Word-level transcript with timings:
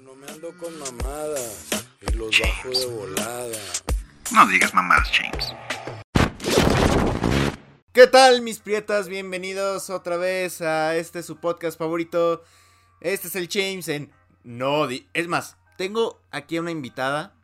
Yo 0.00 0.06
no 0.06 0.14
me 0.14 0.26
ando 0.28 0.56
con 0.56 0.78
mamadas 0.78 1.68
y 2.00 2.16
los 2.16 2.30
bajo 2.40 2.70
de 2.70 2.86
volada. 2.86 3.58
No 4.32 4.46
digas 4.46 4.72
mamadas, 4.72 5.10
James. 5.12 5.52
¿Qué 7.92 8.06
tal, 8.06 8.40
mis 8.40 8.60
prietas? 8.60 9.08
Bienvenidos 9.08 9.90
otra 9.90 10.16
vez 10.16 10.62
a 10.62 10.96
este 10.96 11.22
su 11.22 11.36
podcast 11.36 11.78
favorito. 11.78 12.42
Este 13.00 13.28
es 13.28 13.36
el 13.36 13.48
James 13.50 13.88
en 13.88 14.10
No 14.42 14.86
di 14.86 15.06
Es 15.12 15.28
más, 15.28 15.58
tengo 15.76 16.20
aquí 16.30 16.56
a 16.56 16.60
una 16.62 16.70
invitada, 16.70 17.34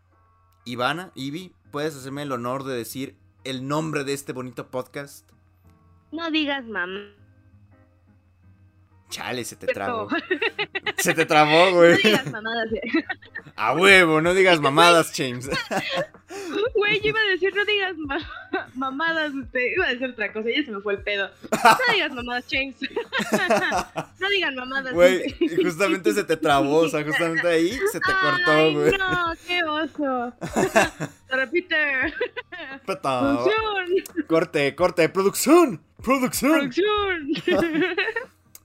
Ivana, 0.64 1.12
Ivy. 1.14 1.52
¿Puedes 1.72 1.94
hacerme 1.94 2.22
el 2.22 2.32
honor 2.32 2.64
de 2.64 2.74
decir 2.74 3.16
el 3.44 3.68
nombre 3.68 4.04
de 4.04 4.14
este 4.14 4.32
bonito 4.32 4.70
podcast? 4.70 5.28
No 6.10 6.30
digas 6.30 6.64
mamá. 6.64 7.25
Chale, 9.08 9.44
se 9.44 9.56
te 9.56 9.66
trabó. 9.68 10.08
Se 10.98 11.12
te 11.14 11.26
trabó, 11.26 11.72
güey. 11.72 11.92
No 11.92 11.96
digas 12.02 12.30
mamadas. 12.32 12.72
eh. 12.72 13.04
A 13.56 13.72
huevo, 13.74 14.20
no 14.20 14.34
digas 14.34 14.60
mamadas, 14.60 15.12
James. 15.14 15.48
Güey, 16.74 17.00
yo 17.00 17.08
iba 17.10 17.20
a 17.20 17.24
decir 17.30 17.54
no 17.54 17.64
digas 17.64 17.96
ma- 17.96 18.68
mamadas. 18.74 19.32
Este, 19.34 19.72
iba 19.74 19.86
a 19.86 19.90
decir 19.90 20.10
otra 20.10 20.32
cosa, 20.32 20.48
ya 20.54 20.62
se 20.64 20.70
me 20.70 20.80
fue 20.80 20.94
el 20.94 21.02
pedo. 21.02 21.30
No 21.50 21.94
digas 21.94 22.12
mamadas, 22.12 22.44
James. 22.50 22.76
No 24.18 24.28
digan 24.28 24.54
mamadas. 24.54 24.92
Güey, 24.92 25.34
justamente 25.64 26.12
se 26.12 26.24
te 26.24 26.36
trabó, 26.36 26.78
o 26.80 26.88
sea, 26.88 27.02
justamente 27.04 27.46
ahí 27.48 27.70
se 27.90 28.00
te 28.00 28.12
cortó, 28.12 28.72
güey. 28.74 28.92
No, 28.98 29.32
qué 29.46 29.64
oso. 29.64 30.32
Pata. 32.84 33.20
Producción. 33.20 34.26
Corte, 34.26 34.74
corte, 34.74 35.08
producción, 35.08 35.80
producción. 36.02 36.70
Producción. 36.70 37.32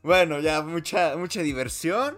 Bueno, 0.03 0.39
ya 0.39 0.61
mucha, 0.63 1.15
mucha 1.15 1.41
diversión. 1.41 2.17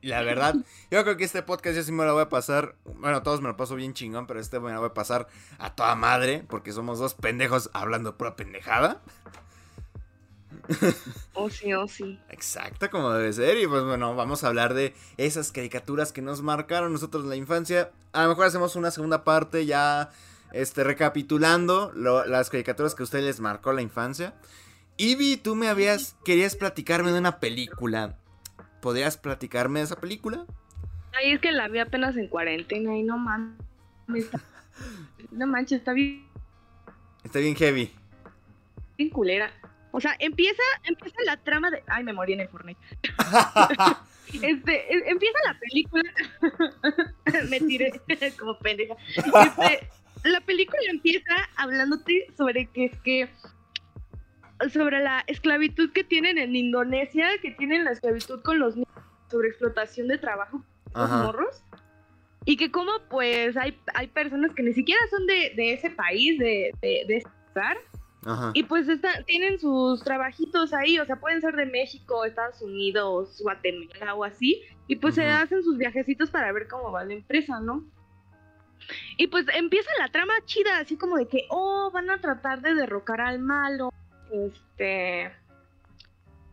La 0.00 0.22
verdad, 0.22 0.54
yo 0.90 1.02
creo 1.02 1.16
que 1.16 1.24
este 1.24 1.42
podcast 1.42 1.76
yo 1.76 1.82
sí 1.82 1.90
me 1.92 2.04
lo 2.04 2.12
voy 2.14 2.22
a 2.22 2.28
pasar. 2.28 2.76
Bueno, 2.84 3.22
todos 3.22 3.40
me 3.40 3.48
lo 3.48 3.56
paso 3.56 3.74
bien 3.74 3.94
chingón, 3.94 4.26
pero 4.28 4.38
este 4.38 4.60
me 4.60 4.72
lo 4.72 4.78
voy 4.80 4.90
a 4.90 4.94
pasar 4.94 5.26
a 5.58 5.74
toda 5.74 5.94
madre. 5.96 6.44
Porque 6.48 6.72
somos 6.72 6.98
dos 7.00 7.14
pendejos 7.14 7.70
hablando 7.72 8.16
pura 8.16 8.36
pendejada. 8.36 9.02
Oh, 11.34 11.50
sí, 11.50 11.72
oh, 11.74 11.86
sí. 11.86 12.18
Exacto, 12.28 12.90
como 12.90 13.10
debe 13.12 13.32
ser. 13.32 13.58
Y 13.58 13.66
pues 13.66 13.84
bueno, 13.84 14.14
vamos 14.14 14.42
a 14.44 14.48
hablar 14.48 14.74
de 14.74 14.94
esas 15.16 15.52
caricaturas 15.52 16.12
que 16.12 16.22
nos 16.22 16.42
marcaron 16.42 16.92
nosotros 16.92 17.24
en 17.24 17.30
la 17.30 17.36
infancia. 17.36 17.90
A 18.12 18.22
lo 18.22 18.30
mejor 18.30 18.46
hacemos 18.46 18.76
una 18.76 18.90
segunda 18.90 19.22
parte 19.24 19.66
ya 19.66 20.10
este, 20.52 20.84
recapitulando 20.84 21.92
lo- 21.94 22.24
las 22.24 22.50
caricaturas 22.50 22.94
que 22.94 23.02
a 23.02 23.04
ustedes 23.04 23.24
les 23.24 23.40
marcó 23.40 23.72
la 23.72 23.82
infancia. 23.82 24.34
Ivy, 24.98 25.36
tú 25.36 25.54
me 25.54 25.68
habías, 25.68 26.16
querías 26.24 26.56
platicarme 26.56 27.12
de 27.12 27.18
una 27.18 27.38
película. 27.38 28.16
¿Podrías 28.80 29.16
platicarme 29.18 29.80
de 29.80 29.84
esa 29.86 29.96
película? 30.00 30.46
Ay, 31.12 31.32
es 31.32 31.40
que 31.40 31.52
la 31.52 31.68
vi 31.68 31.78
apenas 31.78 32.16
en 32.16 32.28
cuarentena 32.28 32.96
y 32.96 33.02
no 33.02 33.18
mames. 33.18 33.56
está- 34.14 34.40
No 35.32 35.46
manches, 35.46 35.78
está 35.80 35.92
bien, 35.92 36.26
Está 37.24 37.40
bien 37.40 37.56
heavy. 37.56 37.90
bien 38.96 39.10
culera. 39.10 39.50
O 39.92 40.00
sea, 40.00 40.14
empieza, 40.18 40.62
empieza 40.84 41.16
la 41.24 41.36
trama 41.38 41.70
de. 41.70 41.82
Ay, 41.86 42.04
me 42.04 42.12
morí 42.12 42.34
en 42.34 42.40
el 42.40 42.48
Fortnite. 42.48 42.80
Este, 44.42 44.92
e- 44.92 45.08
empieza 45.10 45.38
la 45.46 45.56
película. 45.58 46.02
me 47.48 47.60
tiré 47.60 47.92
como 48.38 48.58
pendeja. 48.58 48.94
Este, 49.16 49.88
la 50.24 50.40
película 50.40 50.80
empieza 50.90 51.32
hablándote 51.56 52.26
sobre 52.36 52.66
que 52.66 52.86
es 52.86 52.98
que. 53.02 53.28
Sobre 54.72 55.00
la 55.02 55.22
esclavitud 55.26 55.92
que 55.92 56.02
tienen 56.04 56.38
en 56.38 56.56
Indonesia, 56.56 57.28
que 57.42 57.50
tienen 57.52 57.84
la 57.84 57.92
esclavitud 57.92 58.42
con 58.42 58.58
los 58.58 58.74
niños, 58.76 58.88
sobre 59.30 59.48
explotación 59.48 60.08
de 60.08 60.18
trabajo 60.18 60.64
los 60.94 61.10
morros. 61.10 61.62
Y 62.46 62.56
que 62.56 62.70
como 62.70 62.92
pues 63.10 63.56
hay, 63.56 63.78
hay 63.94 64.06
personas 64.06 64.52
que 64.54 64.62
ni 64.62 64.72
siquiera 64.72 65.00
son 65.10 65.26
de, 65.26 65.52
de 65.56 65.72
ese 65.74 65.90
país, 65.90 66.38
de, 66.38 66.72
de, 66.80 67.04
de 67.06 67.16
ese 67.18 67.28
lugar, 67.48 67.76
Ajá. 68.24 68.52
y 68.54 68.62
pues 68.62 68.88
está- 68.88 69.24
tienen 69.24 69.58
sus 69.58 70.02
trabajitos 70.02 70.72
ahí, 70.72 70.98
o 71.00 71.04
sea, 71.04 71.16
pueden 71.16 71.40
ser 71.40 71.56
de 71.56 71.66
México, 71.66 72.24
Estados 72.24 72.62
Unidos, 72.62 73.40
Guatemala 73.42 74.14
o 74.14 74.24
así, 74.24 74.62
y 74.86 74.96
pues 74.96 75.16
se 75.16 75.26
hacen 75.26 75.62
sus 75.64 75.76
viajecitos 75.76 76.30
para 76.30 76.52
ver 76.52 76.68
cómo 76.68 76.92
va 76.92 77.04
la 77.04 77.14
empresa, 77.14 77.58
¿no? 77.60 77.84
Y 79.16 79.26
pues 79.26 79.46
empieza 79.52 79.90
la 79.98 80.08
trama 80.08 80.34
chida, 80.44 80.78
así 80.78 80.96
como 80.96 81.16
de 81.16 81.26
que, 81.26 81.46
oh, 81.50 81.90
van 81.92 82.08
a 82.10 82.20
tratar 82.20 82.62
de 82.62 82.74
derrocar 82.74 83.20
al 83.20 83.40
malo, 83.40 83.92
este, 84.32 85.32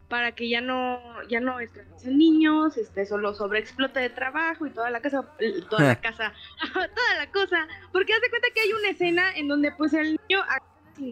para 0.09 0.34
que 0.34 0.47
ya 0.50 0.61
no, 0.61 1.00
ya 1.28 1.39
no 1.39 1.57
niños, 2.06 2.78
este, 2.78 3.06
solo 3.06 3.34
sobreexplote 3.34 4.00
de 4.00 4.09
trabajo 4.09 4.66
y 4.67 4.72
toda 4.72 4.89
la 4.91 5.01
casa, 5.01 5.23
toda 5.69 5.84
la 5.84 5.95
casa, 6.01 6.34
toda 6.73 7.16
la 7.17 7.31
cosa, 7.31 7.67
porque 7.91 8.13
haz 8.13 8.22
de 8.22 8.29
cuenta 8.29 8.47
que 8.53 8.61
hay 8.61 8.73
una 8.73 8.89
escena 8.89 9.35
en 9.35 9.47
donde 9.47 9.72
pues 9.72 9.94
el 9.94 10.19
niño 10.28 10.44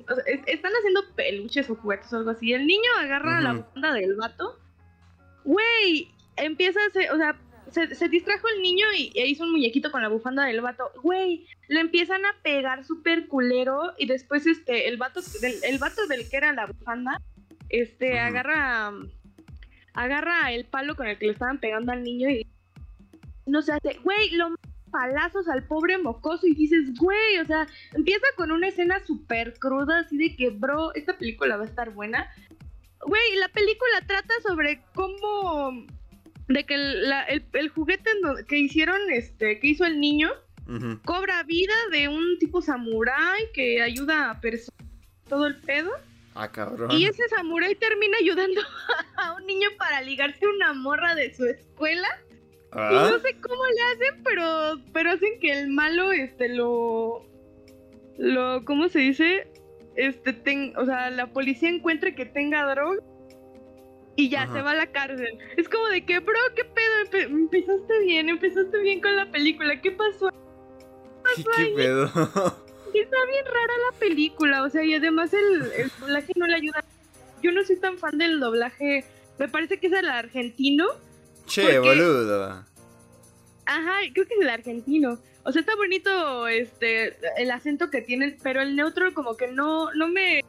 o 0.07 0.13
sea, 0.15 0.23
es- 0.27 0.41
están 0.45 0.71
haciendo 0.73 1.01
peluches 1.15 1.67
o 1.69 1.75
juguetes 1.75 2.13
o 2.13 2.17
algo 2.17 2.29
así. 2.29 2.53
El 2.53 2.67
niño 2.67 2.89
agarra 2.99 3.41
la 3.41 3.53
Ujú. 3.53 3.65
banda 3.73 3.93
del 3.93 4.15
vato. 4.15 4.59
Güey, 5.43 6.13
empieza 6.35 6.79
a 6.83 6.85
hacer, 6.85 7.11
o 7.11 7.17
sea, 7.17 7.35
se, 7.71 7.95
se 7.95 8.09
distrajo 8.09 8.47
el 8.55 8.61
niño 8.61 8.85
y, 8.97 9.11
e 9.15 9.27
hizo 9.27 9.43
un 9.43 9.51
muñequito 9.51 9.91
con 9.91 10.01
la 10.01 10.09
bufanda 10.09 10.45
del 10.45 10.61
vato. 10.61 10.91
Güey, 11.01 11.47
le 11.67 11.79
empiezan 11.79 12.25
a 12.25 12.35
pegar 12.43 12.85
súper 12.85 13.27
culero 13.27 13.93
y 13.97 14.05
después 14.05 14.45
este, 14.45 14.87
el 14.87 14.97
vato, 14.97 15.21
del, 15.41 15.55
el 15.63 15.79
vato 15.79 16.05
del 16.07 16.29
que 16.29 16.37
era 16.37 16.53
la 16.53 16.67
bufanda, 16.67 17.21
este, 17.69 18.19
agarra, 18.19 18.91
agarra 19.93 20.51
el 20.51 20.65
palo 20.65 20.95
con 20.95 21.07
el 21.07 21.17
que 21.17 21.27
le 21.27 21.33
estaban 21.33 21.59
pegando 21.59 21.91
al 21.91 22.03
niño 22.03 22.29
y 22.29 22.45
no 23.45 23.61
se 23.61 23.73
hace, 23.73 23.97
güey, 24.03 24.31
lo 24.31 24.55
palazos 24.91 25.47
al 25.47 25.63
pobre 25.63 25.97
mocoso 25.97 26.45
y 26.45 26.53
dices, 26.53 26.93
güey, 26.99 27.39
o 27.39 27.45
sea, 27.45 27.67
empieza 27.93 28.25
con 28.35 28.51
una 28.51 28.67
escena 28.67 28.99
súper 29.05 29.57
cruda, 29.57 29.99
así 29.99 30.17
de 30.17 30.35
que, 30.35 30.49
bro, 30.49 30.93
esta 30.93 31.17
película 31.17 31.57
va 31.57 31.63
a 31.63 31.67
estar 31.67 31.91
buena. 31.91 32.29
Güey, 33.05 33.35
la 33.39 33.47
película 33.49 34.01
trata 34.05 34.33
sobre 34.45 34.81
cómo, 34.93 35.87
de 36.47 36.63
que 36.65 36.73
el, 36.75 37.09
la- 37.09 37.23
el- 37.23 37.45
el 37.53 37.69
juguete 37.69 38.09
que 38.47 38.57
hicieron, 38.57 38.99
este, 39.11 39.59
que 39.59 39.67
hizo 39.67 39.85
el 39.85 39.99
niño, 39.99 40.29
cobra 41.03 41.43
vida 41.43 41.73
de 41.91 42.07
un 42.07 42.37
tipo 42.39 42.61
samurái 42.61 43.43
que 43.53 43.81
ayuda 43.81 44.29
a 44.31 44.39
personas, 44.39 44.79
todo 45.27 45.47
el 45.47 45.57
pedo. 45.57 45.91
Ah, 46.33 46.49
cabrón. 46.49 46.91
Y 46.91 47.05
ese 47.05 47.27
samurái 47.27 47.75
termina 47.75 48.17
ayudando 48.21 48.61
a 49.17 49.33
un 49.35 49.45
niño 49.45 49.67
para 49.77 50.01
ligarse 50.01 50.45
a 50.45 50.49
una 50.49 50.73
morra 50.73 51.13
de 51.15 51.33
su 51.35 51.45
escuela. 51.45 52.07
Y 52.73 52.77
Ah, 52.77 53.09
no 53.11 53.19
sé 53.19 53.35
cómo 53.41 53.61
le 53.65 53.81
hacen, 54.05 54.23
pero, 54.23 54.81
pero 54.93 55.11
hacen 55.11 55.39
que 55.41 55.51
el 55.51 55.67
malo, 55.69 56.13
este, 56.13 56.47
lo, 56.47 57.25
lo, 58.17 58.63
¿cómo 58.63 58.87
se 58.87 58.99
dice? 58.99 59.51
Este, 59.97 60.31
ten- 60.31 60.73
o 60.77 60.85
sea, 60.85 61.09
la 61.09 61.27
policía 61.33 61.67
encuentre 61.67 62.15
que 62.15 62.25
tenga 62.25 62.63
droga 62.73 63.03
y 64.21 64.29
ya 64.29 64.43
Ajá. 64.43 64.53
se 64.53 64.61
va 64.61 64.71
a 64.71 64.75
la 64.75 64.87
cárcel. 64.91 65.37
Es 65.57 65.67
como 65.69 65.87
de 65.87 66.05
que, 66.05 66.19
bro, 66.19 66.37
¿qué 66.55 66.63
pedo? 66.63 66.93
Empe- 67.09 67.29
empezaste 67.29 67.99
bien, 68.01 68.29
empezaste 68.29 68.77
bien 68.79 69.01
con 69.01 69.15
la 69.15 69.31
película, 69.31 69.81
¿qué 69.81 69.91
pasó? 69.91 70.29
¿Qué, 71.35 71.43
qué 71.55 71.73
pedo? 71.75 72.05
Está 72.93 73.25
bien 73.25 73.45
rara 73.45 73.73
la 73.91 73.97
película, 73.99 74.63
o 74.63 74.69
sea, 74.69 74.83
y 74.83 74.93
además 74.93 75.33
el, 75.33 75.71
el 75.77 75.91
doblaje 75.99 76.33
no 76.35 76.45
le 76.45 76.55
ayuda. 76.55 76.83
Yo 77.41 77.51
no 77.51 77.63
soy 77.63 77.77
tan 77.77 77.97
fan 77.97 78.17
del 78.17 78.39
doblaje, 78.39 79.05
me 79.39 79.47
parece 79.47 79.79
que 79.79 79.87
es 79.87 79.93
el 79.93 80.09
argentino. 80.09 80.85
che, 81.47 81.61
¿Por 81.63 81.71
qué? 81.71 81.79
boludo. 81.79 82.65
Ajá, 83.65 83.99
creo 84.13 84.27
que 84.27 84.33
es 84.35 84.41
el 84.41 84.49
argentino. 84.49 85.17
O 85.43 85.51
sea, 85.51 85.61
está 85.61 85.75
bonito 85.75 86.47
este 86.47 87.15
el 87.37 87.49
acento 87.49 87.89
que 87.89 88.01
tienen, 88.01 88.37
pero 88.43 88.61
el 88.61 88.75
neutro 88.75 89.11
como 89.13 89.37
que 89.37 89.47
no 89.47 89.91
no 89.93 90.07
me 90.07 90.43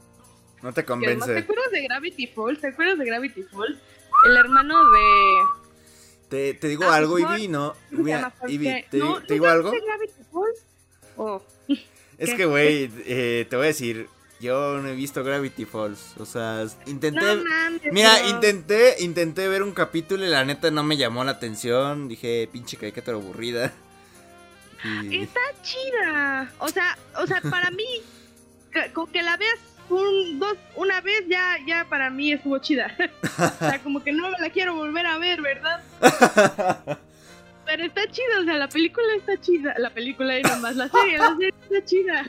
No 0.63 0.73
te 0.73 0.81
además, 0.81 0.85
¿Te 0.85 0.85
convence. 0.85 1.39
acuerdas 1.39 1.71
de 1.73 1.83
Gravity 1.83 2.27
Falls? 2.29 2.61
¿Te 2.61 2.67
acuerdas 2.69 2.99
de 2.99 3.05
Gravity 3.07 3.43
Falls? 3.43 3.79
El 4.27 4.37
hermano 4.37 4.91
de 4.91 5.35
Te, 6.29 6.55
te 6.55 6.69
digo 6.69 6.85
Ah, 6.85 6.97
algo. 6.97 7.19
Ivy, 7.19 7.49
no. 7.49 7.75
¿cómo 7.91 7.97
se 7.97 8.03
Mira, 8.03 8.35
Ivy, 8.49 8.85
te, 8.91 8.99
¿No, 8.99 9.21
te 9.23 9.35
digo 9.35 9.47
¿nunca 9.47 9.53
algo. 9.53 9.71
viste 9.73 9.87
Gravity 9.87 10.23
Falls? 10.33 10.65
Oh, 11.17 11.43
Es 12.19 12.31
¿Qué? 12.31 12.37
que, 12.37 12.45
güey, 12.47 12.91
eh, 13.07 13.47
te 13.51 13.57
voy 13.57 13.65
a 13.65 13.69
decir, 13.69 14.07
yo 14.41 14.79
no 14.79 14.89
he 14.89 14.95
visto 14.95 15.25
Gravity 15.25 15.65
Falls. 15.65 16.15
O 16.19 16.25
sea, 16.27 16.65
intenté... 16.87 17.21
no. 17.21 17.43
Mira, 17.91 18.29
intenté, 18.29 18.97
intenté 19.01 19.49
ver 19.49 19.63
un 19.65 19.73
capítulo 19.73 20.25
y 20.25 20.29
la 20.29 20.45
neta 20.45 20.71
no 20.71 20.85
me 20.85 20.97
llamó 20.97 21.25
la 21.25 21.33
atención. 21.33 22.09
Dije, 22.09 22.49
pinche 22.53 22.77
caricatura 22.77 23.17
aburrida. 23.17 23.73
Y... 24.85 25.23
Está 25.23 25.41
chida. 25.63 26.53
O 26.59 26.69
sea, 26.69 26.97
o 27.21 27.27
sea, 27.27 27.41
para 27.43 27.71
mí 27.73 27.85
con 28.95 29.07
que 29.11 29.23
la 29.23 29.37
veas 29.37 29.59
un 29.89 30.39
dos 30.39 30.57
una 30.77 31.01
vez 31.01 31.25
ya 31.29 31.57
ya 31.67 31.85
para 31.89 32.11
mí 32.11 32.33
estuvo 32.33 32.59
chida. 32.59 32.95
o 33.39 33.59
sea, 33.59 33.79
como 33.83 34.03
que 34.03 34.13
no 34.13 34.31
la 34.31 34.51
quiero 34.51 34.75
volver 34.75 35.07
a 35.07 35.19
ver, 35.19 35.41
¿verdad? 35.43 35.83
Pero 37.65 37.85
está 37.85 38.03
chida, 38.11 38.41
o 38.41 38.45
sea, 38.45 38.55
la 38.57 38.69
película 38.69 39.07
está 39.17 39.41
chida. 39.41 39.75
La 39.79 39.91
película 39.91 40.39
y 40.39 40.43
nomás, 40.43 40.77
la 40.77 40.89
serie, 40.89 41.19
la 41.19 41.31
serie 41.37 41.55
está 41.63 41.85
chida. 41.85 42.25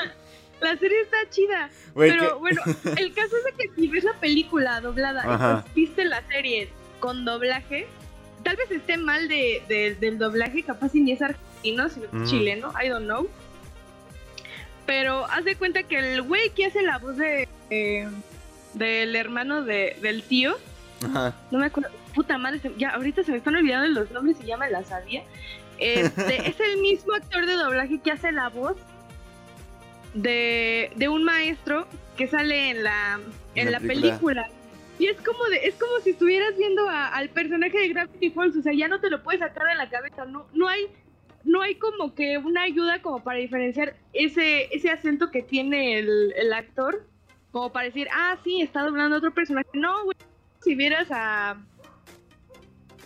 la 0.60 0.76
serie 0.76 1.00
está 1.00 1.16
chida. 1.30 1.70
Pero 1.94 2.38
bueno, 2.38 2.60
el 2.96 3.14
caso 3.14 3.36
es 3.38 3.44
de 3.44 3.52
que 3.56 3.70
si 3.74 3.88
ves 3.88 4.04
la 4.04 4.12
película 4.14 4.80
doblada 4.80 5.22
Ajá. 5.26 5.64
y 5.74 5.80
viste 5.80 6.04
la 6.04 6.22
serie 6.28 6.68
con 7.00 7.24
doblaje, 7.24 7.86
tal 8.42 8.56
vez 8.56 8.70
esté 8.70 8.96
mal 8.98 9.28
de, 9.28 9.62
de- 9.68 9.94
del 9.94 10.18
doblaje, 10.18 10.62
capaz 10.62 10.90
si 10.90 11.00
ni 11.00 11.12
es 11.12 11.22
argentino, 11.22 11.88
sino 11.88 12.04
es 12.06 12.12
Mm. 12.12 12.24
chileno, 12.26 12.72
I 12.82 12.88
don't 12.88 13.06
know. 13.06 13.28
Pero 14.86 15.24
haz 15.26 15.44
de 15.44 15.56
cuenta 15.56 15.82
que 15.82 15.98
el 15.98 16.22
güey 16.22 16.50
que 16.50 16.66
hace 16.66 16.82
la 16.82 16.98
voz 16.98 17.16
de 17.16 17.48
eh, 17.70 18.08
del 18.74 19.16
hermano 19.16 19.62
de, 19.62 19.96
del 20.00 20.22
tío, 20.22 20.54
Ajá. 21.04 21.34
no 21.50 21.58
me 21.58 21.66
acuerdo, 21.66 21.90
puta 22.14 22.38
madre, 22.38 22.60
ya 22.78 22.90
ahorita 22.90 23.22
se 23.24 23.32
me 23.32 23.38
están 23.38 23.56
olvidando 23.56 23.88
los 24.00 24.10
nombres 24.12 24.36
y 24.42 24.46
ya 24.46 24.56
me 24.56 24.70
la 24.70 24.84
sabía. 24.84 25.22
Este, 25.78 26.48
es 26.48 26.60
el 26.60 26.78
mismo 26.78 27.14
actor 27.14 27.46
de 27.46 27.54
doblaje 27.54 27.98
que 28.00 28.12
hace 28.12 28.30
la 28.32 28.48
voz 28.48 28.76
de, 30.14 30.90
de 30.96 31.08
un 31.08 31.24
maestro 31.24 31.86
que 32.16 32.26
sale 32.28 32.70
en 32.70 32.82
la, 32.84 33.20
en 33.54 33.72
la 33.72 33.80
película. 33.80 34.48
Y 34.98 35.08
es 35.08 35.20
como 35.20 35.44
de, 35.46 35.56
es 35.66 35.74
como 35.74 35.98
si 36.02 36.10
estuvieras 36.10 36.56
viendo 36.56 36.88
a- 36.88 37.08
al 37.08 37.28
personaje 37.28 37.78
de 37.78 37.88
Gravity 37.88 38.30
Falls, 38.30 38.56
o 38.56 38.62
sea, 38.62 38.72
ya 38.72 38.88
no 38.88 38.98
te 39.00 39.10
lo 39.10 39.22
puedes 39.22 39.40
sacar 39.40 39.66
de 39.66 39.74
la 39.74 39.90
cabeza, 39.90 40.24
no, 40.24 40.46
no 40.54 40.68
hay, 40.68 40.86
no 41.46 41.62
hay 41.62 41.76
como 41.76 42.14
que 42.14 42.38
una 42.38 42.62
ayuda 42.62 43.00
como 43.00 43.22
para 43.22 43.38
diferenciar 43.38 43.96
ese, 44.12 44.68
ese 44.74 44.90
acento 44.90 45.30
que 45.30 45.42
tiene 45.42 45.98
el, 45.98 46.34
el 46.36 46.52
actor, 46.52 47.06
como 47.52 47.72
para 47.72 47.86
decir, 47.86 48.08
ah, 48.12 48.36
sí, 48.44 48.60
está 48.60 48.82
doblando 48.82 49.14
a 49.14 49.18
otro 49.18 49.32
personaje. 49.32 49.68
No, 49.72 50.04
güey, 50.04 50.16
si 50.60 50.74
vieras 50.74 51.08
a 51.10 51.56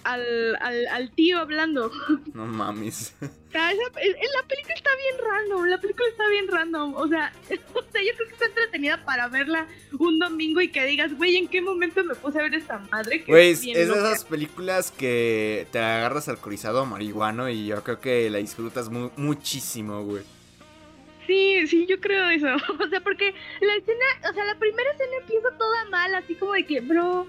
al, 0.05 0.57
al, 0.61 0.87
al 0.89 1.11
tío 1.13 1.39
hablando. 1.39 1.91
No 2.35 2.47
mames. 2.47 3.15
O 3.21 3.53
sea, 3.53 3.73
esa- 3.73 4.01
es- 4.01 4.09
es- 4.21 4.31
la 4.41 4.47
película 4.49 4.75
está 4.75 4.91
bien 4.97 5.29
random, 5.31 5.65
la 5.67 5.79
película 5.81 6.09
está 6.09 6.29
bien 6.29 6.49
random. 6.49 6.95
O 6.95 7.09
sea, 7.09 7.33
o 7.75 7.83
sea, 7.93 8.03
yo 8.03 8.15
creo 8.17 8.27
que 8.29 8.33
está 8.35 8.47
entretenida 8.47 9.05
para 9.05 9.29
verla 9.29 9.67
un 9.99 10.19
domingo 10.19 10.61
y 10.61 10.69
que 10.69 10.85
digas, 10.87 11.17
güey, 11.17 11.37
¿en 11.37 11.49
qué 11.49 11.61
momento 11.61 12.05
me 12.05 12.15
puse 12.15 12.39
a 12.39 12.43
ver 12.43 12.55
esta 12.55 12.79
madre? 12.91 13.25
Güey, 13.27 13.51
es 13.51 13.59
es 13.67 13.75
de 13.75 13.87
loca". 13.87 14.13
esas 14.13 14.25
películas 14.25 14.91
que 14.93 15.67
te 15.73 15.79
agarras 15.79 16.29
alcoholizado 16.29 16.87
marihuano 16.87 17.49
y 17.49 17.67
yo 17.67 17.83
creo 17.83 18.01
que 18.01 18.31
la 18.31 18.39
disfrutas 18.39 18.89
mu- 18.89 19.11
muchísimo, 19.17 20.03
güey. 20.05 20.23
Sí, 21.27 21.67
sí, 21.69 21.87
yo 21.89 22.01
creo 22.01 22.29
eso. 22.31 22.47
O 22.85 22.89
sea, 22.89 23.01
porque 23.01 23.35
la 23.61 23.75
escena, 23.77 24.05
o 24.31 24.35
sea, 24.35 24.45
la 24.45 24.59
primera 24.59 24.91
escena 24.93 25.13
empieza 25.21 25.49
toda 25.59 25.85
mal, 25.91 26.15
así 26.15 26.35
como 26.35 26.53
de 26.55 26.65
que, 26.67 26.81
bro, 26.81 27.27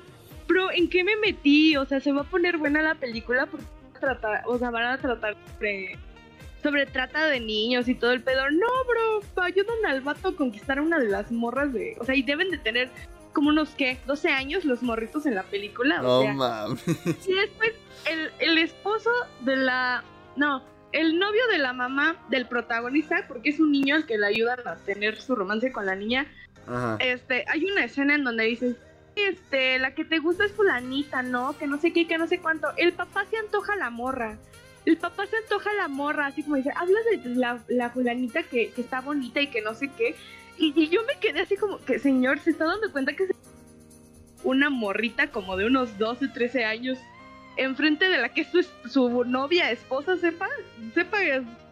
bro, 0.52 0.72
¿en 0.72 0.90
qué 0.90 1.04
me 1.04 1.16
metí? 1.18 1.76
O 1.78 1.86
sea, 1.86 2.00
se 2.00 2.12
va 2.12 2.22
a 2.22 2.26
poner 2.26 2.58
buena 2.58 2.82
la 2.82 2.96
película 2.96 3.46
porque 3.46 3.66
van 3.66 3.96
a 3.96 4.00
tratar, 4.00 4.44
o 4.46 4.58
sea, 4.58 4.70
van 4.70 4.84
a 4.84 4.98
tratar 4.98 5.36
sobre, 5.54 5.98
sobre 6.62 6.86
trata 6.86 7.28
de 7.28 7.40
niños 7.40 7.88
y 7.88 7.96
todo 7.96 8.12
el 8.12 8.22
pedo. 8.22 8.50
No, 8.52 8.68
bro, 8.88 9.44
ayudan 9.44 9.86
al 9.88 10.02
vato 10.02 10.30
a 10.30 10.36
conquistar 10.36 10.80
a 10.80 10.82
una 10.82 11.00
de 11.00 11.10
las 11.10 11.32
morras 11.32 11.74
de, 11.74 11.96
o 12.00 12.06
sea, 12.06 12.16
y 12.16 12.24
deben 12.24 12.52
de 12.52 12.58
tener 12.58 12.90
como 13.34 13.50
unos, 13.50 13.70
¿qué? 13.70 13.98
12 14.08 14.30
años 14.30 14.66
los 14.66 14.84
morritos 14.84 15.26
en 15.26 15.36
la 15.36 15.44
película. 15.44 16.02
No 16.02 16.20
o 16.20 16.28
mames. 16.28 16.86
y 16.88 17.34
después 17.34 17.74
el, 18.10 18.32
el 18.40 18.58
esposo 18.58 19.10
de 19.42 19.56
la... 19.56 20.04
No, 20.36 20.64
el 20.92 21.18
novio 21.18 21.48
de 21.50 21.58
la 21.58 21.72
mamá 21.72 22.18
del 22.30 22.48
protagonista, 22.48 23.26
porque 23.28 23.50
es 23.50 23.60
un 23.60 23.72
niño 23.72 23.96
al 23.96 24.06
que 24.06 24.18
le 24.18 24.28
ayudan 24.28 24.60
a 24.68 24.76
tener 24.76 25.22
su 25.22 25.36
romance 25.36 25.72
con 25.72 25.86
la 25.86 25.96
niña, 25.96 26.28
Ajá. 26.68 26.98
este, 27.00 27.46
hay 27.48 27.64
una 27.64 27.86
escena 27.86 28.16
en 28.16 28.26
donde 28.26 28.44
dices, 28.44 28.76
este, 29.16 29.80
la 29.80 29.94
que 29.94 30.06
te 30.06 30.20
gusta 30.20 30.46
es 30.46 30.52
fulanita, 30.52 31.22
¿no? 31.24 31.58
Que 31.58 31.68
no 31.68 31.80
sé 31.80 31.94
qué, 31.94 32.08
que 32.08 32.18
no 32.18 32.28
sé 32.28 32.40
cuánto. 32.40 32.68
El 32.78 32.94
papá 32.94 33.26
se 33.26 33.38
antoja 33.38 33.76
la 33.76 33.90
morra. 33.90 34.38
El 34.86 34.98
papá 34.98 35.26
se 35.28 35.38
antoja 35.38 35.72
la 35.74 35.88
morra, 35.88 36.28
así 36.28 36.44
como 36.44 36.56
dice, 36.56 36.72
hablas 36.76 37.04
de 37.06 37.36
la, 37.36 37.64
la 37.68 37.90
fulanita 37.92 38.44
que, 38.44 38.72
que 38.72 38.82
está 38.82 39.02
bonita 39.02 39.42
y 39.42 39.48
que 39.48 39.62
no 39.62 39.76
sé 39.76 39.90
qué. 39.96 40.16
Y, 40.58 40.90
yo 40.90 41.02
me 41.06 41.20
quedé 41.20 41.42
así 41.42 41.56
como 41.56 41.80
que, 41.84 42.00
señor, 42.00 42.40
se 42.40 42.52
está 42.52 42.66
dando 42.66 42.92
cuenta 42.92 43.14
que 43.14 43.24
es 43.24 43.32
una 44.44 44.70
morrita 44.70 45.32
como 45.32 45.56
de 45.56 45.66
unos 45.66 45.98
12, 45.98 46.30
13 46.30 46.66
años 46.66 46.98
enfrente 47.58 48.10
de 48.10 48.18
la 48.18 48.30
que 48.30 48.44
su, 48.46 48.66
su 48.90 49.24
novia, 49.26 49.72
esposa, 49.72 50.18
sepa, 50.18 50.48
sepa 50.94 51.18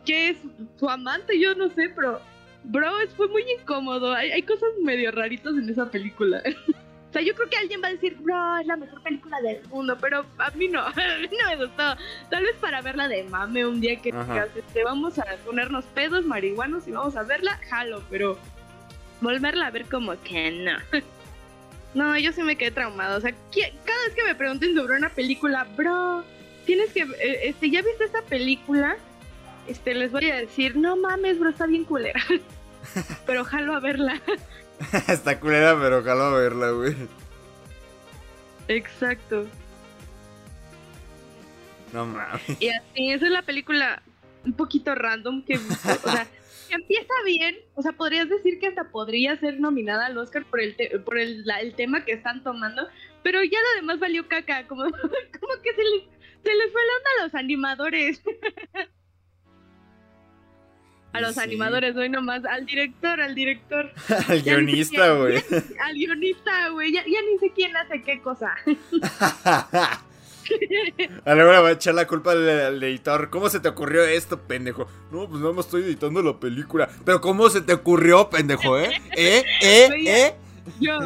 que 0.05 0.29
es 0.29 0.37
su 0.77 0.89
amante, 0.89 1.39
yo 1.39 1.55
no 1.55 1.69
sé, 1.69 1.89
pero 1.95 2.19
bro, 2.63 2.91
fue 3.15 3.27
muy 3.27 3.43
incómodo. 3.59 4.13
Hay, 4.13 4.31
hay 4.31 4.41
cosas 4.43 4.69
medio 4.83 5.11
raritas 5.11 5.53
en 5.53 5.69
esa 5.69 5.89
película. 5.89 6.41
O 7.09 7.11
sea, 7.11 7.23
yo 7.23 7.33
creo 7.33 7.49
que 7.49 7.57
alguien 7.57 7.81
va 7.83 7.87
a 7.87 7.91
decir, 7.91 8.15
bro, 8.19 8.57
es 8.59 8.67
la 8.67 8.75
mejor 8.75 9.01
película 9.01 9.41
del 9.41 9.65
mundo, 9.69 9.97
pero 9.99 10.25
a 10.37 10.51
mí 10.51 10.67
no, 10.67 10.79
a 10.85 10.91
mí 10.91 11.29
no 11.41 11.49
me 11.49 11.65
gustó. 11.65 11.95
Tal 12.29 12.43
vez 12.43 12.55
para 12.61 12.81
verla 12.81 13.07
de 13.07 13.23
mame 13.23 13.65
un 13.65 13.81
día 13.81 13.95
que 13.99 14.11
digas, 14.11 14.49
este, 14.55 14.83
vamos 14.83 15.17
a 15.17 15.25
ponernos 15.43 15.85
pedos 15.85 16.25
marihuanos 16.25 16.87
y 16.87 16.91
vamos 16.91 17.15
a 17.15 17.23
verla, 17.23 17.59
jalo, 17.69 18.03
pero 18.11 18.37
volverla 19.21 19.67
a 19.67 19.71
ver 19.71 19.85
como 19.85 20.21
que 20.21 20.51
no. 20.51 20.77
No, 21.95 22.15
yo 22.19 22.31
sí 22.31 22.43
me 22.43 22.55
quedé 22.55 22.69
traumado. 22.69 23.17
O 23.17 23.21
sea, 23.21 23.31
cada 23.31 24.05
vez 24.05 24.13
que 24.15 24.23
me 24.23 24.35
pregunten 24.35 24.75
sobre 24.75 24.95
una 24.95 25.09
película, 25.09 25.63
bro, 25.75 26.23
tienes 26.67 26.91
que, 26.91 27.01
eh, 27.01 27.39
este, 27.49 27.71
¿ya 27.71 27.81
viste 27.81 28.03
esta 28.03 28.21
película? 28.21 28.95
Este, 29.67 29.95
les 29.95 30.11
voy 30.11 30.29
a 30.29 30.35
decir, 30.35 30.75
no 30.75 30.95
mames, 30.95 31.39
bro, 31.39 31.49
está 31.49 31.65
bien 31.65 31.85
culera. 31.85 32.21
Pero 33.25 33.43
jalo 33.43 33.73
a 33.73 33.79
verla. 33.79 34.21
Está 35.07 35.39
culera, 35.39 35.77
pero 35.79 35.99
ojalá 35.99 36.29
verla, 36.31 36.71
güey. 36.71 36.95
Exacto. 38.67 39.47
No 41.93 42.05
mames. 42.05 42.41
Y 42.59 42.69
así, 42.69 43.11
esa 43.11 43.25
es 43.25 43.31
la 43.31 43.41
película 43.41 44.01
un 44.45 44.53
poquito 44.53 44.93
random 44.95 45.43
que 45.43 45.53
he 45.55 45.57
visto. 45.57 45.89
O 46.05 46.11
sea, 46.11 46.27
que 46.69 46.75
empieza 46.75 47.13
bien. 47.25 47.57
O 47.75 47.81
sea, 47.81 47.91
podrías 47.93 48.29
decir 48.29 48.59
que 48.59 48.67
hasta 48.67 48.89
podría 48.91 49.37
ser 49.39 49.59
nominada 49.59 50.05
al 50.05 50.17
Oscar 50.17 50.45
por 50.45 50.61
el, 50.61 50.75
te- 50.75 50.99
por 50.99 51.17
el, 51.17 51.45
la- 51.45 51.61
el 51.61 51.73
tema 51.73 52.05
que 52.05 52.13
están 52.13 52.43
tomando. 52.43 52.87
Pero 53.23 53.43
ya 53.43 53.57
lo 53.59 53.81
demás 53.81 53.99
valió 53.99 54.27
caca. 54.27 54.67
Como, 54.67 54.83
como 54.83 55.61
que 55.63 55.73
se 55.73 55.83
les, 55.83 56.03
se 56.43 56.53
les 56.55 56.71
fue 56.71 56.81
la 56.85 56.93
onda 56.97 57.09
a 57.19 57.23
los 57.25 57.35
animadores. 57.35 58.21
A 61.13 61.21
los 61.21 61.33
Sí. 61.35 61.39
animadores, 61.41 61.95
hoy 61.95 62.09
nomás. 62.09 62.45
Al 62.45 62.65
director, 62.65 63.19
al 63.19 63.33
director. 63.35 63.91
Al 64.27 64.41
guionista, 64.43 65.13
güey. 65.13 65.37
Al 65.83 65.93
guionista, 65.95 66.69
güey. 66.69 66.91
Ya, 66.91 67.03
ya 67.05 67.19
ni 67.31 67.39
sé 67.39 67.51
quién 67.55 67.75
hace 67.75 68.01
qué 68.03 68.21
cosa. 68.21 68.53
A 71.25 71.35
la 71.35 71.45
hora 71.45 71.61
va 71.61 71.69
a 71.69 71.71
echar 71.73 71.93
la 71.93 72.07
culpa 72.07 72.31
al, 72.31 72.49
al 72.49 72.83
editor. 72.83 73.29
¿Cómo 73.29 73.49
se 73.49 73.59
te 73.59 73.67
ocurrió 73.69 74.03
esto, 74.03 74.39
pendejo? 74.39 74.87
No, 75.11 75.27
pues 75.29 75.41
nada 75.41 75.53
más 75.53 75.65
estoy 75.65 75.83
editando 75.83 76.23
la 76.23 76.39
película. 76.39 76.89
Pero 77.05 77.21
¿cómo 77.21 77.49
se 77.49 77.61
te 77.61 77.73
ocurrió, 77.73 78.29
pendejo, 78.31 78.79
eh? 78.79 78.89
¿Eh? 79.15 79.43
¿Eh? 79.61 79.85
Güey, 79.89 80.07
¿Eh? 80.07 80.33
Yo, 80.79 80.97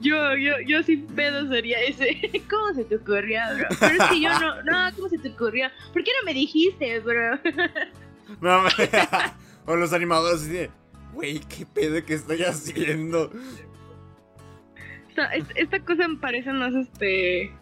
yo, 0.00 0.36
yo, 0.36 0.52
yo 0.66 0.82
sin 0.84 1.06
pedo 1.08 1.48
sería 1.48 1.80
ese. 1.80 2.20
¿Cómo 2.48 2.72
se 2.74 2.84
te 2.84 2.96
ocurrió, 2.96 3.40
bro? 3.56 3.66
Pero 3.80 4.02
es 4.04 4.10
que 4.10 4.20
yo 4.20 4.30
no, 4.38 4.62
no, 4.62 4.94
¿cómo 4.94 5.08
se 5.08 5.18
te 5.18 5.30
ocurrió? 5.30 5.68
¿Por 5.92 6.04
qué 6.04 6.10
no 6.20 6.24
me 6.24 6.34
dijiste, 6.34 7.00
bro? 7.00 7.38
No, 8.40 8.62
o 9.66 9.76
los 9.76 9.92
animadores 9.92 10.42
así 10.42 10.50
de, 10.50 10.70
güey, 11.12 11.40
¿qué 11.40 11.66
pedo 11.66 12.04
que 12.04 12.14
estoy 12.14 12.42
haciendo? 12.42 13.30
Esta, 15.08 15.26
es- 15.34 15.44
esta 15.54 15.80
cosa 15.80 16.06
me 16.08 16.16
parece 16.18 16.52
más, 16.52 16.74
este, 16.74 17.52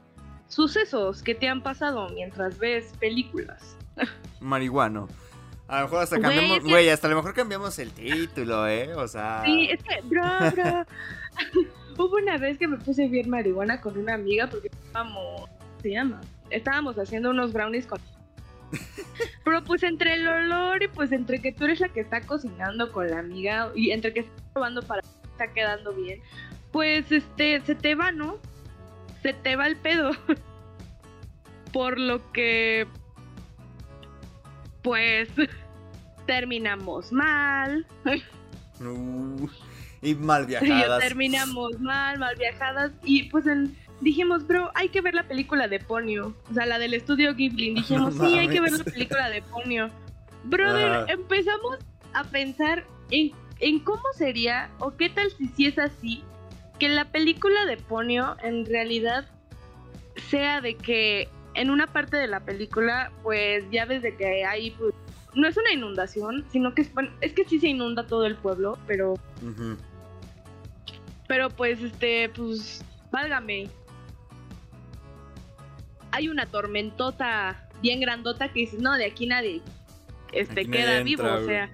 sucesos 0.48 1.22
que 1.22 1.34
te 1.34 1.48
han 1.48 1.62
pasado 1.62 2.08
mientras 2.10 2.58
ves 2.58 2.92
películas. 3.00 3.76
Marihuano. 4.40 5.08
A 5.68 5.78
lo 5.80 5.86
mejor 5.86 6.02
hasta 6.02 6.20
cambiamos, 6.20 6.60
güey, 6.62 6.88
hasta 6.90 7.08
a 7.08 7.10
lo 7.10 7.16
mejor 7.16 7.34
cambiamos 7.34 7.76
el 7.80 7.90
título, 7.90 8.68
¿eh? 8.68 8.94
O 8.94 9.08
sea... 9.08 9.42
Sí, 9.44 9.68
es 9.68 9.82
que, 9.82 10.00
bro, 10.04 10.22
bro. 10.52 10.86
Hubo 12.04 12.16
una 12.18 12.36
vez 12.38 12.56
que 12.58 12.68
me 12.68 12.76
puse 12.76 13.08
bien 13.08 13.28
marihuana 13.28 13.80
con 13.80 13.98
una 13.98 14.14
amiga 14.14 14.48
porque 14.48 14.68
estábamos, 14.68 15.40
¿cómo 15.40 15.80
se 15.82 15.90
llama? 15.90 16.20
Estábamos 16.50 16.96
haciendo 16.98 17.30
unos 17.30 17.52
brownies 17.52 17.86
con... 17.86 17.98
Pero 19.56 19.64
pues 19.68 19.82
entre 19.84 20.12
el 20.12 20.28
olor 20.28 20.82
y 20.82 20.88
pues 20.88 21.12
entre 21.12 21.40
que 21.40 21.50
tú 21.50 21.64
eres 21.64 21.80
la 21.80 21.88
que 21.88 22.00
está 22.00 22.20
cocinando 22.20 22.92
con 22.92 23.08
la 23.08 23.20
amiga 23.20 23.72
y 23.74 23.90
entre 23.90 24.12
que 24.12 24.20
estás 24.20 24.42
probando 24.52 24.82
para 24.82 25.00
si 25.00 25.08
está 25.32 25.50
quedando 25.54 25.94
bien, 25.94 26.20
pues 26.72 27.10
este, 27.10 27.62
se 27.62 27.74
te 27.74 27.94
va, 27.94 28.12
¿no? 28.12 28.36
Se 29.22 29.32
te 29.32 29.56
va 29.56 29.66
el 29.66 29.76
pedo. 29.76 30.10
Por 31.72 31.98
lo 31.98 32.30
que, 32.32 32.86
pues, 34.82 35.30
terminamos 36.26 37.12
mal. 37.12 37.86
Uh, 38.78 39.48
y 40.02 40.14
mal 40.16 40.44
viajadas. 40.46 41.00
terminamos 41.02 41.80
mal, 41.80 42.18
mal 42.18 42.36
viajadas. 42.36 42.92
Y 43.04 43.30
pues 43.30 43.46
en- 43.46 43.74
dijimos, 44.00 44.46
bro, 44.46 44.70
hay 44.74 44.88
que 44.88 45.00
ver 45.00 45.14
la 45.14 45.26
película 45.28 45.68
de 45.68 45.80
Ponyo. 45.80 46.34
O 46.50 46.54
sea, 46.54 46.66
la 46.66 46.78
del 46.78 46.94
estudio 46.94 47.34
Ghibli. 47.34 47.74
Dijimos, 47.74 48.14
No 48.16 48.28
sí, 48.28 48.38
hay 48.38 48.48
que 48.48 48.60
ver 48.60 48.72
la 48.72 48.84
película 48.84 49.28
de 49.30 49.42
Ponyo. 49.42 49.88
Brother, 50.44 51.10
empezamos 51.10 51.78
a 52.12 52.24
pensar 52.24 52.84
en, 53.10 53.32
en 53.60 53.80
cómo 53.80 54.02
sería, 54.16 54.70
o 54.78 54.96
qué 54.96 55.08
tal 55.08 55.30
si 55.32 55.48
sí 55.48 55.66
es 55.66 55.78
así, 55.78 56.22
que 56.78 56.88
la 56.88 57.06
película 57.06 57.64
de 57.64 57.76
Ponyo 57.76 58.36
en 58.42 58.66
realidad 58.66 59.26
sea 60.28 60.60
de 60.60 60.76
que 60.76 61.28
en 61.54 61.70
una 61.70 61.86
parte 61.86 62.16
de 62.16 62.26
la 62.26 62.40
película, 62.40 63.10
pues 63.22 63.64
ya 63.70 63.86
ves 63.86 64.02
de 64.02 64.14
que 64.16 64.44
hay, 64.44 64.70
pues, 64.72 64.94
no 65.34 65.48
es 65.48 65.56
una 65.56 65.72
inundación, 65.72 66.44
sino 66.50 66.74
que 66.74 66.82
es, 66.82 66.92
bueno, 66.92 67.10
es 67.20 67.32
que 67.32 67.44
sí 67.44 67.58
se 67.58 67.68
inunda 67.68 68.06
todo 68.06 68.26
el 68.26 68.36
pueblo, 68.36 68.78
pero 68.86 69.14
pero 71.26 71.50
pues, 71.50 71.82
este, 71.82 72.28
pues, 72.30 72.84
válgame. 73.10 73.68
Hay 76.16 76.28
una 76.28 76.46
tormentota 76.46 77.68
bien 77.82 78.00
grandota 78.00 78.48
que 78.48 78.60
dices, 78.60 78.80
no, 78.80 78.94
de 78.94 79.04
aquí 79.06 79.26
nadie 79.26 79.60
este, 80.32 80.60
Aquí 80.60 80.68
nadie 80.68 80.82
queda 80.82 80.98
entra, 80.98 81.04
vivo, 81.04 81.24
o 81.34 81.46
sea. 81.46 81.70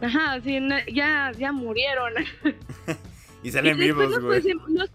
Ajá, 0.00 0.40
sí, 0.42 0.58
ya, 0.92 1.32
ya 1.38 1.52
murieron. 1.52 2.12
Y 3.42 3.50
salen 3.52 3.76
Y 3.78 3.80
vivos, 3.80 4.10
nos, 4.10 4.20
güey. 4.24 4.42
nos 4.54 4.90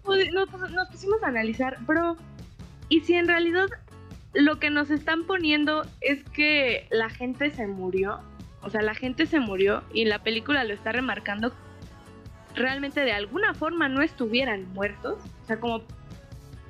nos- 0.52 0.70
nos 0.72 0.88
pusimos 0.88 1.22
a 1.22 1.28
analizar, 1.28 1.78
bro, 1.86 2.16
y 2.90 3.00
si 3.00 3.14
en 3.14 3.26
realidad 3.26 3.66
lo 4.34 4.58
que 4.58 4.68
nos 4.68 4.90
están 4.90 5.24
poniendo 5.24 5.86
es 6.02 6.22
que 6.34 6.86
la 6.90 7.08
gente 7.08 7.50
se 7.50 7.66
murió, 7.66 8.20
o 8.60 8.68
sea, 8.68 8.82
la 8.82 8.94
gente 8.94 9.24
se 9.26 9.40
murió 9.40 9.82
y 9.94 10.04
la 10.04 10.22
película 10.22 10.64
lo 10.64 10.74
está 10.74 10.92
remarcando, 10.92 11.54
realmente 12.54 13.00
de 13.00 13.12
alguna 13.12 13.54
forma 13.54 13.88
no 13.88 14.02
estuvieran 14.02 14.70
muertos, 14.74 15.18
o 15.42 15.46
sea, 15.46 15.58
como, 15.58 15.82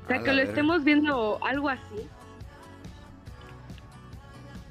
o 0.04 0.09
sea, 0.09 0.23
que 0.23 0.32
lo 0.32 0.42
estemos 0.42 0.85
viendo 0.85 1.38
algo 1.44 1.68
así. 1.68 2.09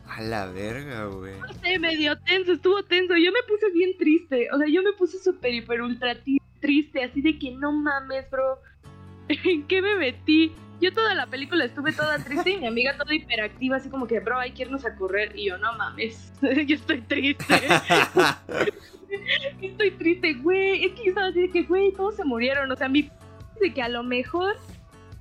A 0.08 0.22
la 0.22 0.48
verga, 0.48 1.06
güey. 1.06 1.40
No 1.40 1.54
sé, 1.54 1.80
medio 1.80 2.18
tenso, 2.20 2.52
estuvo 2.52 2.84
tenso, 2.84 3.16
yo 3.16 3.32
me 3.32 3.42
puse 3.48 3.72
bien 3.72 3.98
triste, 3.98 4.50
o 4.52 4.58
sea, 4.58 4.68
yo 4.68 4.84
me 4.84 4.92
puse 4.94 5.18
súper, 5.20 5.54
hiper, 5.54 5.82
ultra 5.82 6.18
triste, 6.60 7.04
así 7.04 7.22
de 7.22 7.40
que 7.40 7.52
no 7.52 7.72
mames, 7.72 8.30
bro, 8.30 8.60
¿en 9.30 9.66
qué 9.68 9.82
me 9.82 9.96
metí? 9.96 10.54
Yo 10.82 10.92
toda 10.92 11.14
la 11.14 11.28
película 11.28 11.64
estuve 11.64 11.94
toda 11.94 12.18
triste 12.18 12.52
y 12.52 12.58
mi 12.58 12.66
amiga 12.66 12.98
toda 12.98 13.14
hiperactiva, 13.14 13.78
así 13.78 13.90
como 13.90 14.08
que, 14.08 14.20
bro, 14.20 14.40
hay 14.40 14.52
que 14.52 14.64
irnos 14.64 14.84
a 14.84 14.96
correr. 14.96 15.32
Y 15.36 15.46
yo, 15.46 15.58
no 15.60 15.78
mames, 15.78 16.34
yo 16.42 16.76
estoy 16.76 17.02
triste. 17.02 17.54
estoy 19.62 19.92
triste, 19.92 20.34
güey. 20.34 20.86
Es 20.86 20.94
que 20.94 21.04
yo 21.04 21.10
estaba 21.10 21.28
así 21.28 21.42
de 21.42 21.52
que, 21.52 21.64
güey, 21.64 21.94
todos 21.94 22.16
se 22.16 22.26
murieron. 22.26 22.72
O 22.72 22.76
sea, 22.76 22.90
mi 22.90 23.12
de 23.60 23.72
que 23.72 23.84
a 23.84 23.90
lo 23.90 24.02
mejor 24.02 24.58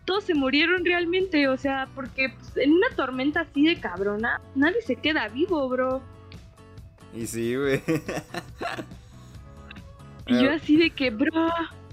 todos 0.05 0.25
se 0.25 0.35
murieron 0.35 0.85
realmente. 0.85 1.49
O 1.49 1.57
sea, 1.57 1.89
porque 1.95 2.31
pues, 2.31 2.57
en 2.57 2.73
una 2.73 2.89
tormenta 2.97 3.41
así 3.41 3.67
de 3.67 3.81
cabrona, 3.81 4.41
nadie 4.55 4.81
se 4.83 4.97
queda 4.97 5.29
vivo, 5.29 5.69
bro. 5.69 6.03
y 7.15 7.27
sí, 7.27 7.57
güey. 7.57 7.83
Y 10.27 10.45
yo 10.45 10.53
así 10.53 10.77
de 10.77 10.91
que, 10.91 11.11
bro, 11.11 11.49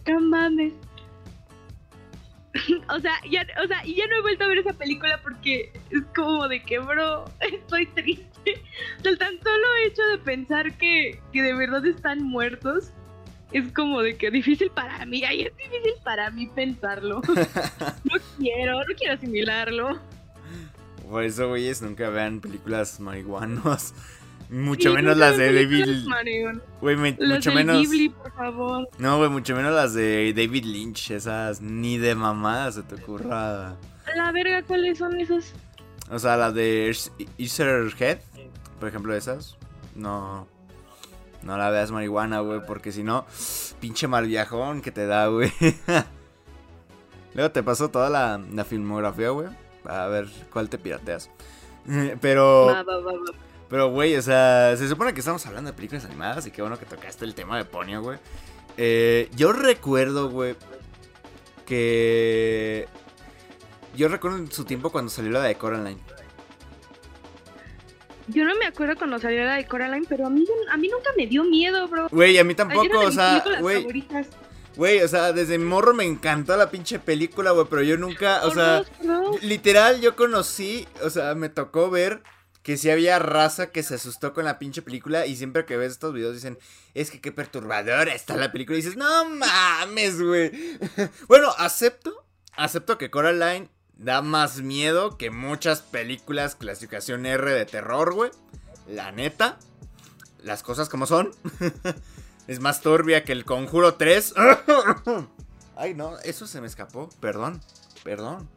no 0.05 0.19
mames. 0.19 0.73
o 2.89 2.99
sea, 2.99 3.13
ya, 3.29 3.45
o 3.63 3.67
sea, 3.67 3.85
y 3.85 3.95
ya 3.95 4.07
no 4.07 4.17
he 4.17 4.21
vuelto 4.21 4.45
a 4.45 4.47
ver 4.47 4.59
esa 4.59 4.73
película 4.73 5.19
porque 5.21 5.71
es 5.89 6.03
como 6.15 6.47
de 6.47 6.61
que, 6.61 6.79
bro, 6.79 7.25
estoy 7.51 7.87
triste. 7.87 8.61
Del 9.03 9.17
tan 9.17 9.39
solo 9.41 9.67
hecho 9.85 10.01
de 10.11 10.17
pensar 10.19 10.77
que, 10.77 11.19
que 11.33 11.41
de 11.41 11.53
verdad 11.53 11.85
están 11.85 12.23
muertos, 12.23 12.93
es 13.51 13.72
como 13.74 14.01
de 14.01 14.18
que 14.18 14.32
difícil 14.32 14.70
para 14.72 15.06
mí. 15.06 15.24
Ay, 15.24 15.44
es 15.44 15.58
difícil 15.58 15.94
para 16.04 16.30
mí 16.32 16.48
pensarlo. 16.48 17.22
no 18.04 18.16
quiero, 18.38 18.80
no 18.80 18.96
quiero 18.98 19.13
asimilarlo. 19.13 20.00
Por 21.10 21.24
eso, 21.24 21.48
güeyes, 21.48 21.82
nunca 21.82 22.10
vean 22.10 22.42
películas 22.42 23.00
marihuanos. 23.00 23.94
Mucho 24.50 24.89
Sí, 24.89 24.96
menos 24.96 25.18
las 25.18 25.38
de 25.38 25.54
David. 25.54 26.06
Güey, 26.82 26.96
mucho 26.96 27.51
menos. 27.51 27.82
Ghibli, 27.82 28.10
por 28.10 28.34
favor. 28.34 28.89
No, 28.98 29.18
güey, 29.18 29.30
mucho 29.30 29.56
menos 29.56 29.74
las 29.74 29.94
de 29.94 30.34
David 30.34 30.63
Lynch. 30.66 31.12
Esas 31.12 31.62
ni 31.62 31.98
de 31.98 32.16
mamada 32.16 32.72
se 32.72 32.84
te 32.84 32.96
ocurra. 32.96 33.75
La 34.16 34.32
verga, 34.32 34.63
¿cuáles 34.63 35.00
son 35.00 35.20
esos? 35.20 35.54
O 36.10 36.18
sea, 36.20 36.38
las 36.38 36.54
de 36.54 36.96
Head, 37.38 38.20
por 38.80 38.88
ejemplo, 38.88 39.13
esas. 39.13 39.58
No. 39.96 40.48
No 41.48 41.58
la 41.58 41.70
veas 41.70 41.92
marihuana, 41.92 42.42
güey, 42.42 42.60
porque 42.68 42.92
si 42.92 43.04
no, 43.04 43.25
pinche 43.80 44.06
mal 44.10 44.27
viajón 44.27 44.82
que 44.82 44.92
te 44.92 45.08
da, 45.08 45.27
güey. 45.27 45.50
Luego 47.34 47.51
te 47.51 47.63
paso 47.63 47.89
toda 47.89 48.10
la, 48.10 48.42
la 48.51 48.66
filmografía, 48.66 49.30
güey. 49.30 49.48
A 49.86 50.08
ver 50.08 50.27
cuál 50.51 50.68
te 50.68 50.77
pirateas. 50.77 51.30
Pero. 52.22 52.66
Va, 52.66 52.84
va, 52.84 52.98
va, 52.98 53.13
va. 53.13 53.32
Pero, 53.70 53.92
güey, 53.92 54.18
o 54.18 54.22
sea, 54.22 54.75
se 54.75 54.89
supone 54.89 55.13
que 55.13 55.22
estamos 55.22 55.46
hablando 55.46 55.72
de 55.72 55.75
películas 55.77 56.04
animadas 56.04 56.46
y 56.48 56.51
qué 56.51 56.62
bueno 56.62 56.77
que 56.77 56.86
tocaste 56.86 57.24
el 57.24 57.34
tema 57.34 57.56
de 57.58 57.63
Ponyo, 57.63 58.01
güey. 58.01 58.20
Eh, 58.75 59.30
yo 59.34 59.54
recuerdo, 59.54 60.30
güey, 60.30 60.58
que... 61.66 62.89
Yo 63.96 64.10
recuerdo 64.10 64.38
en 64.38 64.51
su 64.51 64.66
tiempo 64.66 64.89
cuando 64.89 65.10
salió 65.10 65.32
la 65.32 65.44
de 65.44 65.56
Coraline. 65.56 66.01
Yo 68.27 68.43
no 68.43 68.55
me 68.55 68.65
acuerdo 68.65 68.96
cuando 68.98 69.19
salió 69.19 69.43
la 69.43 69.55
de 69.55 69.65
Coraline, 69.65 70.05
pero 70.07 70.27
a 70.27 70.29
mí, 70.29 70.46
a 70.69 70.77
mí 70.77 70.89
nunca 70.89 71.12
me 71.15 71.27
dio 71.27 71.43
miedo, 71.43 71.88
bro. 71.88 72.10
Güey, 72.12 72.38
a 72.38 72.43
mí 72.43 72.55
tampoco, 72.55 73.00
o 73.00 73.12
sea, 73.12 73.43
güey, 73.62 73.88
güey, 74.75 75.01
o 75.01 75.07
sea, 75.07 75.31
desde 75.34 75.57
morro 75.57 75.93
me 75.93 76.03
encantó 76.03 76.55
la 76.57 76.69
pinche 76.69 77.00
película, 77.00 77.51
güey, 77.51 77.67
pero 77.69 77.84
yo 77.84 77.98
nunca, 77.98 78.46
o 78.46 78.51
sea, 78.51 78.84
literal 79.41 80.01
yo 80.01 80.15
conocí, 80.15 80.88
o 81.01 81.10
sea, 81.10 81.36
me 81.36 81.50
tocó 81.50 81.89
ver 81.89 82.22
que 82.67 82.75
sí 82.75 82.89
había 82.89 83.17
raza 83.17 83.72
que 83.72 83.81
se 83.81 83.96
asustó 83.96 84.34
con 84.34 84.43
la 84.43 84.60
pinche 84.60 84.81
película 84.81 85.25
y 85.25 85.38
siempre 85.38 85.65
que 85.65 85.77
ves 85.77 85.93
estos 85.93 86.13
videos 86.13 86.36
dicen, 86.36 86.60
es 86.93 87.10
que 87.10 87.22
qué 87.22 87.31
perturbadora 87.31 88.13
está 88.13 88.36
la 88.36 88.51
película 88.51 88.77
y 88.77 88.81
dices, 88.81 88.98
no 88.98 89.29
mames, 89.29 90.22
güey. 90.22 90.51
bueno, 91.29 91.53
acepto, 91.57 92.25
acepto 92.57 92.98
que 92.98 93.10
Coraline 93.10 93.69
da 93.98 94.22
más 94.22 94.62
miedo 94.62 95.18
que 95.18 95.32
muchas 95.32 95.82
películas 95.82 96.56
clasificación 96.56 97.25
R 97.25 97.51
de 97.51 97.66
terror, 97.66 98.13
güey. 98.13 98.32
La 98.88 99.12
neta, 99.12 99.58
las 100.44 100.63
cosas 100.63 100.89
como 100.89 101.06
son. 101.06 101.32
es 102.48 102.60
más 102.60 102.82
turbia 102.82 103.24
que 103.24 103.32
el 103.34 103.46
Conjuro 103.46 103.96
3. 103.96 104.34
Ay, 105.75 105.94
no, 105.94 106.18
eso 106.20 106.48
se 106.48 106.62
me 106.62 106.68
escapó, 106.68 107.10
perdón, 107.20 107.62
perdón. 108.04 108.50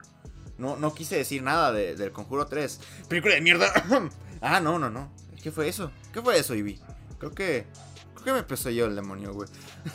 No, 0.59 0.77
no 0.77 0.95
quise 0.95 1.17
decir 1.17 1.43
nada 1.43 1.73
de- 1.73 1.97
del 1.97 2.13
Conjuro 2.13 2.47
3. 2.47 2.81
Película 3.09 3.35
de 3.35 3.41
mierda. 3.41 3.73
ah, 4.41 4.61
no, 4.61 4.79
no, 4.79 4.91
no. 4.91 5.11
¿Qué 5.43 5.51
fue 5.51 5.69
eso? 5.69 5.91
¿Qué 6.13 6.21
fue 6.21 6.39
eso, 6.39 6.55
Ivy? 6.55 6.79
Creo 7.19 7.33
que. 7.33 7.67
Creo 8.13 8.25
que 8.25 8.33
me 8.35 8.43
poseyó 8.43 8.85
el 8.85 8.95
demonio, 8.95 9.33
güey. 9.33 9.49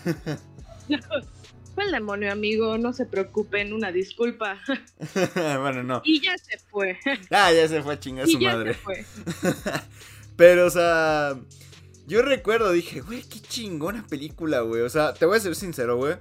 Fue 1.76 1.84
el 1.84 1.92
demonio, 1.92 2.32
amigo. 2.32 2.78
No 2.78 2.94
se 2.94 3.06
preocupen, 3.06 3.74
una 3.74 3.92
disculpa. 3.92 4.60
bueno, 5.60 5.84
no. 5.84 6.02
Y 6.04 6.22
ya 6.22 6.38
se 6.38 6.58
fue. 6.58 6.98
Ah, 7.30 7.52
ya 7.52 7.68
se 7.68 7.84
fue 7.84 7.94
a 7.94 8.00
chingar 8.00 8.28
y 8.28 8.32
su 8.32 8.40
ya 8.40 8.54
madre. 8.54 8.74
se 8.74 8.80
fue. 8.80 9.06
Pero, 10.36 10.66
o 10.66 10.70
sea. 10.70 11.38
Yo 12.08 12.22
recuerdo, 12.22 12.72
dije, 12.72 13.02
güey, 13.02 13.24
qué 13.24 13.40
chingona 13.40 14.06
película, 14.08 14.62
güey. 14.62 14.84
O 14.84 14.90
sea, 14.90 15.14
te 15.16 15.26
voy 15.26 15.38
a 15.38 15.40
ser 15.40 15.56
sincero, 15.56 15.98
güey. 15.98 16.16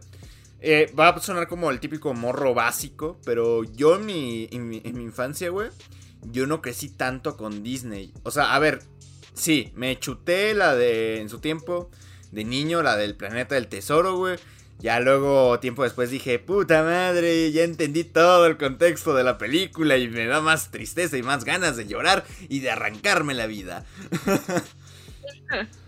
Eh, 0.60 0.90
va 0.98 1.10
a 1.10 1.20
sonar 1.20 1.46
como 1.46 1.70
el 1.70 1.78
típico 1.78 2.14
morro 2.14 2.54
básico, 2.54 3.20
pero 3.26 3.64
yo 3.64 3.96
en 3.96 4.06
mi, 4.06 4.48
en 4.50 4.66
mi, 4.66 4.80
en 4.82 4.96
mi 4.96 5.04
infancia, 5.04 5.50
güey, 5.50 5.68
yo 6.22 6.46
no 6.46 6.62
crecí 6.62 6.88
tanto 6.88 7.36
con 7.36 7.62
Disney. 7.62 8.14
O 8.22 8.30
sea, 8.30 8.54
a 8.54 8.58
ver, 8.58 8.80
sí, 9.34 9.72
me 9.74 9.98
chuté 9.98 10.54
la 10.54 10.74
de, 10.74 11.20
en 11.20 11.28
su 11.28 11.38
tiempo, 11.40 11.90
de 12.32 12.44
niño, 12.44 12.82
la 12.82 12.96
del 12.96 13.14
planeta 13.14 13.56
del 13.56 13.68
tesoro, 13.68 14.16
güey. 14.16 14.38
Ya 14.80 15.00
luego, 15.00 15.58
tiempo 15.60 15.82
después, 15.82 16.10
dije, 16.10 16.38
puta 16.38 16.82
madre, 16.82 17.50
ya 17.52 17.62
entendí 17.62 18.04
todo 18.04 18.46
el 18.46 18.58
contexto 18.58 19.14
de 19.14 19.24
la 19.24 19.38
película 19.38 19.96
y 19.96 20.08
me 20.08 20.26
da 20.26 20.40
más 20.40 20.70
tristeza 20.70 21.16
y 21.16 21.22
más 21.22 21.44
ganas 21.44 21.76
de 21.76 21.86
llorar 21.86 22.24
y 22.48 22.60
de 22.60 22.70
arrancarme 22.70 23.34
la 23.34 23.46
vida. 23.46 23.84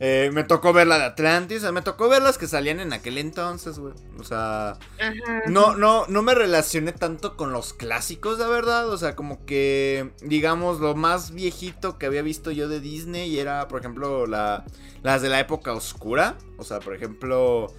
Eh, 0.00 0.30
me 0.32 0.42
tocó 0.42 0.72
ver 0.72 0.88
la 0.88 0.98
de 0.98 1.04
Atlantis, 1.04 1.58
o 1.58 1.60
sea, 1.60 1.72
me 1.72 1.80
tocó 1.80 2.08
ver 2.08 2.20
las 2.20 2.36
que 2.36 2.48
salían 2.48 2.80
en 2.80 2.92
aquel 2.92 3.16
entonces, 3.16 3.78
güey. 3.78 3.94
O 4.18 4.24
sea, 4.24 4.70
Ajá. 4.98 5.42
no, 5.46 5.76
no, 5.76 6.04
no 6.08 6.22
me 6.22 6.34
relacioné 6.34 6.92
tanto 6.92 7.36
con 7.36 7.52
los 7.52 7.72
clásicos, 7.72 8.38
la 8.38 8.48
verdad. 8.48 8.88
O 8.88 8.98
sea, 8.98 9.14
como 9.14 9.46
que, 9.46 10.10
digamos, 10.20 10.80
lo 10.80 10.96
más 10.96 11.30
viejito 11.30 11.96
que 11.96 12.06
había 12.06 12.22
visto 12.22 12.50
yo 12.50 12.68
de 12.68 12.80
Disney 12.80 13.38
era, 13.38 13.68
por 13.68 13.80
ejemplo, 13.80 14.26
la, 14.26 14.64
las 15.02 15.22
de 15.22 15.28
la 15.28 15.38
época 15.38 15.72
oscura. 15.72 16.36
O 16.58 16.64
sea, 16.64 16.80
por 16.80 16.94
ejemplo, 16.94 17.72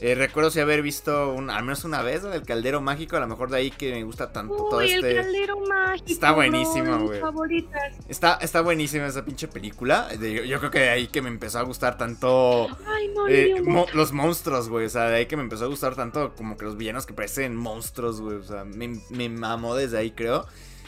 eh, 0.00 0.14
recuerdo 0.14 0.50
si 0.50 0.60
haber 0.60 0.80
visto 0.82 1.32
un, 1.34 1.50
al 1.50 1.62
menos 1.62 1.84
una 1.84 2.00
vez 2.02 2.22
del 2.22 2.42
Caldero 2.42 2.80
Mágico. 2.80 3.16
A 3.16 3.20
lo 3.20 3.26
mejor 3.28 3.50
de 3.50 3.58
ahí 3.58 3.70
que 3.70 3.92
me 3.92 4.02
gusta 4.02 4.32
tanto 4.32 4.54
todo 4.56 4.78
Uy, 4.78 4.90
el 4.92 5.04
este... 5.04 5.16
caldero 5.22 5.60
mágico. 5.60 6.06
Está 6.10 6.32
buenísima, 6.32 6.96
mis 6.98 7.20
güey. 7.20 7.66
Está, 8.08 8.38
está 8.40 8.62
buenísima 8.62 9.06
esa 9.06 9.24
pinche 9.24 9.46
película. 9.48 10.08
De- 10.18 10.48
yo 10.48 10.58
creo 10.58 10.70
que 10.70 10.78
de 10.80 10.88
ahí 10.88 11.06
que 11.08 11.20
me 11.22 11.28
empezó 11.28 11.58
a 11.58 11.62
gustar 11.62 11.98
tanto... 11.98 12.68
Ay, 12.86 13.08
no, 13.14 13.28
Eh, 13.28 13.60
mo- 13.62 13.86
los 13.92 14.12
monstruos, 14.12 14.68
güey. 14.68 14.86
O 14.86 14.90
sea, 14.90 15.04
de 15.04 15.16
ahí 15.16 15.26
que 15.26 15.36
me 15.36 15.42
empezó 15.42 15.64
a 15.66 15.68
gustar 15.68 15.94
tanto 15.94 16.34
como 16.34 16.56
que 16.56 16.64
los 16.64 16.76
villanos 16.76 17.04
que 17.06 17.12
parecen 17.12 17.54
monstruos, 17.54 18.20
güey. 18.20 18.36
O 18.38 18.42
sea, 18.42 18.64
me, 18.64 19.00
me 19.10 19.28
mamó 19.28 19.74
desde 19.74 19.98
ahí, 19.98 20.12
creo. 20.12 20.46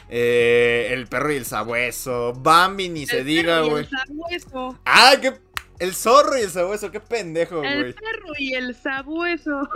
Eh, 0.08 0.88
el 0.90 1.06
perro 1.06 1.32
y 1.32 1.36
el 1.36 1.44
sabueso. 1.46 2.32
Bambi, 2.34 2.88
ni 2.88 3.06
se 3.06 3.20
el 3.20 3.24
diga, 3.26 3.56
perro 3.62 3.66
y 3.66 3.70
güey. 3.70 3.84
El 3.84 4.40
sabueso. 4.40 4.78
¡Ah, 4.84 5.14
qué! 5.20 5.32
El 5.78 5.94
zorro 5.94 6.38
y 6.38 6.42
el 6.42 6.50
sabueso, 6.50 6.90
qué 6.90 7.00
pendejo, 7.00 7.62
El 7.64 7.80
güey. 7.80 7.92
perro 7.94 8.32
y 8.38 8.54
el 8.54 8.74
sabueso. 8.74 9.68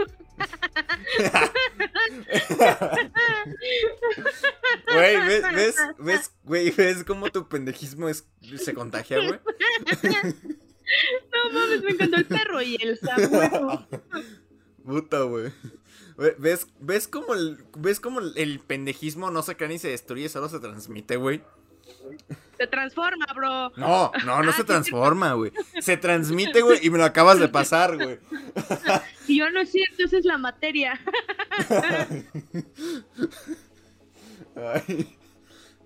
Güey, 4.92 5.16
¿ves, 5.26 5.42
ves, 5.54 5.76
ves, 5.98 6.30
güey, 6.44 6.70
ves 6.70 7.04
cómo 7.04 7.30
tu 7.30 7.48
pendejismo 7.48 8.08
es, 8.08 8.26
se 8.58 8.74
contagia, 8.74 9.18
güey? 9.18 9.40
No 11.32 11.52
mames, 11.52 11.82
me 11.82 11.90
encantó 11.90 12.16
el 12.16 12.26
perro 12.26 12.62
y 12.62 12.76
el 12.80 12.98
sabueso. 12.98 13.88
Puta, 14.84 15.20
güey. 15.22 15.52
Ve- 16.16 16.36
¿Ves, 16.38 16.68
ves 16.80 17.08
como 17.08 17.34
el, 17.34 17.58
ves 17.76 18.00
como 18.00 18.20
el, 18.20 18.32
el 18.36 18.60
pendejismo 18.60 19.30
no 19.30 19.42
se 19.42 19.56
crea 19.56 19.68
ni 19.68 19.78
se 19.78 19.88
destruye, 19.88 20.28
solo 20.28 20.48
se 20.48 20.60
transmite, 20.60 21.16
güey? 21.16 21.42
Se 22.58 22.66
transforma, 22.66 23.26
bro. 23.34 23.70
No, 23.76 24.12
no, 24.24 24.42
no 24.42 24.50
Ah, 24.50 24.52
se 24.52 24.62
sí, 24.62 24.66
transforma, 24.66 25.32
güey. 25.34 25.52
Se 25.80 25.96
transmite, 25.96 26.62
güey, 26.62 26.78
y 26.82 26.90
me 26.90 26.98
lo 26.98 27.04
acabas 27.04 27.38
de 27.38 27.48
pasar, 27.48 27.96
güey. 27.96 28.18
Y 29.28 29.38
yo 29.38 29.50
no 29.50 29.60
es 29.60 29.70
cierto, 29.72 30.04
esa 30.04 30.18
es 30.18 30.24
la 30.24 30.38
materia. 30.38 30.98
Ay. 34.56 35.16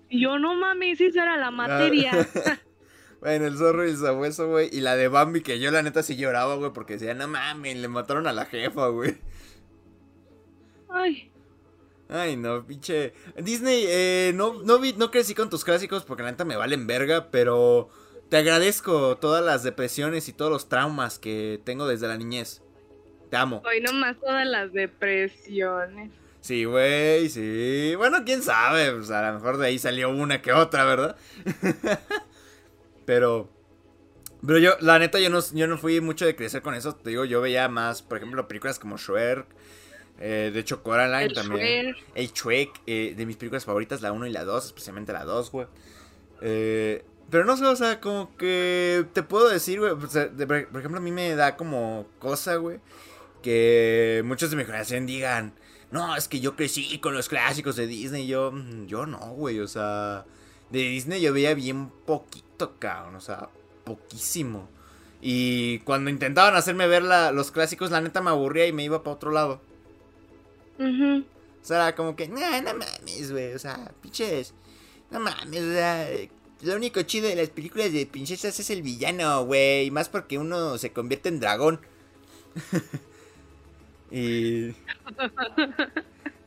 Y 0.09 0.21
yo 0.21 0.37
no 0.39 0.55
mames, 0.55 0.99
esa 1.01 1.23
era 1.23 1.37
la 1.37 1.51
materia. 1.51 2.11
Bueno, 3.21 3.45
el 3.45 3.55
zorro 3.55 3.85
y 3.85 3.91
el 3.91 3.97
sabueso, 3.97 4.47
güey. 4.49 4.67
Y 4.75 4.81
la 4.81 4.95
de 4.95 5.07
Bambi, 5.07 5.41
que 5.41 5.59
yo 5.59 5.69
la 5.69 5.83
neta 5.83 6.01
sí 6.01 6.15
lloraba, 6.15 6.55
güey, 6.55 6.73
porque 6.73 6.93
decía, 6.93 7.13
no 7.13 7.27
mames, 7.27 7.77
le 7.77 7.87
mataron 7.87 8.25
a 8.25 8.33
la 8.33 8.45
jefa, 8.45 8.87
güey. 8.87 9.15
Ay, 10.89 11.30
Ay, 12.11 12.35
no, 12.35 12.67
pinche. 12.67 13.13
Disney, 13.37 13.85
eh, 13.87 14.33
no, 14.35 14.61
no, 14.63 14.79
vi, 14.79 14.91
no 14.93 15.11
crecí 15.11 15.33
con 15.33 15.49
tus 15.49 15.63
clásicos 15.63 16.03
porque 16.03 16.23
la 16.23 16.31
neta 16.31 16.43
me 16.43 16.57
valen 16.57 16.85
verga, 16.85 17.31
pero 17.31 17.89
te 18.29 18.35
agradezco 18.35 19.17
todas 19.17 19.43
las 19.43 19.63
depresiones 19.63 20.27
y 20.27 20.33
todos 20.33 20.51
los 20.51 20.67
traumas 20.67 21.19
que 21.19 21.61
tengo 21.63 21.87
desde 21.87 22.09
la 22.09 22.17
niñez. 22.17 22.61
Te 23.29 23.37
amo. 23.37 23.63
hoy 23.65 23.79
nomás 23.79 24.19
todas 24.19 24.45
las 24.45 24.73
depresiones. 24.73 26.11
Sí, 26.41 26.65
güey, 26.65 27.29
sí. 27.29 27.93
Bueno, 27.95 28.25
quién 28.25 28.41
sabe, 28.41 28.91
pues 28.91 29.09
a 29.09 29.31
lo 29.31 29.35
mejor 29.35 29.57
de 29.57 29.67
ahí 29.67 29.79
salió 29.79 30.09
una 30.09 30.41
que 30.41 30.51
otra, 30.51 30.83
¿verdad? 30.83 31.15
pero. 33.05 33.49
Pero 34.45 34.57
yo, 34.57 34.71
la 34.81 34.99
neta, 34.99 35.19
yo 35.19 35.29
no, 35.29 35.39
yo 35.53 35.67
no 35.67 35.77
fui 35.77 36.01
mucho 36.01 36.25
de 36.25 36.35
crecer 36.35 36.61
con 36.61 36.73
eso. 36.73 36.93
Te 36.95 37.11
digo, 37.11 37.23
yo 37.23 37.39
veía 37.39 37.69
más, 37.69 38.01
por 38.01 38.17
ejemplo, 38.17 38.47
películas 38.49 38.79
como 38.79 38.97
Shrek. 38.97 39.45
Eh, 40.19 40.51
de 40.53 40.59
hecho, 40.59 40.83
Coraline 40.83 41.23
El 41.25 41.33
también. 41.33 41.85
Shrek. 41.93 42.05
El 42.15 42.27
Shrek, 42.31 42.69
eh, 42.87 43.13
de 43.17 43.25
mis 43.25 43.37
películas 43.37 43.65
favoritas, 43.65 44.01
la 44.01 44.11
1 44.11 44.27
y 44.27 44.31
la 44.31 44.43
2, 44.43 44.65
especialmente 44.65 45.13
la 45.13 45.23
2, 45.25 45.51
güey. 45.51 45.67
Eh, 46.41 47.03
pero 47.29 47.45
no 47.45 47.55
sé, 47.57 47.65
o 47.65 47.75
sea, 47.75 47.99
como 48.01 48.35
que 48.37 49.05
te 49.13 49.23
puedo 49.23 49.47
decir, 49.49 49.79
güey. 49.79 49.91
o 49.91 50.07
sea, 50.07 50.25
de- 50.27 50.45
por 50.47 50.79
ejemplo, 50.79 50.97
a 50.99 51.03
mí 51.03 51.11
me 51.11 51.35
da 51.35 51.55
como 51.55 52.05
cosa, 52.19 52.55
güey. 52.55 52.79
Que 53.41 54.21
muchos 54.25 54.51
de 54.51 54.57
mi 54.57 54.65
generación 54.65 55.05
digan, 55.05 55.53
no, 55.91 56.15
es 56.15 56.27
que 56.27 56.39
yo 56.39 56.55
crecí 56.55 56.99
con 56.99 57.13
los 57.13 57.27
clásicos 57.29 57.75
de 57.75 57.87
Disney. 57.87 58.27
Yo, 58.27 58.51
"Mm, 58.51 58.85
yo 58.87 59.05
no, 59.05 59.17
güey, 59.33 59.59
o 59.59 59.67
sea, 59.67 60.25
de 60.69 60.79
Disney 60.79 61.21
yo 61.21 61.33
veía 61.33 61.53
bien 61.53 61.89
poquito, 62.05 62.75
cabrón, 62.79 63.15
o 63.15 63.21
sea, 63.21 63.49
poquísimo. 63.83 64.69
Y 65.21 65.79
cuando 65.79 66.09
intentaban 66.09 66.55
hacerme 66.55 66.87
ver 66.87 67.03
la- 67.03 67.31
los 67.31 67.51
clásicos, 67.51 67.91
la 67.91 68.01
neta 68.01 68.21
me 68.21 68.29
aburría 68.29 68.67
y 68.67 68.73
me 68.73 68.83
iba 68.83 69.03
para 69.03 69.15
otro 69.15 69.31
lado. 69.31 69.61
Ujú. 70.81 71.25
O 71.61 71.65
sea, 71.65 71.77
era 71.77 71.95
como 71.95 72.15
que, 72.15 72.27
no, 72.27 72.39
no 72.39 72.73
mames, 72.73 73.31
güey. 73.31 73.53
O 73.53 73.59
sea, 73.59 73.91
pinches. 74.01 74.53
No 75.09 75.19
mames, 75.19 75.61
o 75.61 75.71
sea. 75.71 76.07
Lo 76.61 76.75
único 76.75 77.01
chido 77.01 77.27
de 77.27 77.35
las 77.35 77.49
películas 77.49 77.91
de 77.91 78.05
princesas 78.05 78.59
es 78.59 78.69
el 78.69 78.81
villano, 78.81 79.45
güey. 79.45 79.89
Más 79.91 80.09
porque 80.09 80.37
uno 80.37 80.77
se 80.77 80.91
convierte 80.91 81.29
en 81.29 81.39
dragón. 81.39 81.81
y. 84.11 84.69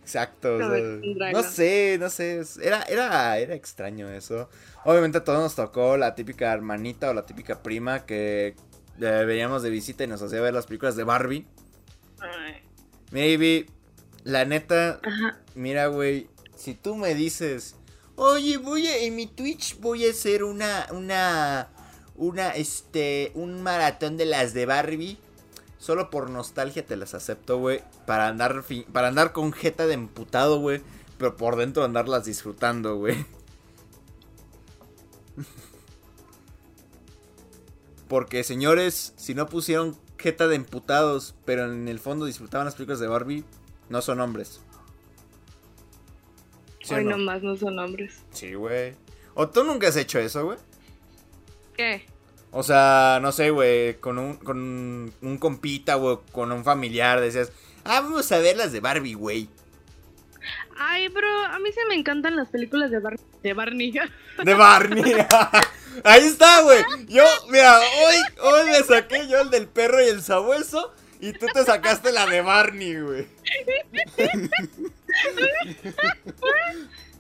Exacto, 0.03 0.57
o 0.57 0.59
sea, 0.59 1.33
no 1.33 1.43
sé, 1.43 1.97
no 1.99 2.11
sé, 2.11 2.43
era, 2.63 2.83
era, 2.83 3.39
era 3.39 3.55
extraño 3.55 4.11
eso. 4.11 4.51
Obviamente 4.85 5.17
a 5.17 5.25
todos 5.25 5.39
nos 5.41 5.55
tocó 5.55 5.97
la 5.97 6.15
típica 6.15 6.53
hermanita 6.53 7.09
o 7.09 7.15
la 7.15 7.25
típica 7.25 7.63
prima 7.63 8.05
que 8.05 8.55
eh, 9.01 9.25
veníamos 9.27 9.63
de 9.63 9.71
visita 9.71 10.05
y 10.05 10.07
nos 10.07 10.21
hacía 10.21 10.43
ver 10.43 10.53
las 10.53 10.67
películas 10.67 10.95
de 10.97 11.05
Barbie. 11.05 11.47
Ay. 12.21 12.57
Maybe, 13.13 13.67
la 14.25 14.45
neta, 14.45 15.01
Ajá. 15.05 15.39
Mira, 15.55 15.87
güey, 15.87 16.29
si 16.57 16.75
tú 16.75 16.97
me 16.97 17.15
dices, 17.15 17.77
oye, 18.17 18.57
voy 18.59 18.87
a, 18.89 18.97
en 18.99 19.15
mi 19.17 19.27
Twitch 19.27 19.79
voy 19.81 20.07
a 20.07 20.11
hacer 20.11 20.45
una, 20.45 20.87
una, 20.91 21.69
una, 22.17 22.51
este, 22.51 23.31
un 23.35 23.63
maratón 23.63 24.17
de 24.17 24.27
las 24.27 24.55
de 24.55 24.67
Barbie. 24.67 25.19
Solo 25.79 26.09
por 26.11 26.31
nostalgia 26.31 26.85
te 26.87 26.97
las 26.97 27.15
acepto, 27.15 27.59
güey. 27.59 27.83
Para 28.07 28.29
andar, 28.29 28.63
fi- 28.63 28.87
para 28.93 29.09
andar 29.09 29.33
con 29.33 29.53
jeta 29.53 29.87
de 29.87 29.95
emputado, 29.95 30.59
güey. 30.59 30.81
Pero 31.19 31.37
por 31.37 31.57
dentro 31.57 31.85
andarlas 31.85 32.25
disfrutando, 32.25 32.97
güey. 32.97 33.25
Porque, 38.09 38.45
señores, 38.45 39.13
si 39.17 39.35
no 39.35 39.47
pusieron 39.47 39.97
jeta 40.19 40.47
de 40.47 40.57
emputados, 40.57 41.35
pero 41.45 41.71
en 41.73 41.89
el 41.89 41.99
fondo 41.99 42.27
disfrutaban 42.27 42.67
las 42.67 42.75
películas 42.75 43.01
de 43.01 43.09
Barbie, 43.09 43.45
no 43.89 44.03
son 44.03 44.21
hombres. 44.21 44.61
¿Sí 46.83 46.95
Hoy 46.95 47.05
no? 47.05 47.17
nomás 47.17 47.43
no 47.43 47.57
son 47.57 47.79
hombres. 47.79 48.23
Sí, 48.31 48.55
güey. 48.55 48.95
¿O 49.35 49.49
tú 49.49 49.65
nunca 49.65 49.89
has 49.89 49.97
hecho 49.97 50.19
eso, 50.19 50.45
güey? 50.45 50.59
¿Qué? 51.77 52.07
O 52.51 52.63
sea, 52.63 53.19
no 53.21 53.33
sé, 53.33 53.51
güey, 53.51 53.95
con 53.95 54.19
un, 54.19 54.37
con 54.37 55.13
un 55.21 55.39
compita, 55.39 55.97
güey, 55.97 56.19
con 56.31 56.53
un 56.53 56.63
familiar, 56.63 57.21
decías, 57.21 57.51
ah, 57.85 58.01
vamos 58.01 58.31
a 58.31 58.39
ver 58.39 58.57
las 58.57 58.71
de 58.71 58.81
Barbie, 58.81 59.15
güey. 59.15 59.49
Ay, 60.77 61.09
bro, 61.09 61.29
a 61.47 61.59
mí 61.59 61.73
se 61.73 61.85
me 61.87 61.95
encantan 61.95 62.37
las 62.37 62.49
películas 62.49 62.91
de, 62.91 62.99
Bar 62.99 63.19
de 63.43 63.53
Barney. 63.55 63.93
De 64.45 64.55
Barney. 64.55 65.15
Ahí 66.05 66.25
está, 66.25 66.63
güey. 66.63 66.83
Yo, 67.09 67.25
mira, 67.49 67.79
hoy, 67.79 68.17
hoy 68.43 68.71
me 68.71 68.83
saqué 68.83 69.29
yo 69.29 69.41
el 69.41 69.51
del 69.51 69.69
perro 69.69 70.03
y 70.03 70.09
el 70.09 70.23
sabueso. 70.23 70.93
Y 71.25 71.33
tú 71.33 71.47
te 71.47 71.65
sacaste 71.65 72.13
la 72.13 72.27
de 72.27 72.43
Barney, 72.43 73.01
güey. 73.01 73.27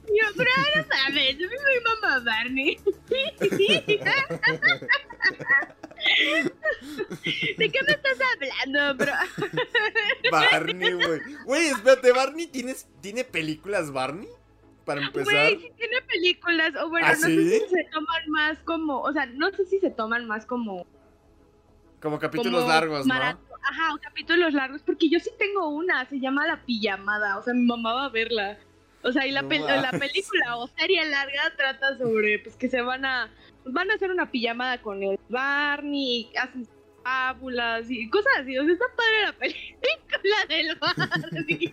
Yo, 0.07 0.25
pero 0.37 0.51
no 0.77 0.85
sabes, 0.85 1.39
yo 1.39 1.49
soy 1.49 1.81
mamá 1.83 2.19
Barney. 2.21 2.79
¿De 7.57 7.71
qué 7.71 7.81
me 7.87 7.93
estás 7.93 8.19
hablando, 8.35 8.95
bro? 9.03 9.13
Barney, 10.31 10.93
güey. 10.93 11.21
Güey, 11.47 11.67
espérate, 11.69 12.13
¿Barney 12.13 12.47
tienes, 12.49 12.87
tiene 13.01 13.25
películas 13.25 13.91
Barney? 13.91 14.29
Para 14.85 15.01
empezar. 15.01 15.33
Güey, 15.33 15.61
sí 15.61 15.73
tiene 15.79 16.03
películas, 16.03 16.75
o 16.79 16.91
bueno, 16.91 17.07
¿Ah, 17.07 17.15
no 17.15 17.27
sí? 17.27 17.37
sé 17.37 17.61
si 17.61 17.75
se 17.75 17.85
toman 17.85 18.29
más 18.29 18.59
como, 18.67 19.01
o 19.01 19.11
sea, 19.15 19.25
no 19.25 19.51
sé 19.53 19.65
si 19.65 19.81
se 19.81 19.89
toman 19.89 20.27
más 20.27 20.45
como... 20.45 20.87
Como 22.05 22.19
capítulos 22.19 22.61
como 22.61 22.69
largos, 22.73 23.07
¿no? 23.07 23.15
Ajá, 23.15 23.89
capítulos 24.03 24.53
largos, 24.53 24.83
porque 24.83 25.09
yo 25.09 25.19
sí 25.19 25.31
tengo 25.39 25.69
una, 25.71 26.07
se 26.07 26.21
llama 26.21 26.47
La 26.47 26.63
Pijamada, 26.67 27.39
o 27.39 27.43
sea, 27.43 27.55
mi 27.55 27.65
mamá 27.65 27.95
va 27.95 28.05
a 28.05 28.09
verla. 28.11 28.59
O 29.03 29.11
sea, 29.11 29.27
y 29.27 29.31
la, 29.33 29.41
No 29.41 29.49
pel- 29.49 29.65
la 29.81 29.91
película 29.91 30.59
o 30.59 30.67
serie 30.79 31.03
larga 31.07 31.55
trata 31.57 31.97
sobre, 31.97 32.41
pues, 32.41 32.57
que 32.57 32.69
se 32.69 32.83
van 32.83 33.07
a, 33.07 33.31
van 33.65 33.91
a 33.91 33.95
hacer 33.95 34.11
una 34.11 34.31
pijamada 34.31 34.83
con 34.83 35.03
el 35.03 35.19
Barney, 35.31 36.31
hacen 36.39 36.69
fábulas 37.03 37.91
y 37.91 38.09
cosas 38.11 38.33
así, 38.41 38.59
o 38.59 38.65
sea, 38.65 38.73
está 38.75 38.85
padre 38.97 39.23
la 39.25 39.33
película 39.33 40.37
del 40.49 40.79
Barney. 40.79 41.73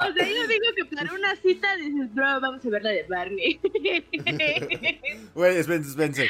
o 0.00 0.12
sea, 0.14 0.26
yo 0.28 0.46
digo 0.48 0.64
que 0.76 0.84
para 0.96 1.12
una 1.12 1.36
cita 1.36 1.76
dices, 1.76 2.12
bro, 2.12 2.40
vamos 2.40 2.66
a 2.66 2.70
ver 2.70 2.82
la 2.82 2.90
de 2.90 3.02
Barney. 3.04 3.60
Güey, 5.34 5.56
espérense, 5.58 5.90
espérense. 5.90 6.28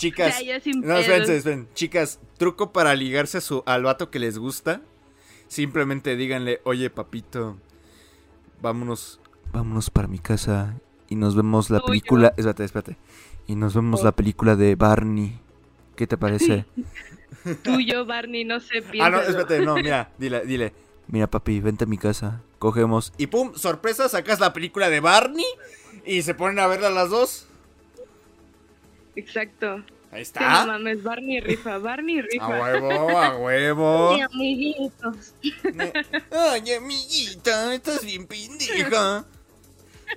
Chicas, 0.00 0.40
Ya, 0.40 0.54
yo 0.56 0.60
sin 0.60 0.80
no, 0.80 0.86
pedos. 0.86 1.00
espérense, 1.00 1.36
espérense. 1.36 1.68
Chicas, 1.74 2.20
truco 2.38 2.72
para 2.72 2.94
ligarse 2.94 3.38
a 3.38 3.40
su, 3.40 3.62
al 3.66 3.82
vato 3.84 4.10
que 4.10 4.18
les 4.18 4.38
gusta. 4.38 4.80
Simplemente 5.48 6.16
díganle, 6.16 6.60
oye, 6.64 6.90
papito, 6.90 7.58
vámonos, 8.62 9.20
vámonos 9.52 9.90
para 9.90 10.08
mi 10.08 10.18
casa 10.18 10.76
y 11.08 11.16
nos 11.16 11.34
vemos 11.36 11.70
la 11.70 11.80
película. 11.80 12.28
Espérate, 12.28 12.64
espérate. 12.64 12.96
Y 13.46 13.56
nos 13.56 13.74
vemos 13.74 14.00
Oh. 14.00 14.04
la 14.04 14.12
película 14.12 14.56
de 14.56 14.74
Barney. 14.76 15.38
¿Qué 15.96 16.06
te 16.06 16.16
parece? 16.16 16.64
Tuyo, 17.62 18.06
Barney, 18.06 18.44
no 18.44 18.60
sé, 18.60 18.78
ah, 18.78 18.80
no, 18.84 18.90
piénsalo. 18.90 19.20
espérate, 19.22 19.60
no, 19.60 19.74
mira, 19.74 20.12
dile, 20.18 20.44
dile. 20.46 20.72
Mira, 21.08 21.26
papi, 21.28 21.60
vente 21.60 21.84
a 21.84 21.86
mi 21.86 21.98
casa, 21.98 22.40
cogemos. 22.58 23.12
Y 23.18 23.26
pum, 23.26 23.52
sorpresa, 23.54 24.08
sacas 24.08 24.38
la 24.40 24.52
película 24.52 24.88
de 24.88 25.00
Barney 25.00 25.44
y 26.06 26.22
se 26.22 26.34
ponen 26.34 26.58
a 26.60 26.66
verla 26.68 26.90
las 26.90 27.10
dos. 27.10 27.46
Exacto. 29.20 29.84
Ahí 30.12 30.24
Sí, 30.24 30.32
no 30.34 30.40
está. 30.40 30.66
mames, 30.66 31.02
Barney 31.04 31.40
rifa, 31.40 31.78
Barney 31.78 32.20
rifa. 32.22 32.44
A 32.46 32.48
huevo, 32.80 33.18
a 33.18 33.36
huevo. 33.44 34.14
Sí, 34.16 34.20
amiguitos. 34.22 35.34
Ay, 36.32 36.72
amiguita, 36.74 37.74
estás 37.74 38.04
bien 38.04 38.26
pendeja. 38.26 39.24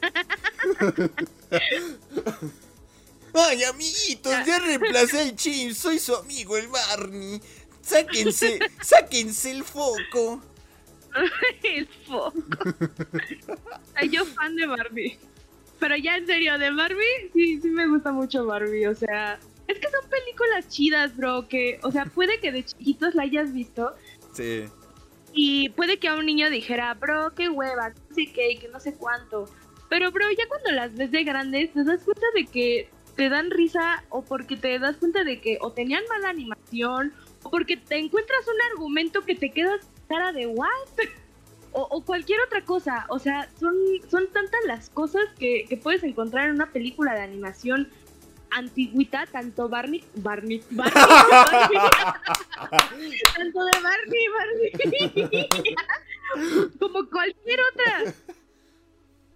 Ay, 3.36 3.64
amiguitos, 3.64 4.34
ya 4.46 4.60
reemplacé 4.60 5.22
al 5.22 5.36
Chim, 5.36 5.74
soy 5.74 5.98
su 6.00 6.16
amigo 6.16 6.56
el 6.58 6.68
Barney. 6.68 7.42
Sáquense, 7.82 8.60
sáquense 8.82 9.52
el 9.52 9.64
foco. 9.64 10.42
El 11.64 11.88
foco. 12.08 12.34
Ay, 13.96 14.10
yo 14.10 14.26
fan 14.26 14.56
de 14.56 14.66
Barbie. 14.68 15.20
Pero 15.80 15.96
ya 15.98 16.18
en 16.18 16.26
serio, 16.26 16.58
de 16.58 16.72
Barbie, 16.72 17.32
sí, 17.34 17.60
sí 17.62 17.70
me 17.70 17.88
gusta 17.88 18.12
mucho 18.12 18.46
Barbie. 18.46 18.88
O 18.88 18.96
sea, 18.96 19.40
es 19.68 19.80
que 19.80 19.90
son 19.90 20.10
películas 20.10 20.70
chidas, 20.70 21.16
bro. 21.16 21.48
Que, 21.48 21.80
o 21.84 21.92
sea, 21.92 22.06
puede 22.06 22.40
que 22.40 22.52
de 22.52 22.64
chiquitos 22.64 23.16
la 23.16 23.24
hayas 23.24 23.54
visto. 23.54 23.94
Sí. 24.34 24.66
Y 25.34 25.70
puede 25.70 25.98
que 25.98 26.08
a 26.08 26.16
un 26.16 26.26
niño 26.26 26.50
dijera, 26.50 26.94
bro, 26.94 27.34
qué 27.36 27.50
hueva, 27.50 27.94
sí 28.16 28.28
que, 28.32 28.58
que 28.60 28.68
no 28.70 28.80
sé 28.80 28.94
cuánto. 28.94 29.50
Pero, 29.90 30.12
bro, 30.12 30.26
ya 30.32 30.48
cuando 30.48 30.72
las 30.72 30.96
ves 30.96 31.12
de 31.12 31.24
grandes, 31.24 31.74
te 31.74 31.84
das 31.84 32.04
cuenta 32.04 32.26
de 32.36 32.46
que 32.46 32.90
te 33.16 33.30
dan 33.30 33.52
risa 33.52 34.04
o 34.10 34.24
porque 34.24 34.58
te 34.58 34.80
das 34.80 34.98
cuenta 34.98 35.24
de 35.24 35.40
que 35.40 35.58
o 35.62 35.72
tenían 35.72 36.04
mala 36.10 36.30
animación 36.30 37.14
o 37.44 37.50
porque 37.50 37.78
te 37.78 37.98
encuentras 37.98 38.48
un 38.48 38.62
argumento 38.72 39.22
que 39.22 39.36
te 39.36 39.52
quedas 39.52 39.86
cara 40.08 40.32
de 40.32 40.48
what 40.48 40.70
o, 41.74 42.04
cualquier 42.06 42.40
otra 42.42 42.64
cosa. 42.64 43.06
O 43.10 43.20
sea, 43.20 43.50
son, 43.60 43.76
son 44.10 44.28
tantas 44.32 44.60
las 44.66 44.90
cosas 44.90 45.24
que, 45.38 45.80
puedes 45.82 46.04
encontrar 46.04 46.48
en 46.48 46.56
una 46.56 46.72
película 46.72 47.14
de 47.14 47.22
animación 47.22 47.90
antigüita, 48.52 49.26
tanto 49.26 49.68
Barney, 49.68 50.04
Barney, 50.16 50.62
Barney, 50.70 50.94
Barney, 52.72 53.18
tanto 53.36 53.66
de 53.66 53.72
Barney, 53.82 54.28
Barney, 54.38 55.50
como 56.80 57.10
cualquier 57.10 57.60
otra. 57.74 58.14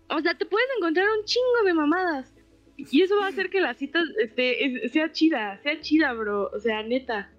O 0.09 0.21
sea, 0.21 0.37
te 0.37 0.45
puedes 0.45 0.67
encontrar 0.77 1.07
un 1.09 1.25
chingo 1.25 1.63
de 1.65 1.73
mamadas. 1.73 2.31
Y 2.77 3.01
eso 3.01 3.17
va 3.17 3.25
a 3.25 3.29
hacer 3.29 3.49
que 3.49 3.59
la 3.59 3.73
cita 3.73 3.99
este, 4.21 4.85
es- 4.85 4.91
sea 4.91 5.11
chida, 5.11 5.59
sea 5.63 5.81
chida, 5.81 6.13
bro. 6.13 6.51
O 6.53 6.59
sea, 6.59 6.83
neta. 6.83 7.31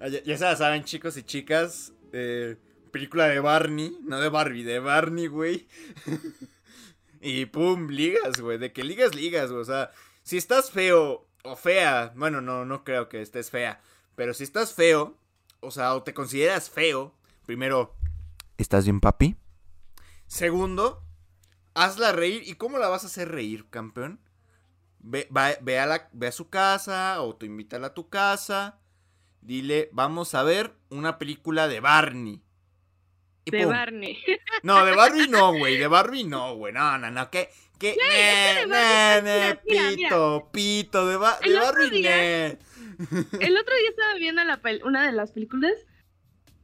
Ya, 0.00 0.36
ya 0.36 0.56
saben, 0.56 0.84
chicos 0.84 1.16
y 1.16 1.24
chicas. 1.24 1.92
eh, 2.12 2.56
película 2.90 3.26
de 3.28 3.40
Barney, 3.40 3.98
no 4.02 4.18
de 4.20 4.28
Barbie, 4.28 4.62
de 4.64 4.78
Barney, 4.80 5.26
güey. 5.26 5.68
y 7.20 7.46
pum, 7.46 7.88
ligas, 7.88 8.40
güey. 8.40 8.58
De 8.58 8.72
que 8.72 8.84
ligas, 8.84 9.14
ligas, 9.14 9.50
güey. 9.50 9.62
O 9.62 9.64
sea, 9.64 9.90
si 10.22 10.36
estás 10.36 10.70
feo 10.70 11.26
o 11.44 11.56
fea, 11.56 12.12
bueno, 12.16 12.40
no, 12.40 12.64
no 12.64 12.84
creo 12.84 13.08
que 13.08 13.22
estés 13.22 13.50
fea. 13.50 13.80
Pero 14.14 14.34
si 14.34 14.44
estás 14.44 14.74
feo, 14.74 15.16
o 15.60 15.70
sea, 15.70 15.94
o 15.94 16.02
te 16.02 16.14
consideras 16.14 16.70
feo, 16.70 17.14
primero, 17.46 17.94
¿estás 18.56 18.84
bien, 18.84 19.00
papi? 19.00 19.36
Segundo, 20.26 21.02
hazla 21.74 22.12
reír. 22.12 22.42
¿Y 22.46 22.54
cómo 22.54 22.78
la 22.78 22.88
vas 22.88 23.04
a 23.04 23.06
hacer 23.08 23.30
reír, 23.30 23.68
campeón? 23.70 24.20
Ve, 25.00 25.28
va- 25.34 25.56
ve 25.62 25.78
a, 25.78 25.86
la- 25.86 26.08
ve 26.12 26.26
a 26.26 26.32
su 26.32 26.48
casa 26.50 27.20
o 27.22 27.36
tú 27.36 27.46
invítala 27.46 27.88
a 27.88 27.94
tu 27.94 28.08
casa. 28.08 28.78
Dile, 29.40 29.88
vamos 29.92 30.34
a 30.34 30.42
ver 30.42 30.74
una 30.90 31.16
película 31.18 31.68
de 31.68 31.80
Barney. 31.80 32.42
De 33.50 33.62
pum. 33.64 33.70
Barney. 33.72 34.18
No, 34.62 34.84
de 34.84 34.94
Barbie 34.94 35.28
no, 35.28 35.52
güey. 35.56 35.76
De 35.78 35.86
Barbie 35.86 36.24
no, 36.24 36.54
güey. 36.56 36.72
No, 36.72 36.98
no, 36.98 37.10
no. 37.10 37.30
¿Qué? 37.30 37.48
¿Qué? 37.78 37.94
que 37.94 38.66
Ne, 38.66 38.66
ne, 38.66 39.22
ne, 39.22 39.58
mira, 39.64 39.90
mira, 39.90 39.90
pito, 40.08 40.48
pito. 40.52 41.06
De, 41.06 41.16
Ba- 41.16 41.38
de 41.44 41.54
Barbie, 41.54 41.90
día-. 41.90 42.46
El 42.48 43.56
otro 43.56 43.76
día 43.76 43.88
estaba 43.90 44.14
viendo 44.18 44.42
la 44.44 44.60
una 44.84 45.06
de 45.06 45.12
las 45.12 45.30
películas 45.30 45.72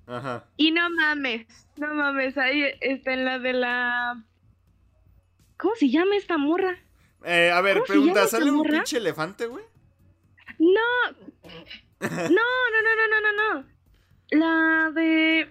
Ajá. 0.06 0.44
y 0.56 0.72
no 0.72 0.90
mames, 0.90 1.46
no 1.76 1.94
mames, 1.94 2.36
ahí 2.36 2.64
está 2.80 3.12
en 3.12 3.24
la 3.24 3.38
de 3.38 3.52
la... 3.52 4.24
¿Cómo 5.56 5.76
se 5.76 5.88
llama 5.88 6.16
esta 6.16 6.36
morra? 6.36 6.76
Eh, 7.24 7.50
a 7.54 7.60
ver, 7.60 7.74
¿Cómo 7.74 7.86
se 7.86 7.92
pregunta, 7.92 8.26
¿sale 8.26 8.50
un 8.50 8.56
morra? 8.56 8.70
pinche 8.72 8.96
elefante, 8.96 9.46
güey? 9.46 9.64
No, 10.58 11.10
no, 12.00 12.08
no, 12.08 12.10
no, 12.10 12.96
no, 12.96 13.06
no, 13.08 13.20
no, 13.20 13.54
no. 13.54 13.66
La 14.30 14.90
de... 14.90 15.48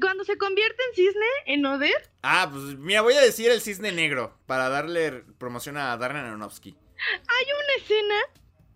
Cuando 0.00 0.24
se 0.24 0.36
convierte 0.38 0.82
en 0.90 0.94
cisne, 0.94 1.26
en 1.46 1.66
Oder, 1.66 2.10
Ah, 2.22 2.48
pues 2.50 2.76
mira, 2.78 3.02
voy 3.02 3.14
a 3.14 3.20
decir 3.20 3.50
el 3.50 3.60
cisne 3.60 3.92
negro 3.92 4.36
para 4.46 4.68
darle 4.68 5.24
promoción 5.38 5.76
a 5.76 5.96
Darren 5.96 6.18
Aronofsky. 6.24 6.70
hay 7.06 7.46
una 7.54 7.74
escena 7.82 8.14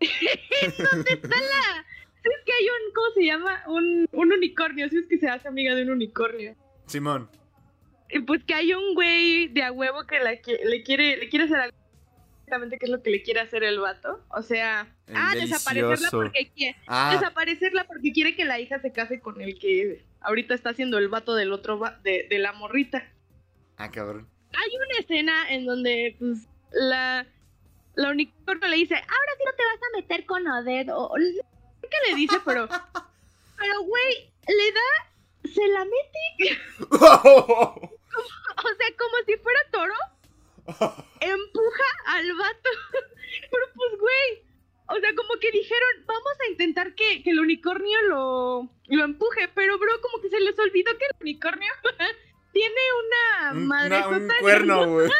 en 0.01 0.85
donde 0.90 1.12
está 1.12 1.29
la... 1.29 1.85
¿Sabes 2.23 2.38
que 2.47 2.53
hay 2.53 2.64
un... 2.69 2.95
¿Cómo 2.95 3.11
se 3.14 3.25
llama? 3.25 3.62
Un, 3.67 4.09
un 4.12 4.33
unicornio, 4.33 4.88
si 4.88 4.99
es 4.99 5.07
que 5.07 5.19
se 5.19 5.29
hace 5.29 5.47
amiga 5.49 5.75
de 5.75 5.83
un 5.83 5.90
unicornio. 5.90 6.57
Simón. 6.87 7.29
Pues 8.27 8.43
que 8.45 8.55
hay 8.55 8.73
un 8.73 8.95
güey 8.95 9.49
de 9.49 9.62
a 9.62 9.73
huevo 9.73 10.07
que 10.07 10.21
la 10.21 10.33
le 10.33 10.83
quiere 10.83 11.17
le 11.17 11.29
quiere 11.29 11.47
hacer 11.47 11.57
algo 11.57 11.77
exactamente 12.45 12.79
qué 12.79 12.85
es 12.87 12.90
lo 12.90 13.03
que 13.03 13.11
le 13.11 13.23
quiere 13.23 13.40
hacer 13.40 13.64
el 13.64 13.81
vato. 13.81 14.23
O 14.29 14.43
sea, 14.43 14.87
El 15.07 15.17
ah, 15.17 15.33
desaparecerla 15.35 16.09
porque 16.11 16.51
quiere 16.55 16.77
Ah, 16.87 17.11
desaparecerla 17.14 17.85
porque 17.87 18.12
quiere 18.12 18.37
que 18.37 18.45
la 18.45 18.61
hija 18.61 18.79
se 18.81 18.93
case 18.93 19.21
con 19.21 19.40
el 19.40 19.59
que 19.59 20.05
ahorita 20.25 20.55
está 20.55 20.71
haciendo 20.71 20.99
el 20.99 21.09
vato 21.09 21.35
del 21.35 21.53
otro 21.53 21.79
va- 21.79 21.99
de, 22.03 22.27
de 22.29 22.39
la 22.39 22.53
morrita. 22.53 23.11
ah, 23.77 23.91
cabrón. 23.91 24.29
Hay 24.53 24.71
una 24.77 24.99
escena 25.01 25.51
en 25.53 25.67
donde 25.67 26.17
pues 26.19 26.47
la 26.73 27.27
la 27.97 28.11
unicornio 28.11 28.69
le 28.69 28.77
dice, 28.77 28.95
"Ahora 28.95 29.33
sí 29.39 29.43
no 29.47 29.53
te 29.57 29.65
vas 29.65 29.77
a 29.83 29.97
meter 29.97 30.27
con 30.27 30.47
Odette." 30.47 30.91
O 30.93 31.13
qué 31.83 32.11
le 32.11 32.17
dice, 32.17 32.37
pero 32.45 32.69
pero 33.59 33.83
güey, 33.83 34.33
le 34.49 34.73
da 34.73 35.51
se 35.55 35.69
la 35.69 35.85
mete 35.85 36.59
O 37.61 38.69
sea, 38.79 38.97
como 38.99 39.17
si 39.27 39.37
fuera 39.39 39.59
toro, 39.73 39.95
empuja 41.21 41.85
al 42.07 42.33
vato. 42.37 42.71
Pero 43.51 43.65
pues, 43.75 44.01
güey. 44.01 44.54
O 44.87 44.94
sea, 45.01 45.14
como 45.14 45.40
que 45.40 45.51
dijeron, 45.51 45.88
vamos 46.07 46.33
a 46.47 46.51
intentar 46.51 46.94
que, 46.94 47.23
que 47.23 47.31
el 47.31 47.40
unicornio 47.40 48.03
lo, 48.03 48.68
lo 48.88 49.05
empuje. 49.05 49.49
Pero, 49.55 49.79
bro, 49.79 50.01
como 50.01 50.23
que 50.23 50.29
se 50.29 50.40
les 50.40 50.59
olvidó 50.59 50.90
que 50.99 51.07
el 51.07 51.16
unicornio 51.20 51.73
tiene 52.53 52.81
una 53.03 53.53
Un, 53.53 53.66
madre 53.66 54.07
un 54.07 54.29
cuerno, 54.40 54.88
güey. 54.88 55.11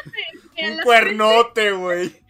Un 0.59 0.79
cuernote, 0.83 1.73
güey. 1.73 2.25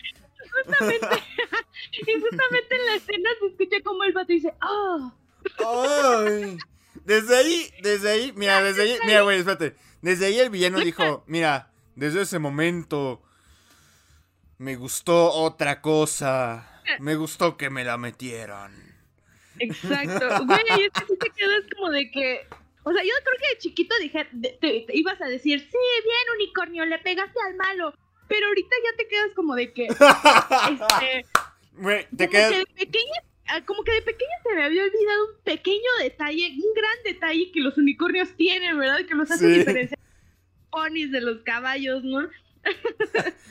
Justamente, 0.52 1.08
y 2.06 2.20
justamente 2.20 2.76
en 2.76 2.86
la 2.86 2.94
escena 2.94 3.30
se 3.40 3.46
escucha 3.48 3.82
como 3.82 4.04
el 4.04 4.12
vato 4.12 4.32
dice, 4.32 4.54
¡ah! 4.60 5.12
Ay. 5.58 6.56
Desde 7.04 7.36
ahí, 7.36 7.70
desde 7.82 8.10
ahí, 8.10 8.32
mira, 8.36 8.62
desde 8.62 8.82
ahí, 8.82 8.98
mira, 9.04 9.22
güey, 9.22 9.38
espérate. 9.38 9.74
Desde 10.00 10.26
ahí 10.26 10.38
el 10.38 10.50
villano 10.50 10.78
dijo, 10.78 11.24
mira, 11.26 11.72
desde 11.96 12.22
ese 12.22 12.38
momento 12.38 13.22
me 14.58 14.76
gustó 14.76 15.32
otra 15.32 15.80
cosa. 15.80 16.73
Me 17.00 17.14
gustó 17.16 17.56
que 17.56 17.70
me 17.70 17.84
la 17.84 17.96
metieran. 17.96 18.72
Exacto. 19.58 20.44
Güey, 20.46 20.60
es 20.86 20.90
que 20.92 21.06
sí 21.06 21.18
te 21.18 21.30
quedas 21.30 21.62
como 21.76 21.90
de 21.90 22.10
que. 22.10 22.46
O 22.82 22.92
sea, 22.92 23.02
yo 23.02 23.10
creo 23.24 23.38
que 23.40 23.54
de 23.54 23.58
chiquito 23.60 23.94
dije, 24.00 24.28
te, 24.60 24.80
te 24.86 24.96
ibas 24.96 25.20
a 25.22 25.26
decir, 25.26 25.60
sí, 25.60 25.78
bien, 26.04 26.34
unicornio, 26.36 26.84
le 26.84 26.98
pegaste 26.98 27.38
al 27.48 27.54
malo. 27.56 27.94
Pero 28.28 28.46
ahorita 28.48 28.76
ya 28.84 28.96
te 28.96 29.08
quedas 29.08 29.30
como 29.34 29.54
de 29.54 29.72
que. 29.72 29.86
Este, 30.70 31.26
Güey, 31.76 32.06
te 32.16 32.26
como, 32.26 32.30
quedas. 32.30 32.52
que 32.52 32.58
de 32.58 32.66
pequeña, 32.86 33.20
ah, 33.48 33.64
como 33.64 33.82
que 33.84 33.92
de 33.92 34.02
pequeña 34.02 34.32
se 34.42 34.54
me 34.54 34.64
había 34.64 34.82
olvidado 34.84 35.24
un 35.26 35.42
pequeño 35.44 35.90
detalle, 36.00 36.52
un 36.56 36.74
gran 36.74 37.02
detalle 37.04 37.50
que 37.52 37.60
los 37.60 37.76
unicornios 37.78 38.34
tienen, 38.36 38.78
¿verdad? 38.78 39.00
Que 39.06 39.14
los 39.14 39.30
hace 39.30 39.48
Sí. 39.48 39.58
diferenciar 39.58 39.98
ponis 40.70 41.10
de 41.12 41.20
los 41.20 41.42
caballos, 41.42 42.02
¿no? 42.04 42.28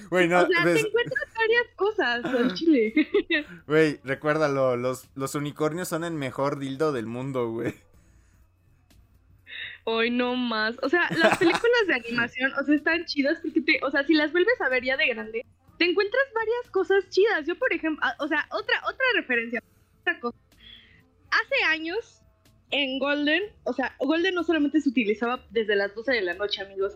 Güey, 0.10 0.28
no, 0.28 0.42
o 0.44 0.48
sea, 0.48 0.66
des- 0.66 0.82
te 0.82 0.88
encuentras 0.88 1.26
varias 1.36 1.68
cosas 1.76 2.26
al 2.26 2.54
chile. 2.56 2.94
güey, 3.68 4.00
recuérdalo, 4.04 4.76
los, 4.78 5.10
los 5.16 5.36
unicornios 5.36 5.88
son 5.88 6.04
el 6.04 6.14
mejor 6.14 6.60
dildo 6.60 6.92
del 6.92 7.06
mundo, 7.08 7.50
güey. 7.50 7.74
Hoy 9.86 10.12
no 10.12 10.36
más. 10.36 10.76
O 10.82 10.90
sea, 10.90 11.10
las 11.18 11.38
películas 11.38 11.88
de 11.88 11.96
animación, 11.96 12.54
o 12.54 12.64
sea, 12.64 12.76
están 12.76 13.06
chidas 13.06 13.40
porque 13.42 13.62
te, 13.62 13.80
o 13.84 13.92
sea, 13.92 14.04
si 14.06 14.14
las 14.14 14.32
vuelves 14.32 14.60
a 14.62 14.70
ver 14.70 14.84
ya 14.84 14.96
de 14.98 15.08
grande, 15.08 15.46
te 15.78 15.86
encuentras 15.86 16.24
varias 16.34 16.72
cosas 16.72 17.10
chidas. 17.10 17.46
Yo, 17.46 17.56
por 17.58 17.74
ejemplo, 17.74 18.00
ah, 18.06 18.16
o 18.20 18.28
sea, 18.28 18.48
otra, 18.52 18.82
otra 18.86 19.06
referencia, 19.16 19.62
otra 20.02 20.20
cosa. 20.22 20.38
Hace 21.32 21.64
años, 21.66 22.22
en 22.76 22.98
Golden, 22.98 23.44
o 23.66 23.74
sea, 23.74 23.96
Golden 24.00 24.34
no 24.34 24.44
solamente 24.44 24.82
se 24.82 24.90
utilizaba 24.90 25.46
desde 25.52 25.76
las 25.76 25.94
12 25.94 26.12
de 26.12 26.22
la 26.22 26.34
noche, 26.34 26.64
amigos. 26.64 26.94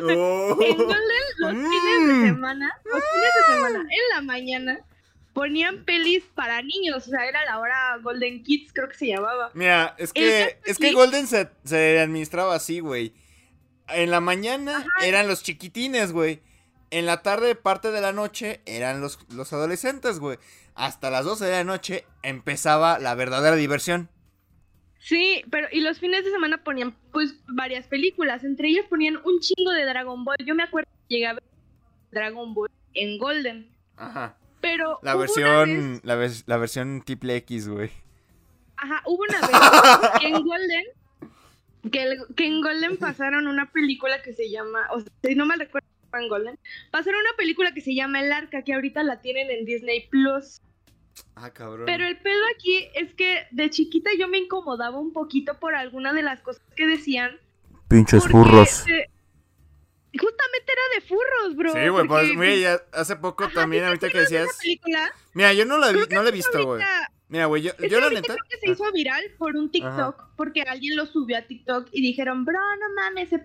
Oh. 0.00 0.56
En 0.62 0.76
Golden, 0.76 1.22
los 1.38 1.54
Mm. 1.54 1.68
fines 1.70 2.08
de 2.22 2.28
semana, 2.28 2.72
los 2.84 3.02
fines 3.12 3.30
de 3.34 3.54
semana, 3.54 3.78
en 3.80 4.14
la 4.16 4.20
mañana, 4.22 4.80
ponían 5.32 5.84
pelis 5.84 6.22
para 6.34 6.62
niños. 6.62 7.06
O 7.06 7.10
sea, 7.10 7.26
era 7.26 7.44
la 7.44 7.58
hora 7.58 7.98
Golden 8.02 8.42
Kids, 8.44 8.72
creo 8.72 8.88
que 8.88 8.94
se 8.96 9.06
llamaba. 9.08 9.50
Mira, 9.54 9.94
es 9.98 10.12
que, 10.12 10.58
es 10.66 10.78
que 10.78 10.92
Golden 10.92 11.26
se, 11.26 11.48
se 11.64 11.98
administraba 11.98 12.54
así, 12.54 12.80
güey. 12.80 13.12
En 13.88 14.10
la 14.10 14.20
mañana 14.20 14.78
Ajá. 14.78 14.88
eran 15.06 15.26
los 15.26 15.42
chiquitines, 15.42 16.12
güey. 16.12 16.40
En 16.90 17.06
la 17.06 17.22
tarde, 17.22 17.54
parte 17.54 17.90
de 17.90 18.00
la 18.00 18.12
noche, 18.12 18.60
eran 18.66 19.00
los, 19.00 19.18
los 19.30 19.52
adolescentes, 19.52 20.18
güey. 20.20 20.38
Hasta 20.74 21.10
las 21.10 21.24
12 21.24 21.44
de 21.46 21.50
la 21.52 21.64
noche 21.64 22.04
empezaba 22.22 22.98
la 22.98 23.14
verdadera 23.14 23.56
diversión. 23.56 24.08
Sí, 25.04 25.42
pero 25.50 25.66
y 25.72 25.80
los 25.80 25.98
fines 25.98 26.24
de 26.24 26.30
semana 26.30 26.62
ponían 26.62 26.94
pues 27.10 27.34
varias 27.48 27.86
películas, 27.88 28.44
entre 28.44 28.68
ellas 28.68 28.86
ponían 28.88 29.16
un 29.24 29.40
chingo 29.40 29.72
de 29.72 29.84
Dragon 29.84 30.24
Ball. 30.24 30.36
Yo 30.46 30.54
me 30.54 30.62
acuerdo 30.62 30.88
que 31.08 31.14
llegué 31.16 31.26
a 31.26 31.32
ver 31.34 31.42
Dragon 32.12 32.54
Ball 32.54 32.70
en 32.94 33.18
Golden, 33.18 33.68
Ajá. 33.96 34.36
pero 34.60 35.00
La 35.02 35.16
vez- 35.16 35.32
versión, 35.34 36.00
la, 36.04 36.16
vers- 36.16 36.44
la 36.46 36.56
versión 36.56 37.02
triple 37.04 37.34
X, 37.36 37.68
güey. 37.68 37.90
ajá, 38.76 39.02
hubo 39.06 39.22
una 39.28 39.40
vez 39.48 40.20
que 40.20 40.26
en 40.28 40.42
Golden 40.44 40.84
que, 41.90 42.02
el- 42.04 42.34
que 42.36 42.46
en 42.46 42.60
Golden 42.60 42.96
pasaron 42.96 43.48
una 43.48 43.72
película 43.72 44.22
que 44.22 44.32
se 44.34 44.50
llama, 44.50 44.86
o 44.92 45.00
sea, 45.00 45.10
si 45.24 45.34
no 45.34 45.46
mal 45.46 45.58
recuerdo 45.58 45.88
en 46.14 46.28
Golden, 46.28 46.58
pasaron 46.92 47.20
una 47.22 47.36
película 47.36 47.74
que 47.74 47.80
se 47.80 47.94
llama 47.94 48.20
El 48.20 48.30
Arca 48.30 48.62
que 48.62 48.72
ahorita 48.74 49.02
la 49.02 49.20
tienen 49.20 49.50
en 49.50 49.64
Disney 49.64 50.06
Plus. 50.08 50.60
Ah, 51.34 51.50
cabrón. 51.50 51.86
Pero 51.86 52.06
el 52.06 52.18
pedo 52.18 52.40
aquí 52.56 52.88
es 52.94 53.14
que 53.14 53.46
de 53.50 53.70
chiquita 53.70 54.10
yo 54.18 54.28
me 54.28 54.38
incomodaba 54.38 54.98
un 54.98 55.12
poquito 55.12 55.58
por 55.58 55.74
alguna 55.74 56.12
de 56.12 56.22
las 56.22 56.40
cosas 56.40 56.62
que 56.76 56.86
decían. 56.86 57.38
Pinches 57.88 58.24
eh, 58.24 58.30
justamente 60.18 60.72
era 60.72 60.82
de 60.94 61.00
furros, 61.06 61.56
bro. 61.56 61.72
Sí, 61.72 61.88
güey, 61.88 62.06
pues, 62.06 62.22
porque- 62.22 62.36
güey, 62.36 62.60
ya 62.60 62.80
hace 62.92 63.16
poco 63.16 63.44
Ajá, 63.44 63.54
también, 63.54 63.82
¿sí 63.82 63.84
te 63.84 63.88
ahorita 63.88 64.08
que 64.10 64.18
decías. 64.18 64.58
película? 64.60 65.12
Mira, 65.34 65.52
yo 65.52 65.64
no 65.64 65.78
la 65.78 65.92
vi, 65.92 66.00
no 66.10 66.22
la 66.22 66.28
he 66.28 66.32
visto, 66.32 66.52
güey. 66.64 66.82
ahorita- 66.82 67.08
Mira, 67.28 67.46
güey, 67.46 67.62
yo, 67.62 67.70
Es 67.70 67.76
que 67.76 67.88
yo 67.88 67.98
la 67.98 68.10
neta. 68.10 68.34
creo 68.34 68.44
que 68.48 68.58
se 68.58 68.70
hizo 68.70 68.92
viral 68.92 69.22
por 69.38 69.56
un 69.56 69.70
TikTok 69.70 70.34
porque 70.36 70.62
alguien 70.62 70.96
lo 70.96 71.06
subió 71.06 71.38
a 71.38 71.42
TikTok 71.42 71.88
y 71.90 72.02
dijeron, 72.02 72.44
bro, 72.44 72.58
no 72.76 72.94
mames. 72.94 73.32
ese-". 73.32 73.44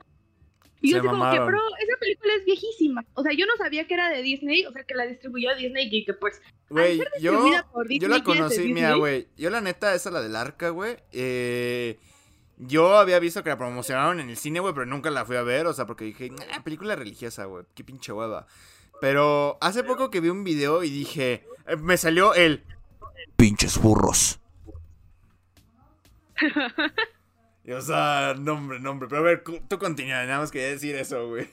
Y 0.81 0.91
yo 0.91 0.99
así 0.99 1.07
como 1.07 1.31
que, 1.31 1.39
bro, 1.39 1.59
esa 1.79 1.99
película 1.99 2.33
es 2.35 2.45
viejísima. 2.45 3.05
O 3.15 3.23
sea, 3.23 3.33
yo 3.33 3.45
no 3.45 3.55
sabía 3.57 3.87
que 3.87 3.93
era 3.95 4.09
de 4.09 4.21
Disney, 4.21 4.65
o 4.65 4.71
sea, 4.71 4.83
que 4.83 4.93
la 4.93 5.05
distribuyó 5.05 5.55
Disney 5.55 5.89
y 5.91 6.05
que 6.05 6.13
pues... 6.13 6.41
Güey, 6.69 6.97
yo, 6.97 7.05
yo 7.19 7.49
la 7.49 7.65
Disney, 7.87 7.99
¿quién 7.99 8.11
es 8.11 8.17
de 8.17 8.23
conocí, 8.23 8.73
mira, 8.73 8.95
güey. 8.95 9.27
Yo 9.37 9.49
la 9.49 9.61
neta, 9.61 9.95
esa 9.95 10.11
la 10.11 10.21
del 10.21 10.35
arca, 10.35 10.69
güey. 10.69 10.97
Eh, 11.11 11.97
yo 12.57 12.97
había 12.97 13.19
visto 13.19 13.43
que 13.43 13.49
la 13.49 13.57
promocionaron 13.57 14.19
en 14.19 14.29
el 14.29 14.37
cine, 14.37 14.59
güey, 14.59 14.73
pero 14.73 14.85
nunca 14.85 15.09
la 15.09 15.25
fui 15.25 15.35
a 15.35 15.43
ver. 15.43 15.65
O 15.67 15.73
sea, 15.73 15.85
porque 15.85 16.05
dije, 16.05 16.29
"Nah, 16.29 16.63
película 16.63 16.95
religiosa, 16.95 17.45
güey. 17.45 17.65
Qué 17.73 17.83
pinche 17.83 18.11
hueva. 18.11 18.47
Pero 18.99 19.57
hace 19.61 19.83
poco 19.83 20.09
que 20.09 20.21
vi 20.21 20.29
un 20.29 20.43
video 20.43 20.83
y 20.83 20.89
dije, 20.89 21.45
eh, 21.67 21.75
me 21.77 21.97
salió 21.97 22.33
el... 22.33 22.63
Pinches 23.35 23.77
burros. 23.77 24.39
Y, 27.67 27.73
o 27.73 27.81
sea, 27.81 28.33
nombre, 28.39 28.79
nombre. 28.79 29.09
Pero 29.09 29.21
a 29.21 29.25
ver, 29.25 29.43
tú 29.43 29.77
continúa, 29.77 30.25
nada 30.25 30.39
más 30.39 30.51
quería 30.51 30.69
decir 30.69 30.95
eso, 30.95 31.27
güey. 31.27 31.47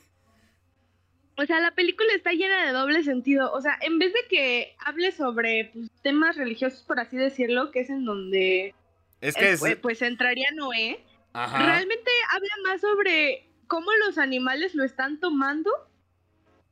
O 1.37 1.45
sea, 1.45 1.59
la 1.59 1.73
película 1.73 2.09
está 2.15 2.31
llena 2.31 2.65
de 2.65 2.73
doble 2.73 3.03
sentido. 3.03 3.53
O 3.53 3.61
sea, 3.61 3.77
en 3.81 3.99
vez 3.99 4.13
de 4.13 4.21
que 4.31 4.77
hable 4.79 5.11
sobre 5.11 5.73
pues, 5.75 5.91
temas 6.03 6.37
religiosos, 6.37 6.83
por 6.85 7.01
así 7.01 7.17
decirlo, 7.17 7.73
que 7.73 7.81
es 7.81 7.91
en 7.91 8.05
donde 8.05 8.73
Es 9.21 9.35
que 9.35 9.47
eh, 9.47 9.53
es... 9.55 9.61
pues, 9.61 9.77
pues 9.77 10.03
entraría 10.03 10.47
Noé, 10.55 11.05
Ajá. 11.33 11.67
realmente 11.67 12.11
habla 12.31 12.55
más 12.63 12.81
sobre 12.81 13.51
cómo 13.67 13.91
los 14.07 14.17
animales 14.17 14.77
lo 14.77 14.85
están 14.85 15.19
tomando 15.19 15.71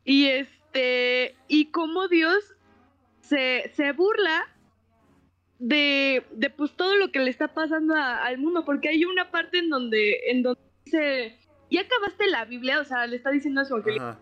y 0.04 0.26
este 0.26 1.34
y 1.48 1.72
cómo 1.72 2.06
Dios 2.06 2.54
se, 3.22 3.72
se 3.74 3.90
burla 3.90 4.46
de, 5.64 6.24
de 6.32 6.50
pues 6.50 6.72
todo 6.72 6.96
lo 6.96 7.12
que 7.12 7.20
le 7.20 7.30
está 7.30 7.54
pasando 7.54 7.94
a- 7.94 8.24
al 8.24 8.36
mundo 8.38 8.64
porque 8.64 8.88
hay 8.88 9.04
una 9.04 9.30
parte 9.30 9.58
en 9.58 9.68
donde 9.70 10.18
en 10.26 10.42
donde 10.42 10.60
dice 10.84 11.38
ya 11.70 11.82
acabaste 11.82 12.26
la 12.26 12.44
Biblia 12.44 12.80
o 12.80 12.84
sea 12.84 13.06
le 13.06 13.14
está 13.14 13.30
diciendo 13.30 13.60
a 13.60 13.64
su 13.64 13.74
evangelista 13.74 14.18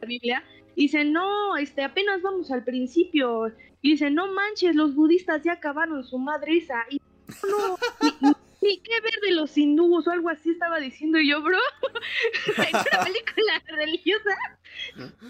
la 0.00 0.06
Biblia 0.08 0.42
y 0.74 0.82
dice 0.84 1.04
no 1.04 1.58
este 1.58 1.82
apenas 1.84 2.22
vamos 2.22 2.50
al 2.50 2.64
principio 2.64 3.52
y 3.82 3.90
dice 3.90 4.10
no 4.10 4.32
manches 4.32 4.74
los 4.74 4.94
budistas 4.94 5.42
ya 5.42 5.52
acabaron 5.52 6.02
su 6.04 6.16
madriza 6.18 6.76
y 6.88 7.02
no 7.50 7.76
ni, 8.00 8.30
ni 8.62 8.78
qué 8.80 8.98
ver 9.02 9.20
de 9.20 9.32
los 9.32 9.58
hindúes 9.58 10.06
o 10.08 10.10
algo 10.10 10.30
así 10.30 10.50
estaba 10.52 10.80
diciendo 10.80 11.18
yo 11.20 11.42
bro 11.42 11.58
es 12.46 12.58
una 12.70 13.04
película 13.04 13.62
religiosa 13.66 14.30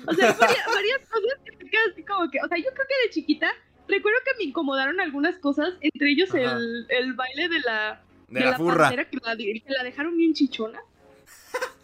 o 0.06 0.14
sea 0.14 0.32
varias, 0.34 0.66
varias 0.72 0.98
cosas 1.10 1.38
que 1.44 1.50
te 1.56 1.68
quedas 1.68 1.88
así 1.94 2.04
como 2.04 2.30
que 2.30 2.38
o 2.44 2.46
sea 2.46 2.58
yo 2.58 2.70
creo 2.72 2.86
que 2.86 3.06
de 3.08 3.10
chiquita 3.12 3.50
recuerdo 3.88 4.18
que 4.24 4.36
me 4.38 4.44
incomodaron 4.44 5.00
algunas 5.00 5.36
cosas 5.38 5.74
entre 5.80 6.10
ellos 6.10 6.32
el, 6.34 6.86
el 6.88 7.12
baile 7.14 7.48
de 7.48 7.60
la 7.60 8.02
De 8.28 8.40
la 8.40 8.56
furra. 8.56 8.84
pantera 8.90 9.08
que 9.08 9.18
la, 9.22 9.36
que 9.36 9.62
la 9.68 9.82
dejaron 9.82 10.16
bien 10.16 10.34
chichona 10.34 10.80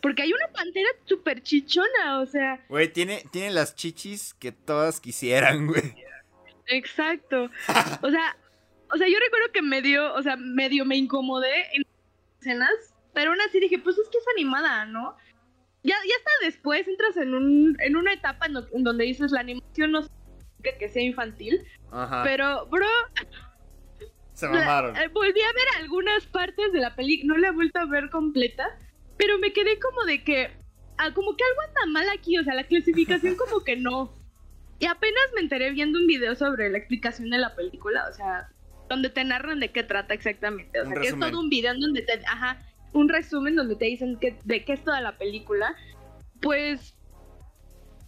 porque 0.00 0.22
hay 0.22 0.32
una 0.32 0.48
pantera 0.48 0.88
súper 1.06 1.42
chichona 1.42 2.20
o 2.20 2.26
sea 2.26 2.62
Güey, 2.68 2.92
tiene, 2.92 3.24
tiene 3.32 3.50
las 3.50 3.74
chichis 3.74 4.34
que 4.34 4.52
todas 4.52 5.00
quisieran, 5.00 5.66
güey. 5.66 5.94
Exacto. 6.66 7.50
O 8.02 8.10
sea, 8.10 8.36
o 8.92 8.96
sea, 8.96 9.08
yo 9.08 9.18
recuerdo 9.18 9.50
que 9.52 9.62
medio, 9.62 10.14
o 10.14 10.22
sea, 10.22 10.36
medio 10.36 10.84
me 10.84 10.96
incomodé 10.96 11.74
en 11.74 11.84
escenas, 12.40 12.70
pero 13.12 13.30
aún 13.30 13.40
así 13.40 13.58
dije, 13.60 13.78
pues 13.78 13.98
es 13.98 14.08
que 14.08 14.18
es 14.18 14.24
animada, 14.36 14.84
¿no? 14.86 15.16
Ya, 15.82 15.96
ya 16.06 16.14
hasta 16.18 16.30
después 16.44 16.86
entras 16.86 17.16
en 17.16 17.34
un, 17.34 17.76
en 17.80 17.96
una 17.96 18.12
etapa 18.12 18.46
en, 18.46 18.56
en 18.72 18.84
donde 18.84 19.04
dices 19.04 19.32
la 19.32 19.40
animación 19.40 19.92
no 19.92 20.02
significa 20.02 20.78
que 20.78 20.88
sea 20.88 21.02
infantil, 21.02 21.64
Ajá. 21.94 22.22
pero 22.24 22.66
bro, 22.66 22.86
Se 24.32 24.46
la- 24.46 24.52
mamaron. 24.52 24.96
eh, 24.96 25.08
volví 25.08 25.40
a 25.40 25.52
ver 25.52 25.82
algunas 25.82 26.26
partes 26.26 26.72
de 26.72 26.80
la 26.80 26.94
película, 26.96 27.34
no 27.34 27.38
la 27.40 27.48
he 27.48 27.52
vuelto 27.52 27.78
a 27.78 27.86
ver 27.86 28.10
completa, 28.10 28.66
pero 29.16 29.38
me 29.38 29.52
quedé 29.52 29.78
como 29.78 30.04
de 30.04 30.24
que, 30.24 30.50
ah, 30.98 31.12
como 31.14 31.36
que 31.36 31.44
algo 31.44 31.60
anda 31.68 31.92
mal 32.00 32.08
aquí, 32.16 32.36
o 32.38 32.42
sea, 32.44 32.54
la 32.54 32.64
clasificación 32.64 33.36
como 33.36 33.62
que 33.62 33.76
no. 33.76 34.12
Y 34.80 34.86
apenas 34.86 35.22
me 35.34 35.40
enteré 35.40 35.70
viendo 35.70 35.98
un 36.00 36.06
video 36.08 36.34
sobre 36.34 36.68
la 36.68 36.78
explicación 36.78 37.30
de 37.30 37.38
la 37.38 37.54
película, 37.54 38.06
o 38.10 38.12
sea, 38.12 38.48
donde 38.88 39.08
te 39.08 39.22
narran 39.24 39.60
de 39.60 39.70
qué 39.70 39.84
trata 39.84 40.14
exactamente, 40.14 40.80
o 40.80 40.84
sea, 40.86 40.94
que 41.00 41.06
es 41.08 41.18
todo 41.18 41.38
un 41.40 41.48
video 41.48 41.72
en 41.72 41.80
donde 41.80 42.02
te, 42.02 42.20
ajá, 42.26 42.60
un 42.92 43.08
resumen 43.08 43.54
donde 43.56 43.76
te 43.76 43.84
dicen 43.86 44.18
que, 44.18 44.36
de 44.44 44.64
qué 44.64 44.72
es 44.72 44.82
toda 44.84 45.00
la 45.00 45.16
película, 45.16 45.74
pues, 46.42 46.96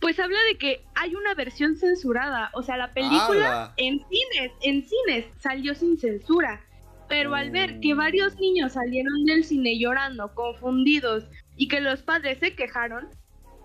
pues 0.00 0.18
habla 0.20 0.38
de 0.50 0.58
que 0.58 0.84
hay 0.94 1.14
una 1.14 1.34
versión 1.34 1.76
censurada, 1.76 2.50
o 2.54 2.62
sea, 2.62 2.76
la 2.76 2.92
película 2.92 3.72
en 3.76 3.98
cines, 4.08 4.52
en 4.62 4.84
cines 4.86 5.26
salió 5.38 5.74
sin 5.74 5.98
censura. 5.98 6.60
Pero 7.08 7.34
al 7.36 7.50
ver 7.50 7.78
que 7.80 7.94
Mm. 7.94 7.98
varios 7.98 8.36
niños 8.36 8.72
salieron 8.72 9.24
del 9.24 9.44
cine 9.44 9.78
llorando, 9.78 10.34
confundidos, 10.34 11.24
y 11.56 11.68
que 11.68 11.80
los 11.80 12.02
padres 12.02 12.38
se 12.40 12.54
quejaron, 12.56 13.08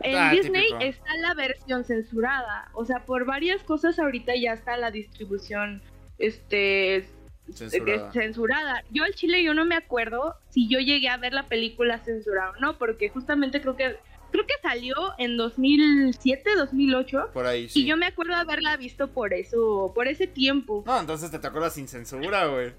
en 0.03 0.15
Ah, 0.15 0.31
Disney 0.31 0.63
típico. 0.63 0.79
está 0.79 1.15
la 1.17 1.33
versión 1.33 1.83
censurada. 1.83 2.69
O 2.73 2.85
sea, 2.85 3.03
por 3.05 3.25
varias 3.25 3.63
cosas 3.63 3.97
ahorita 3.99 4.33
ya 4.35 4.53
está 4.53 4.77
la 4.77 4.89
distribución 4.91 5.81
este 6.19 7.05
Censurada. 7.51 8.11
que- 8.11 8.19
censurada. 8.19 8.83
Yo 8.91 9.03
al 9.03 9.13
chile 9.15 9.43
yo 9.43 9.53
no 9.53 9.65
me 9.65 9.75
acuerdo 9.75 10.35
si 10.49 10.67
yo 10.69 10.79
llegué 10.79 11.09
a 11.09 11.17
ver 11.17 11.33
la 11.33 11.43
película 11.47 11.99
censurada 11.99 12.51
o 12.51 12.59
no, 12.61 12.77
porque 12.77 13.09
justamente 13.09 13.59
creo 13.61 13.75
que 13.75 13.97
creo 14.31 14.45
que 14.47 14.53
salió 14.61 14.95
en 15.17 15.37
2007, 15.37 16.55
2008 16.55 17.29
Por 17.33 17.45
ahí, 17.45 17.69
sí. 17.69 17.81
y 17.81 17.85
yo 17.85 17.97
me 17.97 18.05
acuerdo 18.07 18.33
haberla 18.35 18.77
visto 18.77 19.11
por 19.11 19.33
eso, 19.33 19.91
por 19.93 20.07
ese 20.07 20.27
tiempo. 20.27 20.83
No, 20.85 20.99
entonces 20.99 21.29
te 21.31 21.39
tocó 21.39 21.59
la 21.59 21.69
sin 21.69 21.87
censura, 21.87 22.45
güey. 22.47 22.73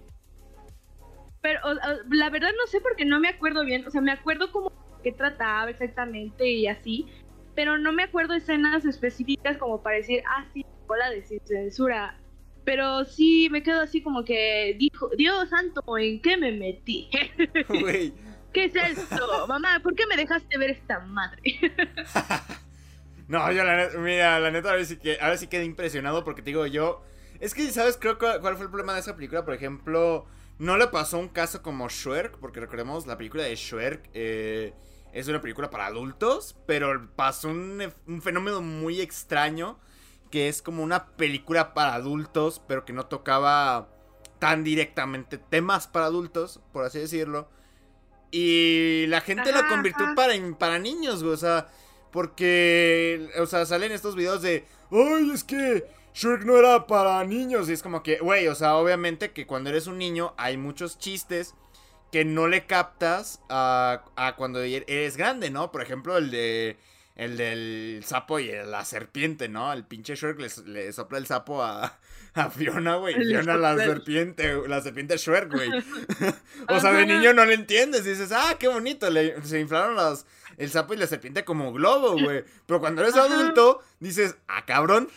Pero 1.41 1.61
o- 1.65 1.71
o, 1.73 2.15
la 2.15 2.31
verdad 2.31 2.51
no 2.59 2.67
sé 2.69 2.81
porque 2.81 3.05
no 3.05 3.19
me 3.21 3.29
acuerdo 3.29 3.65
bien, 3.65 3.87
o 3.87 3.91
sea, 3.91 4.01
me 4.01 4.12
acuerdo 4.12 4.51
como 4.53 4.73
qué 5.03 5.12
trataba 5.12 5.71
exactamente 5.71 6.49
y 6.49 6.67
así, 6.69 7.07
pero 7.55 7.79
no 7.79 7.93
me 7.93 8.05
acuerdo 8.05 8.35
escenas 8.35 8.85
específicas 8.85 9.59
como 9.59 9.83
para 9.83 9.97
decir, 9.97 10.23
ah, 10.29 10.45
sí, 10.55 10.65
la 10.99 11.11
de 11.11 11.23
sin 11.23 11.41
censura. 11.47 12.19
Pero 12.65 13.05
sí 13.05 13.49
me 13.51 13.62
quedo 13.62 13.81
así 13.81 14.03
como 14.03 14.25
que 14.25 14.77
dijo, 14.79 15.09
Dios 15.17 15.49
santo, 15.49 15.83
¿en 15.99 16.21
qué 16.23 16.37
me 16.37 16.53
metí? 16.53 17.09
Güey. 17.69 18.12
¿Qué 18.53 18.65
es 18.67 18.75
esto? 18.77 19.47
Mamá, 19.49 19.81
¿por 19.83 19.95
qué 19.95 20.07
me 20.07 20.17
dejaste 20.17 20.59
ver 20.59 20.71
esta 20.71 21.01
madre? 21.01 21.41
No, 23.29 23.51
yo 23.51 23.65
la 23.65 23.77
neta, 23.77 23.97
mira, 23.97 24.38
la 24.41 24.51
neta, 24.51 24.71
ahora 24.71 24.85
sí, 24.85 24.99
que, 24.99 25.17
ahora 25.19 25.38
sí 25.38 25.47
quedé 25.47 25.65
impresionado 25.65 26.23
porque 26.23 26.43
te 26.43 26.51
digo 26.51 26.67
yo. 26.67 27.03
Es 27.41 27.55
que, 27.55 27.71
¿sabes? 27.71 27.97
Creo 27.97 28.19
cuál 28.19 28.57
fue 28.57 28.65
el 28.65 28.69
problema 28.69 28.93
de 28.93 29.01
esa 29.01 29.17
película. 29.17 29.43
Por 29.43 29.55
ejemplo, 29.55 30.27
no 30.59 30.77
le 30.77 30.88
pasó 30.88 31.19
un 31.19 31.29
caso 31.29 31.62
como 31.62 31.88
Shrek, 31.88 32.37
porque 32.38 32.61
recordemos, 32.61 33.07
la 33.07 33.17
película 33.17 33.45
de 33.45 33.57
Shrek 33.57 34.11
eh, 34.12 34.75
es 35.15 35.29
una 35.29 35.41
película 35.41 35.71
para 35.71 35.87
adultos, 35.87 36.59
pero 36.67 37.09
pasó 37.17 37.49
un, 37.49 37.91
un 38.07 38.21
fenómeno 38.21 38.61
muy 38.61 39.01
extraño, 39.01 39.79
que 40.31 40.49
es 40.49 40.61
como 40.61 40.83
una 40.83 41.07
película 41.17 41.73
para 41.73 41.95
adultos, 41.95 42.61
pero 42.69 42.85
que 42.85 42.93
no 42.93 43.07
tocaba 43.07 43.88
tan 44.41 44.62
directamente 44.62 45.38
temas 45.38 45.87
para 45.87 46.07
adultos, 46.07 46.61
por 46.73 46.85
así 46.85 46.99
decirlo. 46.99 47.49
Y 48.33 49.07
la 49.09 49.21
gente 49.21 49.53
la 49.53 49.61
Ajá, 49.61 49.68
convirtió 49.68 50.07
ajá. 50.07 50.14
para, 50.16 50.35
para 50.59 50.79
niños, 50.81 51.23
güey. 51.23 51.35
O 51.35 51.37
sea, 51.37 51.68
porque, 52.11 53.31
o 53.38 53.47
sea, 53.47 53.64
salen 53.66 53.92
estos 53.92 54.16
videos 54.16 54.42
de, 54.42 54.64
ay, 54.90 55.31
es 55.33 55.45
que 55.45 55.85
Shrek 56.14 56.45
no 56.45 56.57
era 56.57 56.87
para 56.87 57.23
niños. 57.25 57.68
Y 57.68 57.75
es 57.75 57.83
como 57.83 58.03
que, 58.03 58.18
güey, 58.18 58.49
o 58.49 58.55
sea, 58.55 58.77
obviamente 58.77 59.33
que 59.33 59.47
cuando 59.47 59.71
eres 59.71 59.87
un 59.87 59.99
niño 59.99 60.35
hay 60.38 60.57
muchos 60.57 60.99
chistes 60.99 61.55
que 62.11 62.25
no 62.25 62.49
le 62.49 62.66
captas 62.66 63.40
a, 63.49 64.05
a 64.16 64.37
cuando 64.37 64.62
e- 64.62 64.85
eres 64.87 65.16
grande, 65.16 65.51
¿no? 65.51 65.71
Por 65.73 65.83
ejemplo, 65.83 66.16
el 66.18 66.31
de... 66.31 66.77
El 67.14 67.37
del 67.37 68.03
sapo 68.07 68.38
y 68.38 68.51
la 68.51 68.85
serpiente, 68.87 69.48
¿no? 69.48 69.72
El 69.72 69.85
pinche 69.85 70.14
Shrek 70.14 70.38
le, 70.40 70.48
le 70.72 70.92
sopla 70.92 71.18
el 71.18 71.27
sapo 71.27 71.62
a, 71.62 71.98
a 72.35 72.51
Fiona, 72.51 72.96
güey. 72.96 73.14
Fiona 73.14 73.57
la 73.57 73.77
serpiente, 73.77 74.55
la 74.66 74.81
serpiente 74.81 75.16
Shrek, 75.18 75.53
güey. 75.53 75.70
o 76.68 76.81
sea, 76.81 76.92
de 76.92 77.07
niño 77.07 77.33
no 77.35 77.44
le 77.44 77.55
entiendes. 77.55 78.05
Dices, 78.05 78.33
ah, 78.33 78.57
qué 78.59 78.68
bonito. 78.68 79.11
le- 79.11 79.42
se 79.44 79.61
inflaron 79.61 79.94
los, 79.94 80.25
el 80.57 80.70
sapo 80.70 80.94
y 80.94 80.96
la 80.96 81.07
serpiente 81.07 81.44
como 81.44 81.72
globo, 81.72 82.12
güey. 82.18 82.44
Pero 82.66 82.81
cuando 82.81 83.03
eres 83.03 83.14
Ajá. 83.16 83.27
adulto, 83.27 83.83
dices, 84.01 84.37
ah, 84.48 84.64
cabrón. 84.64 85.09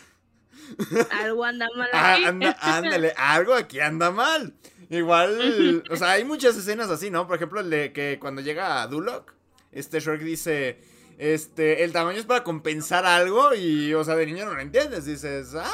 Algo 1.12 1.45
anda 1.45 1.67
mal 1.77 1.89
Ah, 1.93 2.13
aquí. 2.15 2.23
anda, 2.25 2.58
ándale, 2.60 3.13
algo 3.17 3.53
aquí 3.53 3.79
anda 3.79 4.12
mal. 4.12 4.53
Igual, 4.89 5.84
o 5.89 5.95
sea, 5.95 6.12
hay 6.12 6.23
muchas 6.25 6.55
escenas 6.58 6.89
así, 6.89 7.10
¿no? 7.10 7.25
Por 7.27 7.38
ejemplo, 7.38 7.60
el 7.62 7.69
de 7.69 7.93
que 7.93 8.17
cuando 8.19 8.41
llega 8.41 8.81
a 8.81 8.88
Duloc, 8.88 9.34
este 9.71 9.99
Shrek 9.99 10.21
dice, 10.21 10.79
este, 11.17 11.84
el 11.84 11.91
tamaño 11.91 12.19
es 12.19 12.25
para 12.25 12.43
compensar 12.43 13.06
algo 13.06 13.54
y, 13.54 13.93
o 13.93 14.04
sea, 14.04 14.15
de 14.15 14.25
niño 14.25 14.45
no 14.45 14.54
lo 14.54 14.62
entiendes. 14.62 15.06
Dices, 15.06 15.54
ah, 15.56 15.71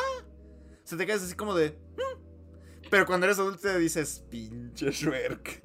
se 0.83 0.97
te 0.97 1.05
quedas 1.05 1.23
así 1.23 1.35
como 1.35 1.55
de. 1.55 1.71
"Mm". 1.97 2.87
Pero 2.89 3.05
cuando 3.05 3.25
eres 3.25 3.39
adulto 3.39 3.61
te 3.61 3.77
dices, 3.79 4.23
pinche 4.29 4.91
Shrek. 4.91 5.63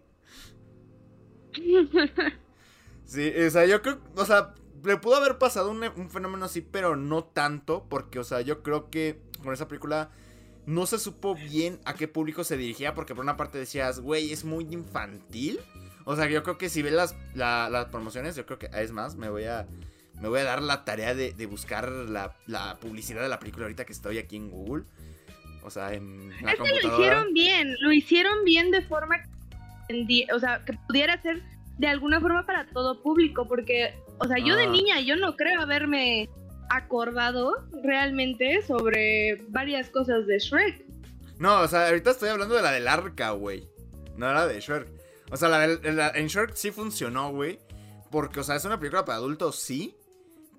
Sí, 3.04 3.32
o 3.46 3.50
sea, 3.50 3.66
yo 3.66 3.82
creo, 3.82 4.00
o 4.16 4.24
sea, 4.24 4.54
le 4.84 4.96
pudo 4.96 5.16
haber 5.16 5.38
pasado 5.38 5.70
un, 5.70 5.82
un 5.96 6.10
fenómeno 6.10 6.44
así, 6.44 6.60
pero 6.60 6.96
no 6.96 7.24
tanto, 7.24 7.86
porque, 7.88 8.18
o 8.18 8.24
sea, 8.24 8.40
yo 8.40 8.62
creo 8.62 8.90
que 8.90 9.20
con 9.42 9.52
esa 9.54 9.68
película 9.68 10.10
no 10.66 10.86
se 10.86 10.98
supo 10.98 11.34
bien 11.36 11.80
a 11.84 11.94
qué 11.94 12.08
público 12.08 12.42
se 12.42 12.56
dirigía, 12.56 12.94
porque 12.94 13.14
por 13.14 13.22
una 13.22 13.36
parte 13.36 13.58
decías, 13.58 14.00
güey, 14.00 14.32
es 14.32 14.44
muy 14.44 14.66
infantil. 14.72 15.60
O 16.08 16.14
sea, 16.16 16.26
yo 16.28 16.42
creo 16.44 16.56
que 16.56 16.68
si 16.68 16.82
ves 16.82 16.92
las, 16.92 17.16
la- 17.34 17.68
las 17.68 17.86
promociones, 17.86 18.36
yo 18.36 18.46
creo 18.46 18.58
que, 18.60 18.70
es 18.72 18.92
más, 18.92 19.16
me 19.16 19.28
voy 19.28 19.44
a, 19.44 19.66
me 20.20 20.28
voy 20.28 20.38
a 20.40 20.44
dar 20.44 20.62
la 20.62 20.84
tarea 20.84 21.14
de, 21.14 21.32
de 21.32 21.46
buscar 21.46 21.88
la, 21.90 22.34
la 22.46 22.76
publicidad 22.80 23.20
de 23.22 23.28
la 23.28 23.40
película 23.40 23.64
ahorita 23.66 23.84
que 23.84 23.92
estoy 23.92 24.18
aquí 24.18 24.36
en 24.36 24.50
Google. 24.50 24.84
O 25.64 25.70
sea, 25.70 25.92
en 25.92 26.30
la 26.42 26.52
Es 26.52 26.60
que 26.60 26.68
lo 26.86 26.94
hicieron 26.94 27.32
bien, 27.34 27.74
lo 27.80 27.92
hicieron 27.92 28.44
bien 28.44 28.70
de 28.70 28.82
forma 28.82 29.16
que, 29.88 30.26
o 30.32 30.38
sea, 30.38 30.64
que 30.64 30.74
pudiera 30.86 31.20
ser 31.20 31.42
de 31.76 31.88
alguna 31.88 32.20
forma 32.20 32.46
para 32.46 32.66
todo 32.68 33.02
público, 33.02 33.46
porque, 33.48 33.94
o 34.18 34.26
sea, 34.28 34.38
yo 34.38 34.54
de 34.54 34.62
Ah. 34.64 34.70
niña 34.70 35.00
yo 35.00 35.16
no 35.16 35.34
creo 35.36 35.60
haberme 35.60 36.28
acordado 36.70 37.66
realmente 37.82 38.62
sobre 38.62 39.42
varias 39.48 39.90
cosas 39.90 40.26
de 40.28 40.38
Shrek. 40.38 40.84
No, 41.38 41.60
o 41.62 41.68
sea, 41.68 41.88
ahorita 41.88 42.12
estoy 42.12 42.28
hablando 42.28 42.54
de 42.54 42.62
la 42.62 42.70
del 42.72 42.86
arca, 42.88 43.30
güey. 43.32 43.68
No 44.16 44.32
la 44.32 44.46
de 44.46 44.60
Shrek. 44.60 44.88
O 45.30 45.36
sea, 45.36 45.48
la, 45.48 45.66
del- 45.66 45.96
la- 45.96 46.10
en 46.10 46.26
Shrek 46.28 46.54
sí 46.54 46.70
funcionó, 46.70 47.30
güey. 47.30 47.58
Porque, 48.10 48.40
o 48.40 48.44
sea, 48.44 48.56
es 48.56 48.64
una 48.64 48.78
película 48.78 49.04
para 49.04 49.18
adultos, 49.18 49.56
sí. 49.56 49.96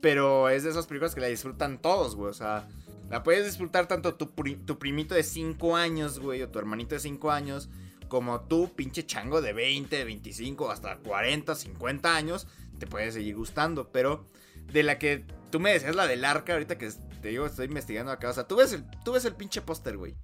Pero 0.02 0.50
es 0.50 0.64
de 0.64 0.70
esas 0.70 0.86
películas 0.88 1.16
que 1.16 1.22
la 1.22 1.28
disfrutan 1.28 1.82
todos, 1.82 2.16
güey. 2.16 2.30
O 2.30 2.34
sea, 2.34 2.68
la 3.10 3.24
puedes 3.24 3.46
disfrutar 3.46 3.88
tanto 3.88 4.16
tu, 4.16 4.36
pri- 4.36 4.58
tu 4.58 4.78
primito 4.78 5.16
de 5.16 5.24
5 5.24 5.76
años, 5.76 6.20
güey, 6.20 6.42
o 6.42 6.50
tu 6.50 6.60
hermanito 6.60 6.96
de 6.96 7.00
5 7.00 7.32
años, 7.32 7.70
como 8.08 8.42
tú, 8.42 8.74
pinche 8.76 9.06
chango 9.06 9.42
de 9.42 9.54
20, 9.54 10.04
25, 10.04 10.70
hasta 10.70 10.98
40, 10.98 11.56
50 11.56 12.16
años, 12.16 12.48
te 12.80 12.86
puede 12.88 13.12
seguir 13.12 13.36
gustando. 13.36 13.92
Pero 13.92 14.28
de 14.72 14.84
la 14.84 15.00
que 15.00 15.26
tú 15.50 15.60
me 15.60 15.72
decías, 15.74 15.96
la 15.96 16.06
del 16.08 16.26
arca, 16.26 16.54
ahorita 16.54 16.78
que 16.78 16.92
te 17.22 17.30
digo, 17.30 17.46
estoy 17.46 17.66
investigando 17.66 18.12
acá. 18.12 18.30
O 18.30 18.34
sea, 18.34 18.48
tú 18.48 18.58
ves 18.58 18.74
el, 18.74 18.84
tú 19.04 19.14
ves 19.14 19.26
el 19.26 19.34
pinche 19.36 19.62
póster, 19.62 19.98
güey. 19.98 20.16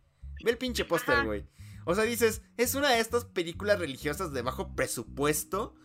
Ve 0.44 0.52
el 0.52 0.58
pinche 0.58 0.86
póster, 0.86 1.16
güey. 1.26 1.46
O 1.86 1.96
sea, 1.96 2.04
dices, 2.04 2.42
es 2.58 2.76
una 2.76 2.90
de 2.90 3.00
estas 3.00 3.26
películas 3.26 3.80
religiosas 3.80 4.32
de 4.34 4.42
bajo 4.42 4.76
presupuesto 4.76 5.76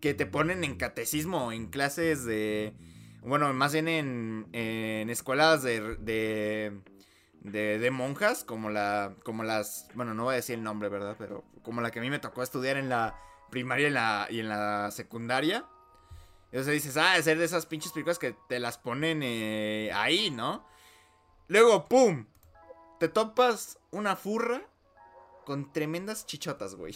que 0.00 0.14
te 0.14 0.26
ponen 0.26 0.64
en 0.64 0.76
catecismo, 0.76 1.52
en 1.52 1.68
clases 1.68 2.24
de... 2.24 2.74
Bueno, 3.22 3.52
más 3.52 3.72
bien 3.72 3.88
en, 3.88 4.48
en 4.52 5.10
escuelas 5.10 5.62
de, 5.62 5.96
de, 5.96 6.80
de, 7.40 7.78
de 7.78 7.90
monjas, 7.90 8.44
como, 8.44 8.70
la, 8.70 9.14
como 9.24 9.42
las... 9.42 9.88
Bueno, 9.94 10.14
no 10.14 10.24
voy 10.24 10.34
a 10.34 10.36
decir 10.36 10.56
el 10.56 10.62
nombre, 10.62 10.88
¿verdad? 10.88 11.16
Pero 11.18 11.44
como 11.62 11.80
la 11.80 11.90
que 11.90 11.98
a 11.98 12.02
mí 12.02 12.10
me 12.10 12.20
tocó 12.20 12.42
estudiar 12.42 12.76
en 12.76 12.88
la 12.88 13.18
primaria 13.50 13.84
y 13.84 13.86
en 13.88 13.94
la, 13.94 14.26
y 14.30 14.40
en 14.40 14.48
la 14.48 14.90
secundaria. 14.90 15.64
Sea, 16.52 16.72
dices, 16.72 16.96
ah, 16.96 17.18
es 17.18 17.24
de 17.24 17.44
esas 17.44 17.66
pinches 17.66 17.92
películas 17.92 18.18
que 18.18 18.36
te 18.48 18.60
las 18.60 18.78
ponen 18.78 19.22
eh, 19.22 19.90
ahí, 19.92 20.30
¿no? 20.30 20.66
Luego, 21.48 21.86
¡pum! 21.86 22.26
Te 22.98 23.08
topas 23.08 23.78
una 23.90 24.16
furra 24.16 24.62
con 25.46 25.72
tremendas 25.72 26.26
chichotas, 26.26 26.74
güey. 26.74 26.94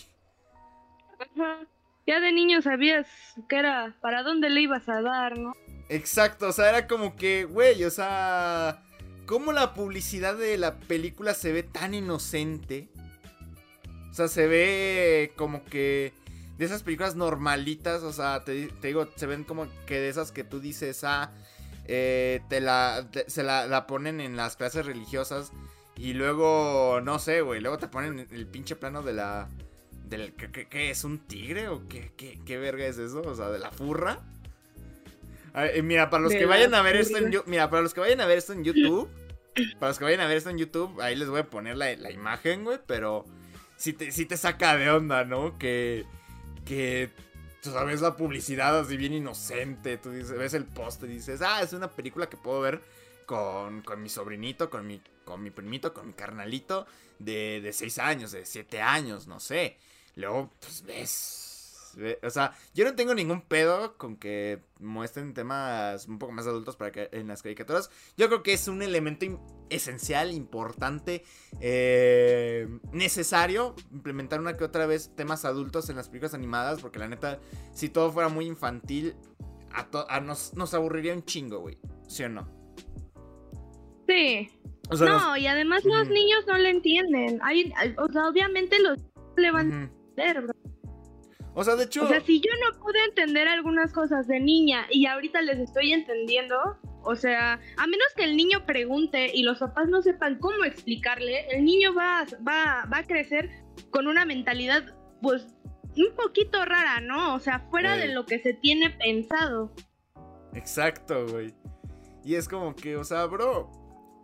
Ajá. 1.18 1.66
Ya 2.06 2.20
de 2.20 2.32
niño 2.32 2.60
sabías 2.60 3.06
que 3.48 3.56
era 3.56 3.96
para 4.00 4.22
dónde 4.22 4.50
le 4.50 4.60
ibas 4.62 4.88
a 4.88 5.00
dar, 5.00 5.38
¿no? 5.38 5.54
Exacto, 5.88 6.48
o 6.48 6.52
sea, 6.52 6.68
era 6.68 6.86
como 6.86 7.16
que, 7.16 7.44
güey, 7.44 7.84
o 7.84 7.90
sea, 7.90 8.82
¿cómo 9.26 9.52
la 9.52 9.72
publicidad 9.74 10.36
de 10.36 10.58
la 10.58 10.78
película 10.80 11.34
se 11.34 11.52
ve 11.52 11.62
tan 11.62 11.94
inocente? 11.94 12.88
O 14.10 14.14
sea, 14.14 14.28
se 14.28 14.46
ve 14.46 15.32
como 15.36 15.64
que 15.64 16.12
de 16.58 16.64
esas 16.64 16.82
películas 16.82 17.14
normalitas, 17.16 18.02
o 18.02 18.12
sea, 18.12 18.44
te, 18.44 18.66
te 18.68 18.88
digo, 18.88 19.08
se 19.16 19.26
ven 19.26 19.44
como 19.44 19.68
que 19.86 20.00
de 20.00 20.08
esas 20.08 20.32
que 20.32 20.42
tú 20.44 20.58
dices, 20.60 21.04
ah, 21.04 21.32
eh, 21.86 22.40
te 22.48 22.60
la, 22.60 23.06
te- 23.10 23.28
se 23.30 23.42
la, 23.42 23.66
la 23.66 23.86
ponen 23.86 24.20
en 24.20 24.36
las 24.36 24.56
clases 24.56 24.84
religiosas 24.86 25.52
y 26.00 26.14
luego, 26.14 27.02
no 27.02 27.18
sé, 27.18 27.42
güey, 27.42 27.60
luego 27.60 27.76
te 27.76 27.86
ponen 27.86 28.26
el 28.30 28.46
pinche 28.46 28.74
plano 28.74 29.02
de 29.02 29.12
la... 29.12 29.50
Del, 30.08 30.32
¿qué, 30.32 30.90
es? 30.90 31.04
¿Un 31.04 31.18
tigre? 31.18 31.68
¿O 31.68 31.86
qué, 31.88 32.12
qué, 32.16 32.40
qué 32.46 32.56
verga 32.56 32.86
es 32.86 32.96
eso? 32.96 33.20
O 33.20 33.34
sea, 33.34 33.50
de 33.50 33.58
la 33.58 33.70
furra. 33.70 34.18
A 35.52 35.64
ver, 35.64 35.82
mira, 35.82 36.08
para 36.08 36.22
los 36.22 36.32
De 36.32 36.38
que 36.38 36.46
vayan 36.46 36.74
a 36.74 36.80
ver 36.80 36.96
esto 36.96 37.18
en 37.18 37.30
Mira, 37.44 37.68
para 37.68 37.82
los 37.82 37.92
que 37.92 38.00
vayan 38.00 38.22
a 38.22 38.26
ver 38.26 38.38
esto 38.38 38.54
en 38.54 38.64
YouTube. 38.64 39.10
para 39.78 39.90
los 39.90 39.98
que 39.98 40.04
vayan 40.04 40.20
a 40.20 40.26
ver 40.26 40.38
esto 40.38 40.48
en 40.48 40.56
YouTube, 40.56 40.98
ahí 41.02 41.16
les 41.16 41.28
voy 41.28 41.40
a 41.40 41.50
poner 41.50 41.76
la, 41.76 41.94
la 41.96 42.10
imagen, 42.10 42.64
güey. 42.64 42.78
Pero 42.86 43.26
sí 43.76 43.92
te, 43.92 44.10
sí 44.10 44.24
te 44.24 44.38
saca 44.38 44.78
de 44.78 44.90
onda, 44.90 45.24
¿no? 45.26 45.58
Que. 45.58 46.06
Que. 46.64 47.10
Tú 47.62 47.72
sabes 47.72 48.00
la 48.00 48.16
publicidad 48.16 48.78
así 48.78 48.96
bien 48.96 49.12
inocente. 49.12 49.98
Tú 49.98 50.12
dices, 50.12 50.32
ves 50.32 50.54
el 50.54 50.64
post 50.64 51.02
y 51.02 51.08
dices, 51.08 51.42
ah, 51.42 51.60
es 51.62 51.74
una 51.74 51.90
película 51.90 52.26
que 52.30 52.38
puedo 52.38 52.62
ver 52.62 52.80
con, 53.30 53.82
con 53.82 54.02
mi 54.02 54.08
sobrinito, 54.08 54.68
con 54.70 54.84
mi, 54.88 55.00
con 55.24 55.40
mi 55.40 55.50
primito, 55.52 55.94
con 55.94 56.08
mi 56.08 56.12
carnalito 56.14 56.84
de, 57.20 57.60
de 57.60 57.72
6 57.72 57.98
años, 58.00 58.32
de 58.32 58.44
7 58.44 58.80
años, 58.82 59.28
no 59.28 59.38
sé. 59.38 59.78
Luego, 60.16 60.50
pues 60.58 60.82
ves. 60.82 61.92
ve- 61.96 62.18
O 62.24 62.30
sea, 62.30 62.52
yo 62.74 62.84
no 62.84 62.96
tengo 62.96 63.14
ningún 63.14 63.42
pedo 63.42 63.96
con 63.96 64.16
que 64.16 64.64
muestren 64.80 65.32
temas 65.32 66.08
un 66.08 66.18
poco 66.18 66.32
más 66.32 66.48
adultos 66.48 66.74
para 66.74 66.90
que 66.90 67.08
en 67.12 67.28
las 67.28 67.40
caricaturas. 67.42 67.88
Yo 68.16 68.26
creo 68.26 68.42
que 68.42 68.52
es 68.52 68.66
un 68.66 68.82
elemento 68.82 69.24
esencial, 69.70 70.32
importante, 70.32 71.22
eh, 71.60 72.66
necesario 72.90 73.76
implementar 73.92 74.40
una 74.40 74.56
que 74.56 74.64
otra 74.64 74.86
vez 74.86 75.14
temas 75.14 75.44
adultos 75.44 75.88
en 75.88 75.94
las 75.94 76.08
películas 76.08 76.34
animadas, 76.34 76.80
porque 76.80 76.98
la 76.98 77.06
neta, 77.06 77.38
si 77.72 77.88
todo 77.90 78.10
fuera 78.10 78.28
muy 78.28 78.46
infantil, 78.46 79.14
a 79.72 80.20
nos, 80.20 80.52
nos 80.54 80.74
aburriría 80.74 81.14
un 81.14 81.24
chingo, 81.24 81.60
güey. 81.60 81.78
¿Sí 82.08 82.24
o 82.24 82.28
no? 82.28 82.59
Sí. 84.10 84.50
O 84.90 84.96
sea, 84.96 85.08
nos- 85.08 85.22
no, 85.22 85.36
y 85.36 85.46
además 85.46 85.84
los 85.84 86.08
niños 86.08 86.44
no 86.48 86.58
le 86.58 86.70
entienden. 86.70 87.38
Hay, 87.42 87.72
o 87.96 88.08
sea, 88.10 88.28
obviamente 88.28 88.78
los 88.82 88.98
le 89.36 89.50
van 89.52 89.72
a 89.72 89.82
entender, 89.84 90.42
bro. 90.42 90.52
O 91.54 91.64
sea, 91.64 91.76
de 91.76 91.84
hecho... 91.84 92.04
O 92.04 92.08
sea, 92.08 92.20
si 92.20 92.40
yo 92.40 92.50
no 92.64 92.78
pude 92.80 93.02
entender 93.04 93.46
algunas 93.48 93.92
cosas 93.92 94.26
de 94.26 94.40
niña 94.40 94.86
y 94.90 95.06
ahorita 95.06 95.42
les 95.42 95.58
estoy 95.58 95.92
entendiendo, 95.92 96.56
o 97.02 97.14
sea, 97.14 97.54
a 97.76 97.86
menos 97.86 98.06
que 98.16 98.24
el 98.24 98.36
niño 98.36 98.64
pregunte 98.66 99.30
y 99.34 99.42
los 99.42 99.58
papás 99.58 99.88
no 99.88 100.02
sepan 100.02 100.38
cómo 100.38 100.64
explicarle, 100.64 101.46
el 101.50 101.64
niño 101.64 101.94
va, 101.94 102.20
a- 102.20 102.26
va, 102.46 102.86
va 102.92 102.98
a 102.98 103.04
crecer 103.04 103.48
con 103.90 104.06
una 104.08 104.24
mentalidad, 104.24 104.84
pues, 105.22 105.46
un 105.96 106.14
poquito 106.16 106.64
rara, 106.64 107.00
¿no? 107.00 107.34
O 107.34 107.40
sea, 107.40 107.60
fuera 107.70 107.96
de 107.96 108.08
lo 108.14 108.26
que 108.26 108.38
se 108.38 108.54
tiene 108.54 108.90
pensado. 108.90 109.72
Exacto, 110.54 111.26
güey. 111.28 111.52
Y 112.24 112.34
es 112.36 112.48
como 112.48 112.74
que, 112.74 112.96
o 112.96 113.04
sea, 113.04 113.26
bro. 113.26 113.70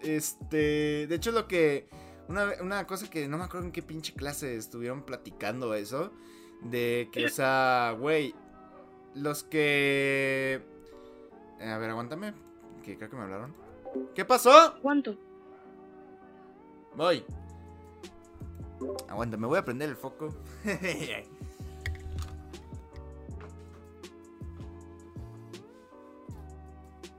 Este. 0.06 1.06
De 1.06 1.14
hecho, 1.14 1.32
lo 1.32 1.48
que. 1.48 1.88
Una, 2.28 2.52
una 2.60 2.86
cosa 2.86 3.08
que 3.08 3.28
no 3.28 3.38
me 3.38 3.44
acuerdo 3.44 3.66
en 3.66 3.72
qué 3.72 3.82
pinche 3.82 4.12
clase 4.12 4.56
estuvieron 4.56 5.02
platicando 5.02 5.74
eso. 5.74 6.12
De 6.62 7.08
que, 7.12 7.26
o 7.26 7.28
sea, 7.28 7.96
güey. 7.98 8.34
Los 9.14 9.44
que. 9.44 10.62
eh, 11.60 11.70
a 11.70 11.78
ver, 11.78 11.90
aguántame. 11.90 12.34
Que 12.84 12.96
creo 12.96 13.10
que 13.10 13.16
me 13.16 13.22
hablaron. 13.22 13.54
¿Qué 14.14 14.24
pasó? 14.24 14.78
¿Cuánto? 14.82 15.16
Voy. 16.94 17.24
Aguanta, 19.08 19.36
me 19.36 19.46
voy 19.46 19.58
a 19.58 19.64
prender 19.64 19.88
el 19.88 19.96
foco. 19.96 20.34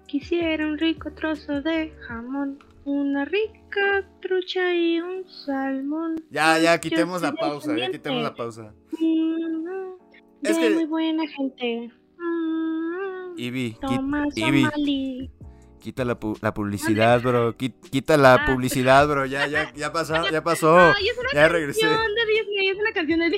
Quisiera 0.08 0.66
un 0.66 0.78
rico 0.78 1.12
trozo 1.12 1.62
de 1.62 1.90
jamón, 2.08 2.60
una 2.88 3.26
rica 3.26 4.08
trucha 4.22 4.74
y 4.74 5.02
un 5.02 5.28
salmón. 5.30 6.16
ya, 6.30 6.58
ya, 6.58 6.76
Yo 6.76 6.82
quitemos 6.82 7.22
la 7.22 7.34
pausa. 7.34 7.76
Ya 7.78 7.92
quitemos 7.92 8.24
la 8.24 8.34
pausa. 8.34 8.74
Es 10.42 10.58
que- 10.58 10.70
muy 10.70 10.86
buena 10.86 11.28
gente. 11.28 11.92
Mm, 12.18 13.38
Ivy, 13.40 13.76
Toma. 13.82 14.26
Somali. 14.32 15.30
Quita 15.80 16.04
la, 16.06 16.20
pu- 16.20 16.38
la 16.42 16.54
publicidad, 16.54 17.22
bro. 17.22 17.56
Qui- 17.58 17.74
Quita 17.92 18.18
la 18.18 18.34
Ah. 18.36 18.46
publicidad, 18.48 19.08
bro. 19.08 19.26
Ya, 19.26 19.48
ya, 19.48 19.72
ya 19.74 19.92
pasó, 19.94 20.30
ya 20.30 20.42
pasó. 20.44 20.78
Ay, 20.78 21.08
es 21.10 21.18
una 21.18 21.32
ya 21.34 21.48
regresé. 21.50 21.82
canción 21.82 22.16
de 22.16 22.26
Disney, 22.26 22.70
es 22.70 22.78
una 22.80 22.92
canción 22.94 23.20
de 23.20 23.30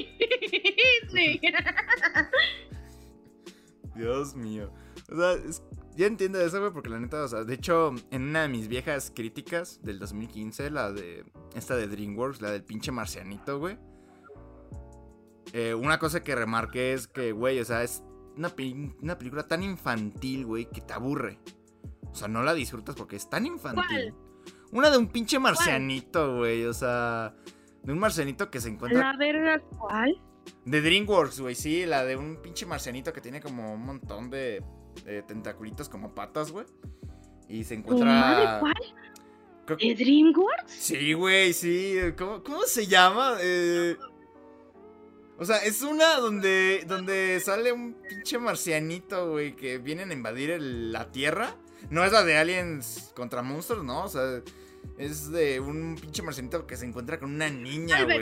Disney. 1.04 1.42
Dios 3.96 4.36
mío. 4.36 4.72
O 5.12 5.16
sea, 5.16 5.34
es- 5.34 5.64
ya 6.00 6.06
entiendo 6.06 6.40
eso, 6.40 6.62
güey, 6.62 6.72
porque 6.72 6.88
la 6.88 6.98
neta, 6.98 7.22
o 7.26 7.28
sea, 7.28 7.44
de 7.44 7.54
hecho, 7.54 7.94
en 8.10 8.30
una 8.30 8.44
de 8.44 8.48
mis 8.48 8.70
viejas 8.70 9.12
críticas 9.14 9.82
del 9.84 10.00
2015, 10.00 10.72
la 10.72 10.94
de 10.94 11.26
esta 11.56 11.76
de 11.76 11.90
DreamWorks, 11.90 12.42
la 12.42 12.52
del 12.52 12.64
pinche 12.64 12.90
marcianito, 12.90 13.60
güey. 13.60 13.78
eh, 15.52 15.74
una 15.74 16.00
cosa 16.00 16.24
que 16.24 16.36
remarqué 16.36 16.94
es 16.94 17.10
que, 17.10 17.34
güey, 17.34 17.60
o 17.60 17.66
sea, 17.66 17.84
es 17.84 18.02
una, 18.38 18.54
una 19.02 19.18
película 19.18 19.46
tan 19.46 19.62
infantil, 19.62 20.46
güey, 20.46 20.70
que 20.70 20.80
te 20.80 20.94
aburre. 20.94 21.38
O 22.10 22.16
sea, 22.16 22.30
no 22.30 22.44
la 22.44 22.54
disfrutas 22.54 22.96
porque 22.96 23.18
es 23.18 23.30
tan 23.30 23.46
infantil. 23.46 24.14
Una 24.72 24.90
de 24.90 24.98
un 24.98 25.08
pinche 25.08 25.38
marcianito, 25.38 26.38
güey. 26.38 26.64
O 26.64 26.74
sea, 26.74 27.36
de 27.84 27.92
un 27.92 28.00
marcianito 28.00 28.50
que 28.50 28.62
se 28.62 28.70
encuentra. 28.70 29.12
La 29.12 29.18
verga, 29.18 29.62
¿cuál? 29.78 30.22
De 30.64 30.82
DreamWorks, 30.82 31.42
güey, 31.42 31.56
sí, 31.56 31.86
la 31.86 32.06
de 32.06 32.16
un 32.16 32.38
pinche 32.42 32.66
marcianito 32.66 33.12
que 33.12 33.20
tiene 33.20 33.42
como 33.42 33.74
un 33.74 33.86
montón 33.86 34.30
de, 34.30 34.64
tentaculitos 35.28 35.90
como 35.90 36.14
patas, 36.16 36.52
güey. 36.52 36.66
Y 37.48 37.64
se 37.64 37.78
¿Tu 37.78 37.98
madre, 37.98 38.44
encuentra. 38.44 38.60
cuál? 38.60 38.74
creo- 39.66 39.78
¿De 39.78 39.96
DreamWorks? 39.96 40.72
Sí, 40.72 41.14
güey, 41.14 41.54
sí. 41.54 41.96
¿Cómo, 42.18 42.44
cómo 42.44 42.62
se 42.64 42.86
llama? 42.88 43.38
Eh, 43.42 43.98
O 45.42 45.46
sea, 45.46 45.58
es 45.58 45.82
una 45.84 46.16
donde, 46.18 46.84
donde 46.86 47.40
sale 47.40 47.72
un 47.72 47.94
pinche 47.94 48.38
marcianito, 48.40 49.32
güey, 49.32 49.56
que 49.56 49.78
vienen 49.78 50.12
a 50.12 50.14
invadir 50.14 50.50
el- 50.50 50.92
la 50.92 51.12
Tierra. 51.12 51.56
No 51.90 52.04
es 52.04 52.12
la 52.12 52.24
de 52.26 52.38
Aliens 52.38 53.14
contra 53.16 53.42
monstruos, 53.42 53.86
¿no? 53.86 54.04
O 54.04 54.10
sea, 54.10 54.42
es 54.98 55.32
de 55.32 55.62
un 55.62 55.96
pinche 56.00 56.22
marcianito 56.24 56.68
que 56.68 56.76
se 56.76 56.86
encuentra 56.86 57.20
con 57.20 57.34
una 57.34 57.50
niña, 57.50 58.00
güey. 58.04 58.18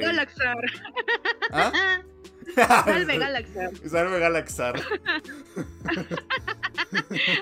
¿Ah? 1.51 1.71
Salve 2.55 3.17
Galaxar. 3.17 3.71
Salve 3.87 4.19
Galaxar. 4.19 4.75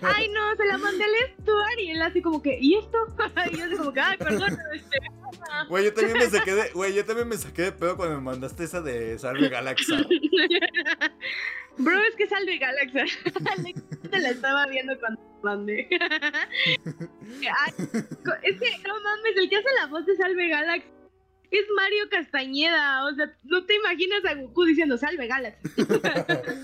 Ay, 0.02 0.30
no, 0.30 0.56
se 0.56 0.66
la 0.66 0.78
mandé 0.78 1.04
al 1.04 1.12
Stuart 1.42 1.80
y 1.80 1.92
él 1.92 2.02
así 2.02 2.22
como 2.22 2.42
que, 2.42 2.58
¿y 2.60 2.76
esto? 2.76 2.98
y 3.52 3.58
yo 3.58 3.66
así 3.66 3.76
como 3.76 3.94
que, 3.94 4.00
ay, 4.00 4.18
perdón. 4.18 4.58
Este. 4.74 4.98
Güey, 5.70 5.86
yo 5.86 5.94
también 5.94 6.18
me 6.18 6.30
saqué 6.30 6.56
de, 6.56 6.70
güey, 6.72 6.94
yo 6.94 7.06
también 7.06 7.28
me 7.28 7.38
saqué 7.38 7.64
de 7.64 7.72
pedo 7.72 7.98
cuando 7.98 8.16
me 8.16 8.22
mandaste 8.22 8.64
esa 8.64 8.82
de 8.82 9.20
Salve 9.20 9.50
Galaxar. 9.50 10.08
Bro, 11.78 12.02
es 12.04 12.16
que 12.16 12.28
Salve 12.28 12.58
Galaxar. 12.58 13.08
Te 14.10 14.20
la 14.20 14.30
estaba 14.30 14.66
viendo 14.68 14.98
cuando 15.00 15.22
mandé. 15.44 15.88
Ay, 15.92 17.74
es 18.44 18.60
que, 18.60 18.78
no 18.88 19.00
mames, 19.02 19.38
el 19.38 19.50
que 19.50 19.58
hace 19.58 19.68
la 19.80 19.88
voz 19.88 20.06
de 20.06 20.16
Salve 20.16 20.48
Galaxar 20.50 20.95
es 21.52 21.66
Mario 21.76 22.10
Castañeda. 22.10 23.06
O 23.06 23.14
sea, 23.16 23.34
no 23.44 23.66
te 23.66 23.76
imaginas 23.76 24.24
a 24.26 24.36
Goku 24.36 24.66
diciendo 24.66 24.98
Salve 24.98 25.28
Galaxar. 25.28 25.62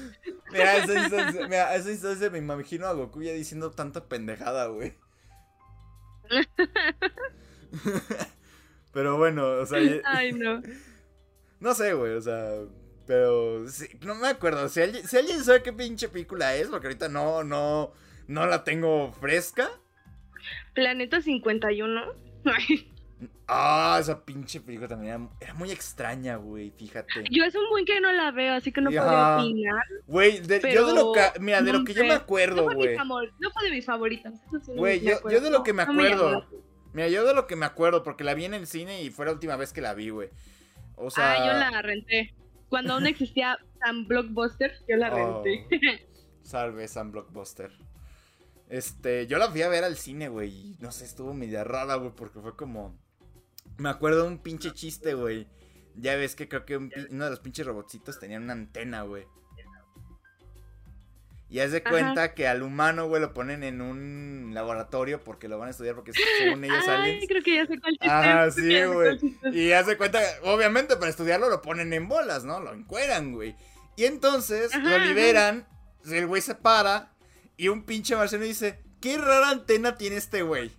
Mira, 0.52 0.78
esa 0.78 1.00
instancia, 1.00 1.48
mira, 1.48 1.76
esa 1.76 1.92
instancia 1.92 2.30
me 2.30 2.40
imagino 2.40 2.86
a 2.86 2.94
Goku 2.94 3.24
ya 3.24 3.32
diciendo 3.32 3.72
tanta 3.72 4.10
pendejada, 4.10 4.68
güey. 4.68 4.96
Pero 8.94 9.18
bueno, 9.18 9.48
o 9.48 9.66
sea, 9.66 9.80
Ay, 10.04 10.34
no. 10.34 10.62
no 11.60 11.74
sé, 11.74 11.94
güey, 11.94 12.14
o 12.14 12.22
sea, 12.22 12.60
pero 13.08 13.68
sí, 13.68 13.88
no 14.02 14.16
me 14.16 14.28
acuerdo. 14.28 14.68
Si 14.68 14.82
alguien, 14.82 15.08
si 15.08 15.18
alguien 15.18 15.44
sabe 15.44 15.64
qué 15.64 15.74
pinche 15.74 16.10
película 16.10 16.56
es, 16.56 16.68
porque 16.68 16.88
ahorita 16.88 17.08
no, 17.08 17.44
no, 17.44 17.94
no 18.28 18.46
la 18.46 18.64
tengo 18.64 19.14
fresca. 19.14 19.70
Planeta 20.74 21.22
51. 21.22 22.02
Ay, 22.46 22.91
Ah, 23.48 23.98
esa 24.00 24.24
pinche 24.24 24.62
película 24.62 24.88
también 24.88 25.14
era, 25.14 25.30
era 25.42 25.54
muy 25.54 25.72
extraña, 25.72 26.38
güey, 26.38 26.72
fíjate. 26.72 27.24
yo 27.30 27.44
es 27.44 27.54
un 27.56 27.70
buen 27.70 27.86
que 27.86 28.00
no 28.02 28.12
la 28.12 28.32
veo, 28.32 28.54
así 28.54 28.72
que 28.72 28.82
no 28.82 28.90
Ajá. 28.90 29.36
puedo 29.38 29.50
opinar. 29.50 29.84
Güey, 30.08 30.40
de- 30.40 30.74
yo 30.74 30.88
de 30.88 30.94
lo 30.96 31.12
que, 31.12 31.40
mira, 31.40 31.62
de 31.62 31.74
lo 31.74 31.84
que 31.84 31.94
yo 31.94 32.04
me 32.04 32.14
acuerdo, 32.14 32.64
güey. 32.74 32.96
no 32.98 33.52
fue 33.52 33.64
de 33.66 33.72
mis 33.72 33.86
favoritas. 33.86 34.34
no 34.52 34.60
Güey, 34.76 35.02
yo, 35.02 35.20
de 35.42 35.50
lo 35.52 35.64
que 35.64 35.74
me 35.74 35.84
acuerdo. 35.84 36.46
Mira, 36.94 37.08
yo 37.10 37.26
de 37.26 37.34
lo 37.34 37.48
que 37.48 37.56
me 37.56 37.66
acuerdo, 37.66 38.04
porque 38.04 38.24
la 38.24 38.34
vi 38.34 38.46
en 38.46 38.54
el 38.54 38.68
cine 38.68 39.02
y 39.04 39.12
fue 39.12 39.26
la 39.26 39.32
última 39.34 39.56
vez 39.56 39.72
que 39.74 39.82
la 39.82 39.94
vi, 39.94 40.10
güey. 40.10 40.30
O 40.96 41.10
sea. 41.10 41.32
Ah, 41.34 41.48
yo 41.48 41.54
la 41.60 41.82
renté. 41.82 42.34
Cuando 42.70 42.94
aún 42.94 43.06
existía 43.06 43.58
Sam 43.80 44.08
Blockbuster, 44.08 44.74
yo 44.88 44.96
la 44.98 45.14
Oh. 45.14 45.44
renté. 45.44 45.68
Salve, 46.42 46.88
Sam 46.88 47.12
Blockbuster. 47.12 47.72
Este, 48.70 49.28
yo 49.28 49.38
la 49.38 49.50
fui 49.50 49.62
a 49.62 49.68
ver 49.68 49.84
al 49.84 49.98
cine, 49.98 50.30
güey. 50.30 50.50
Y 50.50 50.78
no 50.80 50.92
sé, 50.92 51.04
estuvo 51.06 51.34
media 51.34 51.64
rara, 51.64 51.96
güey, 51.96 52.12
porque 52.16 52.40
fue 52.40 52.56
como. 52.56 52.98
Me 53.78 53.90
acuerdo 53.90 54.24
de 54.24 54.28
un 54.30 54.38
pinche 54.40 54.72
chiste, 54.74 55.14
güey. 55.14 55.48
Ya 55.96 56.16
ves 56.16 56.36
que 56.36 56.48
creo 56.48 56.66
que 56.66 56.78
un 56.78 56.92
uno 57.10 57.26
de 57.26 57.30
los 57.32 57.40
pinches 57.40 57.66
robotcitos 57.66 58.20
tenía 58.20 58.38
una 58.38 58.54
antena, 58.54 59.02
güey. 59.04 59.26
Y 61.50 61.60
haz 61.60 61.72
de 61.74 61.80
Ajá. 61.80 61.90
cuenta 61.90 62.34
que 62.34 62.48
al 62.48 62.64
humano, 62.64 63.08
güey, 63.10 63.22
lo 63.22 63.34
ponen 63.34 63.66
en 63.66 63.82
un 63.82 64.52
laboratorio 64.54 65.22
porque 65.22 65.50
lo 65.50 65.58
van 65.58 65.68
a 65.68 65.72
estudiar 65.72 65.96
porque 65.96 66.14
según 66.14 66.64
ellos 66.64 66.86
Ay, 66.88 66.96
aliens. 66.96 67.26
creo 67.28 67.44
que 67.44 67.56
ya 67.56 67.66
sé 67.66 67.78
cuál 67.78 67.92
chiste. 67.92 68.08
Ajá, 68.08 68.46
es, 68.46 68.56
creo 68.56 69.18
sí, 69.20 69.36
güey. 69.42 69.58
Y 69.58 69.72
hace 69.74 69.98
cuenta, 69.98 70.22
obviamente 70.44 70.96
para 70.96 71.10
estudiarlo 71.10 71.50
lo 71.50 71.62
ponen 71.62 71.92
en 71.92 72.08
bolas, 72.08 72.46
¿no? 72.46 72.62
Lo 72.62 72.74
encueran, 72.74 73.34
güey. 73.34 73.58
Y 73.98 74.06
entonces 74.06 74.74
Ajá, 74.74 74.98
lo 74.98 75.06
liberan, 75.06 75.68
el 76.10 76.26
güey 76.26 76.42
se 76.42 76.56
para 76.56 77.12
y 77.58 77.68
un 77.68 77.84
pinche 77.84 78.16
marciano 78.16 78.46
dice, 78.46 78.80
qué 79.02 79.18
rara 79.18 79.50
antena 79.50 79.98
tiene 79.98 80.16
este 80.16 80.44
güey. 80.44 80.72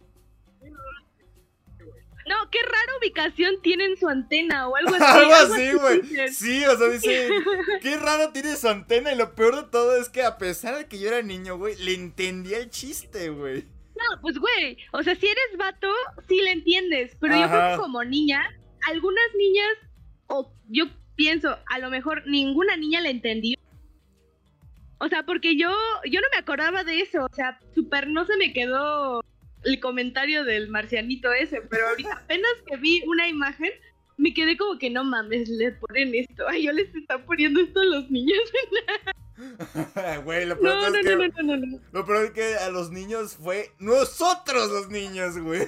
No, 2.26 2.50
qué 2.50 2.58
rara 2.62 2.98
ubicación 3.00 3.60
tienen 3.62 3.96
su 3.96 4.08
antena 4.08 4.68
o 4.68 4.76
algo 4.76 4.94
así. 4.94 5.04
Algo 5.04 5.32
así, 5.32 5.72
güey. 5.72 6.28
Sí, 6.28 6.64
o 6.64 6.76
sea, 6.76 6.88
dice, 6.88 7.28
qué 7.80 7.96
raro 7.96 8.32
tiene 8.32 8.56
su 8.56 8.68
antena 8.68 9.12
y 9.12 9.16
lo 9.16 9.34
peor 9.34 9.56
de 9.56 9.70
todo 9.70 9.96
es 9.96 10.08
que 10.08 10.22
a 10.22 10.38
pesar 10.38 10.76
de 10.76 10.86
que 10.86 10.98
yo 10.98 11.08
era 11.08 11.22
niño, 11.22 11.58
güey, 11.58 11.76
le 11.76 11.94
entendía 11.94 12.58
el 12.58 12.70
chiste, 12.70 13.30
güey. 13.30 13.64
No, 13.94 14.20
pues 14.20 14.38
güey, 14.38 14.78
o 14.92 15.02
sea, 15.02 15.14
si 15.14 15.26
eres 15.26 15.56
vato, 15.58 15.88
sí 16.28 16.40
le 16.40 16.52
entiendes, 16.52 17.16
pero 17.20 17.36
yo 17.36 17.48
creo 17.48 17.70
que 17.70 17.82
como 17.82 18.02
niña, 18.02 18.42
algunas 18.88 19.24
niñas, 19.36 19.72
o 20.26 20.52
yo 20.68 20.86
pienso, 21.14 21.56
a 21.66 21.78
lo 21.78 21.90
mejor 21.90 22.26
ninguna 22.26 22.76
niña 22.76 23.00
le 23.00 23.10
entendió. 23.10 23.56
O 24.98 25.08
sea, 25.08 25.24
porque 25.24 25.56
yo, 25.56 25.70
yo 26.10 26.20
no 26.20 26.26
me 26.32 26.38
acordaba 26.38 26.84
de 26.84 27.00
eso, 27.00 27.24
o 27.24 27.34
sea, 27.34 27.58
súper 27.74 28.08
no 28.08 28.24
se 28.24 28.36
me 28.36 28.52
quedó 28.52 29.22
el 29.64 29.80
comentario 29.80 30.44
del 30.44 30.68
marcianito 30.68 31.32
ese, 31.32 31.62
pero 31.62 31.88
ahorita 31.88 32.12
apenas 32.12 32.52
que 32.66 32.76
vi 32.76 33.02
una 33.06 33.28
imagen, 33.28 33.70
me 34.16 34.34
quedé 34.34 34.56
como 34.56 34.78
que 34.78 34.90
no 34.90 35.04
mames, 35.04 35.48
le 35.48 35.72
ponen 35.72 36.14
esto, 36.14 36.46
ay, 36.48 36.64
yo 36.64 36.72
les 36.72 36.94
están 36.94 37.24
poniendo 37.24 37.60
esto 37.60 37.80
a 37.80 37.84
los 37.84 38.10
niños. 38.10 38.40
Güey, 40.24 40.46
lo 40.46 40.60
peor 40.60 40.74
No, 40.74 40.90
no, 40.90 40.98
es 40.98 41.04
no, 41.04 41.10
que... 41.10 41.28
no, 41.28 41.42
no, 41.42 41.56
no, 41.56 41.66
no. 41.66 41.80
Lo 41.90 42.04
peor 42.04 42.26
es 42.26 42.30
que 42.30 42.54
a 42.54 42.70
los 42.70 42.90
niños 42.90 43.36
fue 43.42 43.70
nosotros 43.80 44.70
los 44.70 44.88
niños, 44.88 45.36
güey. 45.38 45.62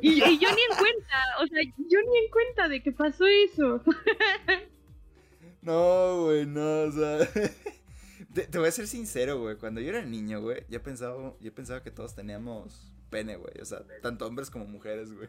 Y, 0.00 0.10
y 0.10 0.38
yo 0.38 0.48
ni 0.48 0.62
en 0.62 0.76
cuenta, 0.76 1.16
o 1.40 1.46
sea, 1.46 1.62
yo 1.62 1.98
ni 2.00 2.18
en 2.18 2.30
cuenta 2.30 2.68
de 2.68 2.82
que 2.82 2.90
pasó 2.90 3.26
eso. 3.26 3.82
No, 5.60 6.24
güey, 6.24 6.46
no, 6.46 6.82
o 6.82 6.92
sea. 6.92 7.28
Te, 8.38 8.46
te 8.46 8.58
voy 8.58 8.68
a 8.68 8.70
ser 8.70 8.86
sincero, 8.86 9.40
güey. 9.40 9.56
Cuando 9.56 9.80
yo 9.80 9.88
era 9.88 10.02
niño, 10.02 10.40
güey, 10.40 10.64
yo 10.68 10.80
pensaba, 10.80 11.34
yo 11.40 11.52
pensaba 11.52 11.82
que 11.82 11.90
todos 11.90 12.14
teníamos 12.14 12.92
pene, 13.10 13.34
güey. 13.34 13.52
O 13.60 13.64
sea, 13.64 13.80
tanto 14.00 14.26
hombres 14.28 14.48
como 14.48 14.64
mujeres, 14.64 15.12
güey. 15.12 15.28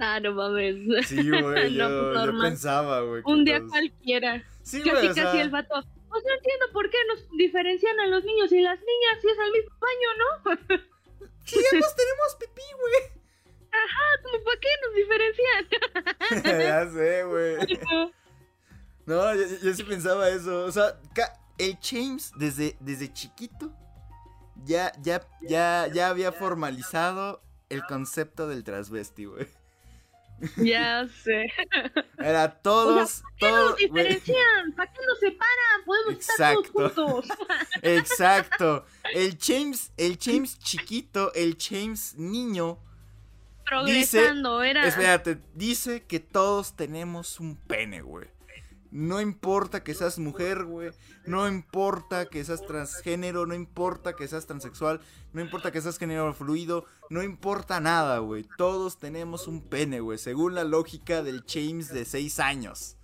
Ah, 0.00 0.18
no 0.18 0.32
mames. 0.32 1.06
Sí, 1.06 1.30
güey, 1.30 1.72
yo, 1.76 1.88
No, 1.88 2.12
yo 2.12 2.12
normal. 2.26 2.50
pensaba, 2.50 3.00
güey. 3.02 3.22
Un 3.26 3.44
día 3.44 3.58
todos- 3.58 3.70
cualquiera. 3.70 4.42
Sí, 4.64 4.78
casi, 4.78 4.90
güey, 4.90 5.04
o 5.04 5.08
casi 5.14 5.20
sea, 5.20 5.40
el 5.40 5.50
vato. 5.50 5.74
Pues 6.08 6.24
no 6.24 6.34
entiendo 6.34 6.66
por 6.72 6.90
qué 6.90 6.98
nos 7.06 7.28
diferencian 7.38 8.00
a 8.00 8.06
los 8.08 8.24
niños 8.24 8.50
y 8.50 8.60
las 8.60 8.80
niñas 8.80 9.20
si 9.20 9.28
es 9.28 9.38
al 9.38 9.52
mismo 9.52 9.76
baño, 9.78 10.08
¿no? 10.18 10.76
Sí, 11.44 11.60
ambos 11.72 11.94
tenemos 11.94 12.36
pipí, 12.40 12.62
güey. 12.80 13.22
Como, 14.24 14.42
¿Por 14.42 14.58
qué 14.58 14.68
nos 14.82 14.94
diferencian? 14.96 16.58
ya 16.60 16.90
sé, 16.90 17.22
güey. 17.22 17.78
No, 19.06 19.34
yo, 19.34 19.42
yo 19.62 19.74
sí 19.74 19.84
pensaba 19.84 20.28
eso. 20.28 20.64
O 20.64 20.72
sea, 20.72 20.98
el 21.58 21.78
James 21.80 22.32
desde, 22.36 22.76
desde 22.80 23.12
chiquito 23.12 23.72
ya, 24.64 24.92
ya, 25.02 25.26
ya, 25.42 25.88
ya 25.92 26.08
había 26.08 26.32
formalizado 26.32 27.42
el 27.68 27.82
concepto 27.84 28.48
del 28.48 28.64
transvesti, 28.64 29.26
güey. 29.26 29.46
ya 30.56 31.06
sé. 31.08 31.52
Era 32.18 32.50
todos, 32.50 33.22
¿Por 33.22 33.34
qué 33.36 33.46
todos, 33.46 33.70
nos 33.70 33.78
diferencian? 33.78 34.72
¿Para 34.74 34.92
qué 34.92 35.00
nos 35.06 35.18
separan? 35.18 35.84
Podemos 35.84 36.28
estar 36.28 36.56
todos 36.72 36.92
juntos. 36.92 37.38
Exacto. 37.82 38.84
El 39.14 39.38
James, 39.40 39.92
el 39.96 40.18
James 40.20 40.58
chiquito, 40.58 41.32
el 41.34 41.56
James 41.58 42.14
niño. 42.16 42.78
Progresando, 43.64 44.62
era. 44.62 44.86
Espérate, 44.86 45.38
dice 45.54 46.04
que 46.04 46.20
todos 46.20 46.76
tenemos 46.76 47.40
un 47.40 47.56
pene, 47.56 48.02
güey. 48.02 48.28
No 48.90 49.20
importa 49.20 49.82
que 49.82 49.94
seas 49.94 50.18
mujer, 50.18 50.64
güey. 50.64 50.90
No 51.24 51.48
importa 51.48 52.26
que 52.26 52.44
seas 52.44 52.64
transgénero. 52.66 53.46
No 53.46 53.54
importa 53.54 54.14
que 54.14 54.28
seas 54.28 54.46
transexual. 54.46 55.00
No 55.32 55.40
importa 55.40 55.72
que 55.72 55.80
seas 55.80 55.98
género 55.98 56.32
fluido. 56.34 56.86
No 57.10 57.22
importa 57.22 57.80
nada, 57.80 58.18
güey. 58.18 58.46
Todos 58.56 58.98
tenemos 58.98 59.48
un 59.48 59.68
pene, 59.68 60.00
güey. 60.00 60.18
Según 60.18 60.54
la 60.54 60.64
lógica 60.64 61.22
del 61.22 61.44
James 61.46 61.92
de 61.92 62.04
6 62.04 62.40
años. 62.40 62.96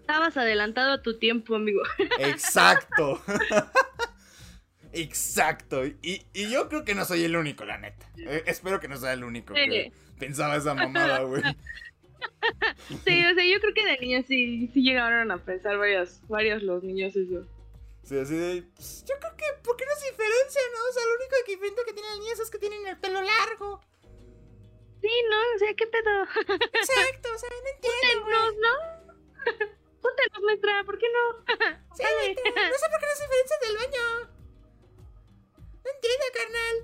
Estabas 0.00 0.36
adelantado 0.36 0.92
a 0.92 1.02
tu 1.02 1.18
tiempo, 1.18 1.54
amigo. 1.54 1.80
Exacto. 2.18 3.22
Exacto. 4.92 5.84
Y, 5.86 6.26
y 6.32 6.50
yo 6.50 6.68
creo 6.68 6.84
que 6.84 6.94
no 6.94 7.04
soy 7.04 7.24
el 7.24 7.36
único, 7.36 7.64
la 7.64 7.78
neta. 7.78 8.06
Eh, 8.16 8.44
espero 8.46 8.80
que 8.80 8.88
no 8.88 8.96
sea 8.96 9.12
el 9.12 9.24
único 9.24 9.54
que 9.54 9.92
pensaba 10.18 10.56
esa 10.56 10.74
mamada, 10.74 11.20
güey. 11.22 11.42
Sí, 13.04 13.24
o 13.24 13.34
sea, 13.34 13.44
yo 13.44 13.60
creo 13.60 13.74
que 13.74 13.84
de 13.84 13.98
niños 13.98 14.26
sí, 14.26 14.68
sí 14.72 14.82
llegaron 14.82 15.30
a 15.30 15.38
pensar 15.38 15.78
varios, 15.78 16.20
varios 16.28 16.62
los 16.62 16.82
niños 16.82 17.16
eso. 17.16 17.46
Sí, 18.02 18.18
así 18.18 18.36
de. 18.36 18.62
pues, 18.74 19.04
yo 19.08 19.14
creo 19.18 19.36
que. 19.36 19.44
¿Por 19.62 19.76
qué 19.76 19.84
no 19.86 19.94
se 19.98 20.10
diferencia, 20.10 20.60
no? 20.72 20.88
O 20.88 20.92
sea, 20.92 21.06
lo 21.06 21.14
único 21.14 21.36
que 21.46 21.52
diferente 21.52 21.82
que 21.86 21.92
tienen 21.94 22.10
las 22.10 22.20
niñas 22.20 22.40
es 22.40 22.50
que 22.50 22.58
tienen 22.58 22.86
el 22.86 22.98
pelo 22.98 23.22
largo. 23.22 23.80
Sí, 25.00 25.10
no, 25.30 25.36
o 25.54 25.58
sea, 25.58 25.74
¿qué 25.74 25.86
pedo? 25.86 26.22
Exacto, 26.22 27.28
o 27.34 27.38
sea, 27.38 27.50
no 27.50 27.56
entiendo. 27.74 28.24
güey. 28.24 28.34
Póntenos, 28.34 28.54
¿no? 28.60 28.72
Póntenos, 30.00 30.42
maestra, 30.42 30.84
¿por 30.84 30.98
qué 30.98 31.06
no? 31.12 31.44
Sí, 31.94 32.02
no 32.02 32.76
sé 32.78 32.86
por 32.90 33.00
qué 33.00 33.06
no 33.06 33.14
se 33.16 33.24
diferencia 33.24 33.56
del 33.62 33.76
baño. 33.76 34.04
No 35.84 35.90
entiendo, 35.94 36.26
carnal. 36.34 36.76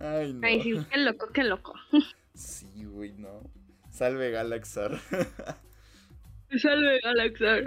Ay, 0.00 0.32
no. 0.32 0.46
Ay, 0.46 0.62
sí, 0.62 0.86
qué 0.90 0.98
loco, 0.98 1.28
qué 1.32 1.44
loco. 1.44 1.74
Sí, 2.40 2.84
güey, 2.84 3.12
no. 3.12 3.42
Salve 3.90 4.30
Galaxar. 4.30 4.98
Salve, 6.58 7.00
Galaxar. 7.02 7.64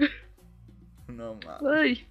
no 1.07 1.37
mames. 1.45 1.63
Ay, 1.71 2.07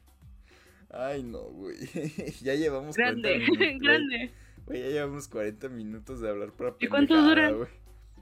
Ay, 0.90 1.22
no, 1.22 1.40
güey. 1.44 1.76
ya 2.42 2.54
llevamos 2.54 2.96
grande, 2.96 3.44
40 3.46 3.50
minutos. 3.58 3.80
grande. 3.88 4.30
Güey, 4.66 4.80
ya 4.82 4.88
llevamos 4.88 5.28
40 5.28 5.68
minutos 5.70 6.20
de 6.20 6.28
hablar 6.28 6.52
para 6.52 6.74
¿Y 6.78 6.86
cuántos 6.86 7.24
duran? 7.24 7.56
güey. 7.56 7.68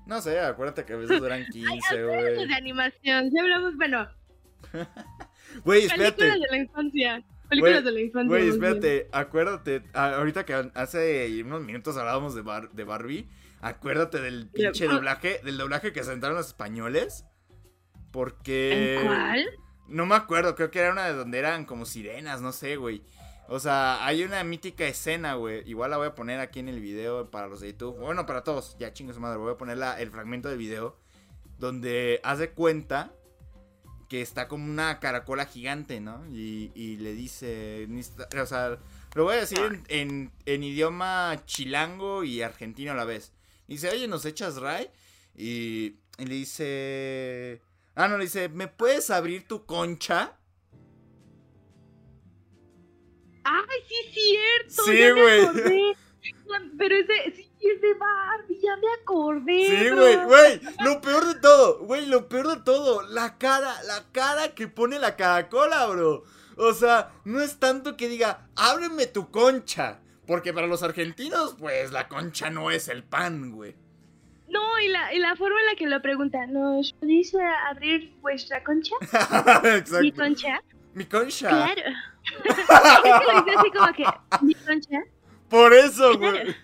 No 0.07 0.21
sé, 0.23 0.41
acuérdate 0.41 0.85
que 0.85 0.93
a 0.95 0.97
veces 0.97 1.21
duran 1.21 1.45
15, 1.53 1.71
Hablamos 1.91 2.35
güey. 2.35 2.49
de 2.49 2.55
animación, 2.55 3.31
ya 3.35 3.43
hablamos, 3.43 3.77
bueno, 3.77 4.09
Güey, 5.65 5.89
películas 5.89 6.09
espérate. 6.11 6.25
de 6.25 6.47
la 6.51 6.57
infancia. 6.57 7.25
Películas 7.49 7.85
de 7.85 7.91
la 7.93 8.01
infancia. 8.01 8.29
Güey, 8.29 8.49
espérate, 8.49 9.09
acuérdate, 9.13 9.83
ahorita 9.93 10.45
que 10.47 10.55
hace 10.75 11.43
unos 11.45 11.63
minutos 11.63 11.97
hablábamos 11.97 12.35
de, 12.35 12.43
Bar- 12.43 12.71
de 12.71 12.85
Barbie, 12.85 13.29
acuérdate 13.61 14.21
del 14.21 14.49
pinche 14.49 14.87
Ah. 14.89 14.93
doblaje, 14.93 15.41
del 15.45 15.59
doblaje 15.59 15.93
que 15.93 16.05
sentaron 16.05 16.37
los 16.37 16.49
españoles, 16.49 17.25
porque... 18.13 18.97
¿En 19.01 19.07
cuál? 19.07 19.47
No 19.89 20.07
me 20.07 20.15
acuerdo, 20.15 20.55
creo 20.55 20.71
que 20.71 20.79
era 20.81 20.93
una 20.93 21.07
de 21.07 21.15
donde 21.15 21.39
eran 21.39 21.65
como 21.65 21.85
sirenas, 21.85 22.41
no 22.41 22.53
sé, 22.53 22.77
güey. 22.77 23.03
O 23.49 23.59
sea, 23.59 24.05
hay 24.07 24.23
una 24.23 24.45
mítica 24.45 24.85
escena, 24.87 25.35
güey. 25.35 25.69
Igual 25.69 25.91
la 25.91 25.97
voy 25.97 26.07
a 26.07 26.15
poner 26.15 26.39
aquí 26.39 26.61
en 26.61 26.69
el 26.69 26.79
video 26.81 27.31
para 27.33 27.49
los 27.49 27.61
de 27.61 27.73
YouTube. 27.73 27.97
Bueno, 27.99 28.25
para 28.25 28.45
todos, 28.45 28.77
ya 28.79 28.93
chingue 28.93 29.13
su 29.13 29.19
madre. 29.21 29.39
Voy 29.39 29.53
a 29.53 29.57
poner 29.57 29.77
la- 29.79 30.01
el 30.01 30.11
fragmento 30.13 30.49
del 30.49 30.59
video 30.59 30.97
donde 31.59 32.21
hace 32.23 32.51
cuenta 32.51 33.13
que 34.09 34.23
está 34.23 34.47
como 34.47 34.65
una 34.65 35.01
caracola 35.01 35.47
gigante, 35.47 36.01
¿no? 36.01 36.25
Y, 36.31 36.71
y 36.77 36.97
le 36.99 37.13
dice, 37.15 37.89
o 38.41 38.47
sea, 38.47 38.79
lo 39.15 39.25
voy 39.25 39.35
a 39.35 39.41
decir 39.41 39.59
en, 39.59 39.83
en- 39.89 40.33
en 40.47 40.63
idioma 40.63 41.37
chilango 41.47 42.23
y 42.23 42.43
argentino 42.43 42.93
a 42.93 42.95
la 42.95 43.05
vez. 43.05 43.33
Dice, 43.71 43.89
oye, 43.89 44.09
¿nos 44.09 44.25
echas 44.25 44.57
Ray? 44.57 44.91
Y, 45.37 45.95
y 46.19 46.25
le 46.27 46.35
dice, 46.35 47.63
ah, 47.95 48.09
no, 48.09 48.19
le 48.19 48.25
dice, 48.25 48.49
¿me 48.49 48.67
puedes 48.67 49.11
abrir 49.11 49.47
tu 49.47 49.65
concha? 49.65 50.37
Ay, 53.45 53.79
sí, 53.89 53.95
es 53.95 54.13
cierto. 54.13 54.83
Sí, 54.85 54.99
ya 54.99 55.15
me 55.15 55.23
güey. 55.23 55.41
acordé. 55.45 55.97
Pero 56.79 56.97
es 56.97 57.07
de, 57.07 57.33
sí, 57.37 57.51
es 57.61 57.81
de 57.81 57.95
Barbie, 57.95 58.61
ya 58.61 58.77
me 58.77 58.93
acordé. 59.01 59.67
Sí, 59.69 59.91
güey, 59.91 60.17
güey, 60.25 60.61
lo 60.85 61.01
peor 61.01 61.27
de 61.33 61.41
todo, 61.41 61.79
güey, 61.85 62.07
lo 62.07 62.29
peor 62.29 62.49
de 62.49 62.63
todo, 62.65 63.03
la 63.03 63.39
cara, 63.39 63.81
la 63.85 64.11
cara 64.11 64.53
que 64.53 64.67
pone 64.67 64.99
la 64.99 65.15
caracola, 65.15 65.87
bro. 65.87 66.25
O 66.57 66.75
sea, 66.75 67.13
no 67.25 67.41
es 67.41 67.61
tanto 67.61 67.97
que 67.97 68.09
diga, 68.09 68.49
ábreme 68.57 69.07
tu 69.07 69.31
concha, 69.31 70.01
porque 70.31 70.53
para 70.53 70.69
los 70.69 70.85
argentinos, 70.85 71.57
pues, 71.59 71.91
la 71.91 72.07
concha 72.07 72.51
no 72.51 72.71
es 72.71 72.87
el 72.87 73.03
pan, 73.03 73.51
güey. 73.51 73.75
No, 74.49 74.79
y 74.79 74.87
la, 74.87 75.13
y 75.13 75.19
la 75.19 75.35
forma 75.35 75.59
en 75.59 75.67
la 75.67 75.75
que 75.75 75.89
lo 75.89 76.01
pregunta, 76.01 76.47
¿nos 76.47 76.93
podéis 76.93 77.35
eh, 77.35 77.39
abrir 77.69 78.15
vuestra 78.21 78.63
concha? 78.63 78.95
Exacto. 79.01 80.01
¿Mi 80.01 80.13
concha? 80.13 80.63
Mi 80.95 81.05
concha. 81.07 81.49
Claro. 81.49 81.83
es 82.45 83.45
que 83.45 83.51
así 83.57 83.71
como 83.73 83.93
que, 83.93 84.05
¿mi 84.43 84.55
concha? 84.55 85.03
Por 85.49 85.73
eso, 85.73 86.17
güey. 86.17 86.55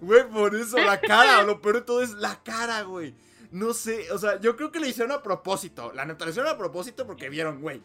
Güey, 0.00 0.28
por 0.28 0.56
eso, 0.56 0.76
la 0.78 1.00
cara, 1.00 1.42
lo 1.46 1.62
peor 1.62 1.76
de 1.76 1.82
todo 1.82 2.02
es 2.02 2.10
la 2.10 2.42
cara, 2.42 2.82
güey. 2.82 3.14
No 3.52 3.72
sé, 3.72 4.10
o 4.10 4.18
sea, 4.18 4.40
yo 4.40 4.56
creo 4.56 4.72
que 4.72 4.80
le 4.80 4.88
hicieron 4.88 5.12
a 5.12 5.22
propósito. 5.22 5.92
La 5.92 6.04
neta, 6.04 6.24
le 6.24 6.32
hicieron 6.32 6.52
a 6.52 6.58
propósito 6.58 7.06
porque 7.06 7.28
vieron, 7.28 7.60
güey, 7.60 7.80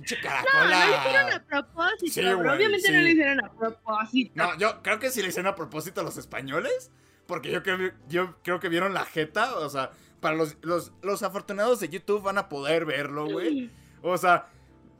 pinche 0.00 0.16
No, 0.16 0.22
caracola. 0.22 0.62
no 0.80 0.86
lo 0.90 0.96
hicieron 0.98 1.32
a 1.32 1.44
propósito, 1.44 2.12
Sí, 2.12 2.20
güey, 2.22 2.34
Obviamente 2.56 2.92
no 2.92 3.00
lo 3.00 3.08
hicieron 3.08 3.44
a 3.44 3.52
propósito. 3.52 4.32
No, 4.34 4.58
yo 4.58 4.82
creo 4.82 4.98
que 4.98 5.10
sí 5.10 5.22
le 5.22 5.28
hicieron 5.28 5.50
a 5.52 5.54
propósito 5.54 6.00
a 6.00 6.04
los 6.04 6.16
españoles. 6.16 6.90
Porque 7.26 7.50
yo 7.50 7.62
creo, 7.62 7.92
yo 8.08 8.36
creo 8.44 8.60
que 8.60 8.68
vieron 8.68 8.94
la 8.94 9.04
jeta. 9.04 9.56
O 9.56 9.68
sea, 9.68 9.90
para 10.20 10.36
los, 10.36 10.56
los, 10.62 10.92
los 11.02 11.22
afortunados 11.22 11.80
de 11.80 11.88
YouTube 11.88 12.22
van 12.22 12.38
a 12.38 12.48
poder 12.48 12.84
verlo, 12.84 13.26
güey. 13.26 13.70
O 14.02 14.16
sea, 14.16 14.46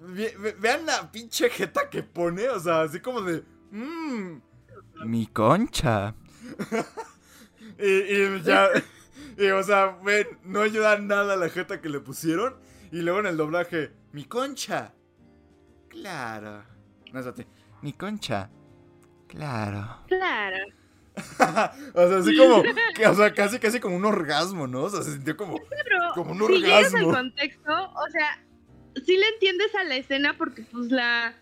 ve- 0.01 0.35
ve- 0.39 0.57
vean 0.59 0.87
la 0.87 1.13
pinche 1.13 1.49
jeta 1.51 1.89
que 1.91 2.03
pone. 2.03 2.49
O 2.49 2.59
sea, 2.59 2.83
así 2.83 2.99
como 3.01 3.21
de. 3.23 3.45
Mmm. 3.71 4.41
Mi 5.05 5.27
concha. 5.29 6.15
y, 7.79 7.87
y 7.89 8.43
ya. 8.43 8.69
Y, 9.39 9.49
o 9.51 9.63
sea, 9.63 9.99
ven, 10.03 10.27
no 10.45 10.63
ayuda 10.63 10.97
nada 10.99 11.37
la 11.37 11.51
jeta 11.51 11.83
que 11.83 11.91
le 11.91 12.01
pusieron. 12.01 12.57
Y 12.93 13.03
luego 13.03 13.21
en 13.21 13.27
el 13.27 13.37
doblaje, 13.37 13.91
mi 14.13 14.25
concha. 14.25 14.93
Claro. 15.89 16.65
No, 17.13 17.21
espérate. 17.21 17.47
Mi 17.83 17.93
concha. 17.93 18.51
Claro. 19.29 19.99
Claro. 20.09 20.57
o 21.95 22.09
sea, 22.09 22.19
así 22.19 22.37
como, 22.37 22.63
que, 22.95 23.07
o 23.07 23.15
sea, 23.15 23.33
casi, 23.33 23.59
casi 23.59 23.81
como 23.81 23.97
un 23.97 24.05
orgasmo, 24.05 24.67
¿no? 24.67 24.83
O 24.83 24.91
sea, 24.91 25.03
se 25.03 25.13
sintió 25.13 25.37
como, 25.37 25.59
Pero 25.69 25.99
como 26.15 26.33
un 26.33 26.47
si 26.47 26.61
llegas 26.61 26.93
al 26.95 27.05
orgasmo. 27.05 27.13
contexto, 27.13 27.73
o 27.73 28.11
sea, 28.11 28.45
sí 29.05 29.17
le 29.17 29.27
entiendes 29.29 29.75
a 29.75 29.85
la 29.85 29.97
escena 29.97 30.37
porque 30.37 30.63
pues 30.71 30.91
la... 30.91 31.35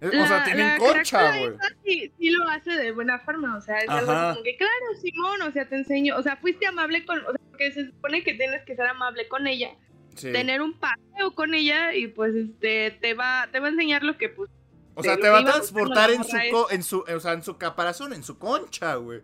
Eh, 0.00 0.08
O 0.08 0.14
la- 0.14 0.28
sea, 0.28 0.44
tienen 0.44 0.68
la 0.68 0.78
concha, 0.78 1.36
güey. 1.38 1.56
Sí, 1.84 2.12
sí 2.16 2.30
lo 2.30 2.48
hace 2.48 2.70
de 2.72 2.92
buena 2.92 3.18
forma, 3.20 3.56
o 3.56 3.60
sea, 3.60 3.78
es 3.78 3.88
algo 3.88 4.12
así 4.12 4.34
como 4.34 4.44
que, 4.44 4.56
claro, 4.56 5.00
Simón, 5.02 5.42
o 5.42 5.50
sea, 5.50 5.68
te 5.68 5.74
enseño, 5.76 6.16
o 6.16 6.22
sea, 6.22 6.36
fuiste 6.36 6.66
amable 6.66 7.04
con, 7.04 7.18
o 7.26 7.30
sea, 7.32 7.40
porque 7.50 7.72
se 7.72 7.86
supone 7.86 8.22
que 8.22 8.34
tienes 8.34 8.62
que 8.64 8.76
ser 8.76 8.86
amable 8.86 9.26
con 9.26 9.46
ella, 9.48 9.70
Sí. 10.16 10.32
tener 10.32 10.62
un 10.62 10.72
paseo 10.78 11.34
con 11.34 11.54
ella 11.54 11.94
y 11.94 12.08
pues 12.08 12.34
este, 12.34 12.90
te 13.00 13.14
va, 13.14 13.48
te 13.52 13.60
va 13.60 13.66
a 13.66 13.70
enseñar 13.70 14.02
lo 14.02 14.16
que 14.18 14.28
pues, 14.30 14.50
O 14.94 15.02
sea, 15.02 15.16
te 15.16 15.28
va 15.28 15.40
a 15.40 15.44
transportar 15.44 16.10
en 16.10 16.24
su, 16.24 16.36
co- 16.50 16.70
en 16.70 16.82
su, 16.82 17.00
o 17.00 17.20
sea, 17.20 17.32
en 17.34 17.42
su 17.42 17.56
caparazón, 17.58 18.12
en 18.12 18.22
su 18.22 18.38
concha, 18.38 18.94
güey. 18.96 19.20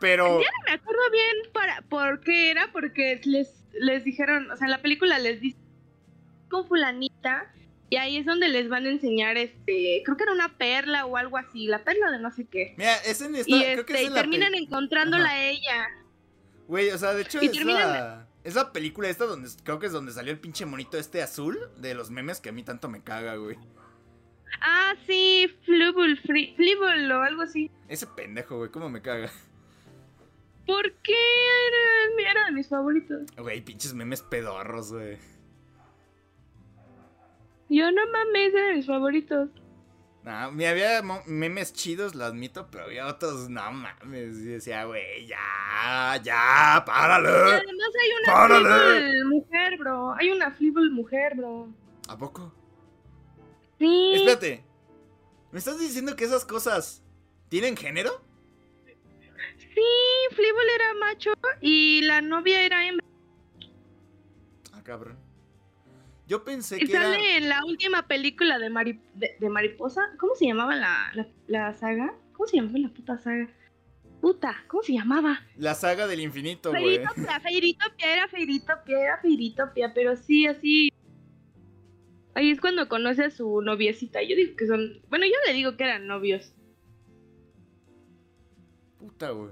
Pero, 0.00 0.40
me 0.66 0.72
acuerdo 0.72 1.02
bien 1.12 1.52
para 1.52 1.82
por 1.82 2.20
qué 2.20 2.50
era, 2.50 2.72
porque 2.72 3.20
les, 3.24 3.64
les 3.72 4.02
dijeron, 4.04 4.50
o 4.50 4.56
sea, 4.56 4.64
en 4.66 4.70
la 4.72 4.82
película 4.82 5.18
les 5.20 5.40
dice 5.40 5.58
con 6.48 6.66
fulanita, 6.66 7.52
y 7.88 7.96
ahí 7.96 8.16
es 8.16 8.26
donde 8.26 8.48
les 8.48 8.68
van 8.68 8.86
a 8.86 8.88
enseñar, 8.90 9.36
este, 9.36 10.02
creo 10.04 10.16
que 10.16 10.22
era 10.24 10.32
una 10.32 10.56
perla 10.58 11.04
o 11.06 11.16
algo 11.16 11.36
así, 11.36 11.66
la 11.66 11.84
perla 11.84 12.10
de 12.10 12.18
no 12.18 12.30
sé 12.32 12.46
qué. 12.46 12.74
mira, 12.78 12.96
es 13.04 13.20
en 13.20 13.34
esta, 13.36 13.54
Y, 13.54 13.62
creo 13.62 13.86
que 13.86 13.92
este, 13.92 13.94
es 13.94 14.02
y 14.02 14.06
en 14.06 14.14
la 14.14 14.20
terminan 14.22 14.54
encontrándola 14.54 15.28
a 15.30 15.44
ella. 15.44 15.88
Güey, 16.68 16.90
o 16.90 16.98
sea, 16.98 17.12
de 17.14 17.22
hecho 17.22 17.38
y 17.42 17.46
es 17.46 17.52
terminan- 17.52 17.90
la, 17.92 18.28
es 18.44 18.54
la 18.54 18.72
película 18.72 19.08
esta 19.08 19.26
donde, 19.26 19.48
creo 19.62 19.78
que 19.78 19.86
es 19.86 19.92
donde 19.92 20.12
salió 20.12 20.32
el 20.32 20.40
pinche 20.40 20.66
monito 20.66 20.98
este 20.98 21.22
azul 21.22 21.58
de 21.76 21.94
los 21.94 22.10
memes 22.10 22.40
que 22.40 22.48
a 22.48 22.52
mí 22.52 22.62
tanto 22.62 22.88
me 22.88 23.02
caga, 23.02 23.36
güey. 23.36 23.56
Ah, 24.60 24.94
sí, 25.06 25.48
Flubble, 25.64 27.14
o 27.14 27.22
algo 27.22 27.42
así. 27.42 27.70
Ese 27.88 28.06
pendejo, 28.06 28.58
güey, 28.58 28.70
cómo 28.70 28.88
me 28.88 29.00
caga. 29.00 29.30
¿Por 30.66 30.92
qué 31.02 31.14
era, 31.14 32.30
era 32.30 32.44
de 32.46 32.52
mis 32.52 32.68
favoritos? 32.68 33.22
Güey, 33.36 33.64
pinches 33.64 33.94
memes 33.94 34.22
pedorros, 34.22 34.92
güey. 34.92 35.18
Yo 37.68 37.90
no 37.90 38.02
mames, 38.12 38.54
era 38.54 38.66
de 38.68 38.74
mis 38.74 38.86
favoritos. 38.86 39.48
No, 40.24 40.52
me 40.52 40.68
había 40.68 41.02
memes 41.26 41.72
chidos, 41.72 42.14
lo 42.14 42.24
admito, 42.24 42.68
pero 42.70 42.84
había 42.84 43.08
otros, 43.08 43.48
no 43.50 43.72
mames. 43.72 44.38
Y 44.38 44.44
decía, 44.44 44.84
güey, 44.84 45.26
ya, 45.26 46.20
ya, 46.22 46.78
Y 46.80 46.86
párale. 46.86 47.28
además 47.28 47.88
hay 48.00 48.10
una 48.22 48.32
¡Párale! 48.32 49.24
Mujer, 49.24 49.78
bro. 49.78 50.14
Hay 50.14 50.30
una 50.30 50.52
Flibble 50.52 50.90
mujer, 50.90 51.34
bro. 51.36 51.68
¿A 52.08 52.16
poco? 52.16 52.54
Sí. 53.80 54.12
Espérate. 54.14 54.64
¿Me 55.50 55.58
estás 55.58 55.80
diciendo 55.80 56.14
que 56.14 56.24
esas 56.24 56.44
cosas 56.44 57.02
tienen 57.48 57.76
género? 57.76 58.24
Sí, 59.58 59.80
Flibble 60.30 60.74
era 60.74 60.94
macho 60.94 61.32
y 61.60 62.02
la 62.02 62.20
novia 62.20 62.62
era 62.64 62.86
hembra. 62.86 63.04
Ah, 64.72 64.82
cabrón. 64.84 65.18
Yo 66.32 66.44
pensé 66.44 66.78
que 66.78 66.90
era 66.90 67.02
sale 67.02 67.36
en 67.36 67.50
la 67.50 67.62
última 67.66 68.08
película 68.08 68.58
de, 68.58 68.70
Mari- 68.70 69.02
de, 69.12 69.36
de 69.38 69.48
Mariposa. 69.50 70.00
¿Cómo 70.18 70.34
se 70.34 70.46
llamaba 70.46 70.74
la, 70.74 71.12
la, 71.12 71.28
la 71.46 71.74
saga? 71.74 72.14
¿Cómo 72.32 72.46
se 72.46 72.56
llamaba 72.56 72.78
la 72.78 72.88
puta 72.88 73.18
saga? 73.18 73.50
Puta, 74.22 74.56
¿cómo 74.66 74.82
se 74.82 74.94
llamaba? 74.94 75.40
la 75.58 75.74
saga 75.74 76.06
del 76.06 76.20
infinito, 76.20 76.70
güey. 76.70 76.96
Feiritopia, 77.00 77.40
Feiritopia, 77.40 78.12
era 78.14 78.28
Feiritopia, 78.28 78.98
era 79.02 79.18
Feiritopia, 79.20 79.92
pero 79.92 80.16
sí, 80.16 80.46
así. 80.46 80.88
Ahí 82.34 82.50
es 82.50 82.62
cuando 82.62 82.88
conoce 82.88 83.24
a 83.24 83.30
su 83.30 83.60
noviecita. 83.60 84.22
Yo 84.22 84.34
digo 84.34 84.56
que 84.56 84.66
son. 84.66 85.02
Bueno, 85.10 85.26
yo 85.26 85.34
le 85.46 85.52
digo 85.52 85.76
que 85.76 85.84
eran 85.84 86.06
novios. 86.06 86.54
Puta, 88.98 89.32
güey. 89.32 89.50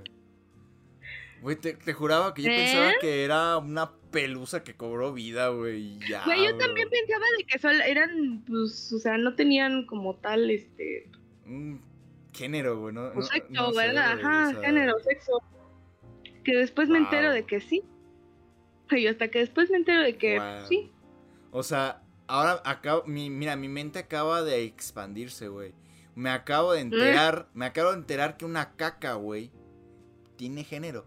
Güey, 1.42 1.56
te, 1.56 1.72
te 1.74 1.92
juraba 1.92 2.34
que 2.34 2.42
yo 2.42 2.50
¿Eh? 2.50 2.56
pensaba 2.56 2.92
que 3.00 3.24
era 3.24 3.56
una 3.58 3.92
pelusa 4.10 4.62
que 4.62 4.74
cobró 4.74 5.12
vida, 5.12 5.48
güey. 5.48 5.98
Ya. 6.08 6.24
Güey, 6.24 6.44
yo 6.44 6.56
bro. 6.56 6.66
también 6.66 6.88
pensaba 6.90 7.24
de 7.38 7.44
que 7.44 7.58
solo 7.58 7.82
eran, 7.84 8.44
pues, 8.46 8.92
o 8.92 8.98
sea, 8.98 9.16
no 9.16 9.34
tenían 9.34 9.86
como 9.86 10.16
tal, 10.16 10.50
este, 10.50 11.10
Un 11.46 11.80
género, 12.32 12.78
güey. 12.80 12.94
No, 12.94 13.12
no- 13.14 13.22
sexo, 13.22 13.46
no 13.50 13.72
¿verdad? 13.72 14.12
Ajá, 14.20 14.48
o 14.48 14.52
sea, 14.52 14.60
género, 14.68 14.98
sexo. 15.00 15.32
Que 16.44 16.56
después 16.56 16.88
me 16.88 16.98
entero 16.98 17.32
de 17.32 17.44
que 17.44 17.60
sí. 17.60 17.82
Y 18.90 19.06
hasta 19.06 19.28
que 19.28 19.38
después 19.40 19.70
me 19.70 19.76
entero 19.78 20.00
de 20.02 20.16
que 20.16 20.38
Wow. 20.38 20.66
sí. 20.68 20.92
O 21.52 21.62
sea, 21.62 22.02
ahora 22.26 22.60
acabo. 22.64 23.04
Mi, 23.06 23.30
mira, 23.30 23.56
mi 23.56 23.68
mente 23.68 23.98
acaba 24.00 24.42
de 24.42 24.64
expandirse, 24.64 25.48
güey. 25.48 25.72
Me 26.14 26.30
acabo 26.30 26.72
de 26.72 26.80
enterar. 26.80 27.48
Me 27.54 27.66
acabo 27.66 27.92
de 27.92 27.98
enterar 27.98 28.36
que 28.36 28.44
una 28.44 28.72
caca, 28.76 29.14
güey, 29.14 29.50
tiene 30.36 30.64
género. 30.64 31.06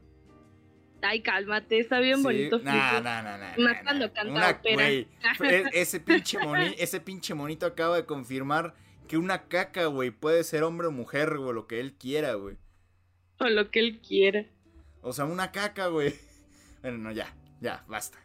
Ay, 1.05 1.21
cálmate, 1.21 1.79
está 1.79 1.99
bien 1.99 2.17
Sí, 2.17 2.23
bonito. 2.23 2.59
nah, 2.59 2.99
nah, 3.01 3.21
nah, 3.21 3.57
Más 3.57 3.83
cuando 3.83 4.11
canta 4.13 4.31
Una- 4.31 4.49
ópera. 4.51 4.89
e- 4.89 5.07
ese 5.73 5.99
pinche 5.99 6.39
moni- 6.39 6.75
ese 6.77 6.99
pinche 7.01 7.33
monito 7.33 7.65
acaba 7.65 7.95
de 7.97 8.05
confirmar 8.05 8.73
que 9.07 9.17
una 9.17 9.43
caca, 9.49 9.85
güey, 9.87 10.11
puede 10.11 10.43
ser 10.43 10.63
hombre 10.63 10.87
o 10.87 10.91
mujer, 10.91 11.37
güey, 11.37 11.53
lo 11.53 11.67
que 11.67 11.79
él 11.79 11.93
quiera, 11.93 12.35
güey. 12.35 12.57
O 13.39 13.45
lo 13.49 13.69
que 13.69 13.79
él 13.79 13.99
quiera. 13.99 14.45
O 15.01 15.11
sea, 15.11 15.25
una 15.25 15.51
caca, 15.51 15.87
güey. 15.87 16.15
Bueno, 16.81 16.97
no, 16.99 17.11
ya, 17.11 17.33
ya, 17.59 17.83
basta. 17.87 18.17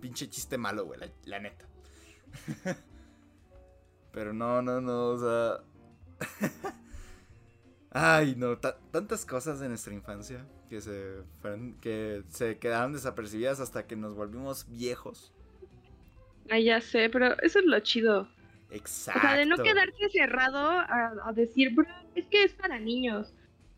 Pinche 0.00 0.28
chiste 0.28 0.58
malo, 0.58 0.84
güey, 0.84 1.00
la, 1.00 1.08
la 1.24 1.38
neta. 1.40 1.66
Pero 4.12 4.32
no, 4.32 4.60
no, 4.60 4.80
no, 4.80 5.08
o 5.08 5.18
sea. 5.18 5.64
Ay, 7.90 8.34
no, 8.36 8.58
ta- 8.58 8.78
tantas 8.92 9.24
cosas 9.26 9.58
de 9.60 9.68
nuestra 9.68 9.94
infancia 9.94 10.46
que 10.68 10.80
se, 10.80 11.22
fueron- 11.40 11.74
que 11.80 12.22
se 12.28 12.58
quedaron 12.58 12.92
desapercibidas 12.92 13.60
hasta 13.60 13.86
que 13.86 13.96
nos 13.96 14.14
volvimos 14.14 14.66
viejos. 14.68 15.32
Ay, 16.50 16.64
ya 16.64 16.80
sé, 16.80 17.08
pero 17.10 17.38
eso 17.42 17.58
es 17.60 17.64
lo 17.64 17.78
chido. 17.80 18.28
Exacto. 18.70 19.18
O 19.18 19.22
sea, 19.22 19.34
de 19.34 19.46
no 19.46 19.56
quedarse 19.58 20.08
cerrado 20.10 20.58
a, 20.58 21.12
a 21.24 21.32
decir, 21.32 21.74
bro, 21.74 21.86
es 22.14 22.26
que 22.28 22.44
es 22.44 22.54
para 22.54 22.78
niños. 22.78 23.34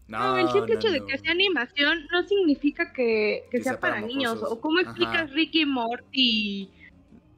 No, 0.08 0.36
el 0.36 0.48
simple 0.50 0.74
no, 0.74 0.80
hecho 0.80 0.90
de 0.90 1.00
no. 1.00 1.06
que 1.06 1.18
sea 1.18 1.30
animación 1.32 2.06
no 2.12 2.22
significa 2.28 2.92
que, 2.92 3.44
que 3.50 3.58
Que 3.58 3.62
sea, 3.62 3.72
sea 3.74 3.80
para, 3.80 3.94
para 3.96 4.06
niños. 4.06 4.42
O 4.42 4.60
cómo 4.60 4.78
Ajá. 4.78 4.90
explicas 4.90 5.30
Ricky 5.32 5.64
Morty 5.66 6.70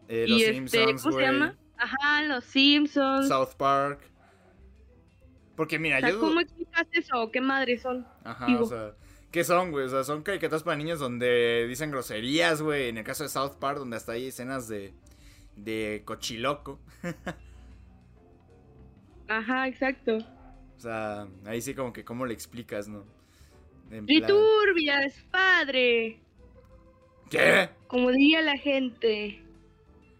Eh, 0.09 0.27
y 0.29 0.31
los 0.31 0.41
este, 0.43 0.55
Simpsons, 0.55 1.03
¿cómo 1.03 1.17
se 1.17 1.23
llama? 1.23 1.57
Ajá, 1.77 2.23
los 2.25 2.45
Simpsons. 2.45 3.29
South 3.29 3.55
Park. 3.57 4.01
Porque 5.57 5.79
mira, 5.79 5.99
o 5.99 6.01
sea, 6.01 6.11
yo... 6.11 6.21
¿cómo 6.21 6.41
explicas 6.41 6.87
eso? 6.93 7.31
¿Qué 7.31 7.41
madres 7.41 7.83
son? 7.83 8.07
Ajá, 8.25 8.47
Digo. 8.47 8.65
o 8.65 8.67
sea, 8.67 8.95
¿qué 9.31 9.45
son, 9.45 9.71
güey? 9.71 9.87
O 9.87 9.89
sea, 9.89 10.05
son 10.05 10.23
caricaturas 10.23 10.63
para 10.63 10.77
niños 10.77 10.99
donde 10.99 11.67
dicen 11.69 11.91
groserías, 11.91 12.61
güey. 12.61 12.89
En 12.89 12.99
el 12.99 13.05
caso 13.05 13.23
de 13.23 13.29
South 13.29 13.57
Park, 13.61 13.79
donde 13.79 13.97
hasta 13.97 14.13
hay 14.13 14.29
escenas 14.29 14.69
de, 14.69 14.93
de 15.57 16.03
cochiloco. 16.05 16.81
Ajá, 19.29 19.69
exacto. 19.69 20.19
O 20.77 20.81
sea, 20.81 21.27
ahí 21.47 21.63
sí 21.63 21.75
como 21.75 21.93
que 21.93 22.05
cómo 22.05 22.27
le 22.27 22.35
explicas, 22.35 22.89
¿no? 22.89 23.05
En 23.91 24.07
plan, 24.07 24.23
Riturbias, 24.23 25.15
padre. 25.31 26.21
¿Qué? 27.31 27.71
Como 27.87 28.11
diría 28.11 28.43
la 28.43 28.59
gente. 28.59 29.43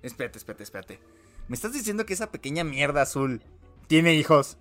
Espérate, 0.03 0.39
espérate, 0.39 0.63
espérate. 0.63 1.01
¿Me 1.49 1.55
estás 1.55 1.73
diciendo 1.73 2.07
que 2.07 2.15
esa 2.15 2.31
pequeña 2.31 2.65
mierda 2.65 3.03
azul 3.03 3.43
tiene 3.87 4.15
hijos? 4.15 4.59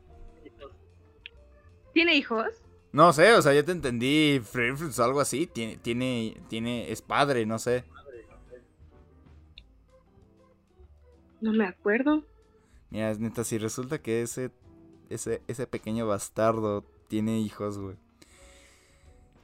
¿Tiene 1.93 2.15
hijos? 2.15 2.47
No 2.91 3.11
sé, 3.13 3.33
o 3.33 3.41
sea, 3.41 3.53
ya 3.53 3.63
te 3.63 3.71
entendí, 3.71 4.39
o 4.39 5.03
algo 5.03 5.19
así. 5.19 5.47
Tiene, 5.47 5.77
tiene, 5.77 6.37
tiene, 6.47 6.91
es 6.91 7.01
padre, 7.01 7.45
no 7.45 7.57
sé. 7.57 7.83
No 11.41 11.51
me 11.53 11.65
acuerdo. 11.65 12.23
Mira, 12.89 13.11
es 13.11 13.19
neta, 13.19 13.43
si 13.43 13.57
resulta 13.57 14.01
que 14.01 14.21
ese, 14.21 14.51
ese, 15.09 15.41
ese 15.47 15.67
pequeño 15.67 16.07
bastardo 16.07 16.85
tiene 17.07 17.39
hijos, 17.39 17.79
güey. 17.79 17.95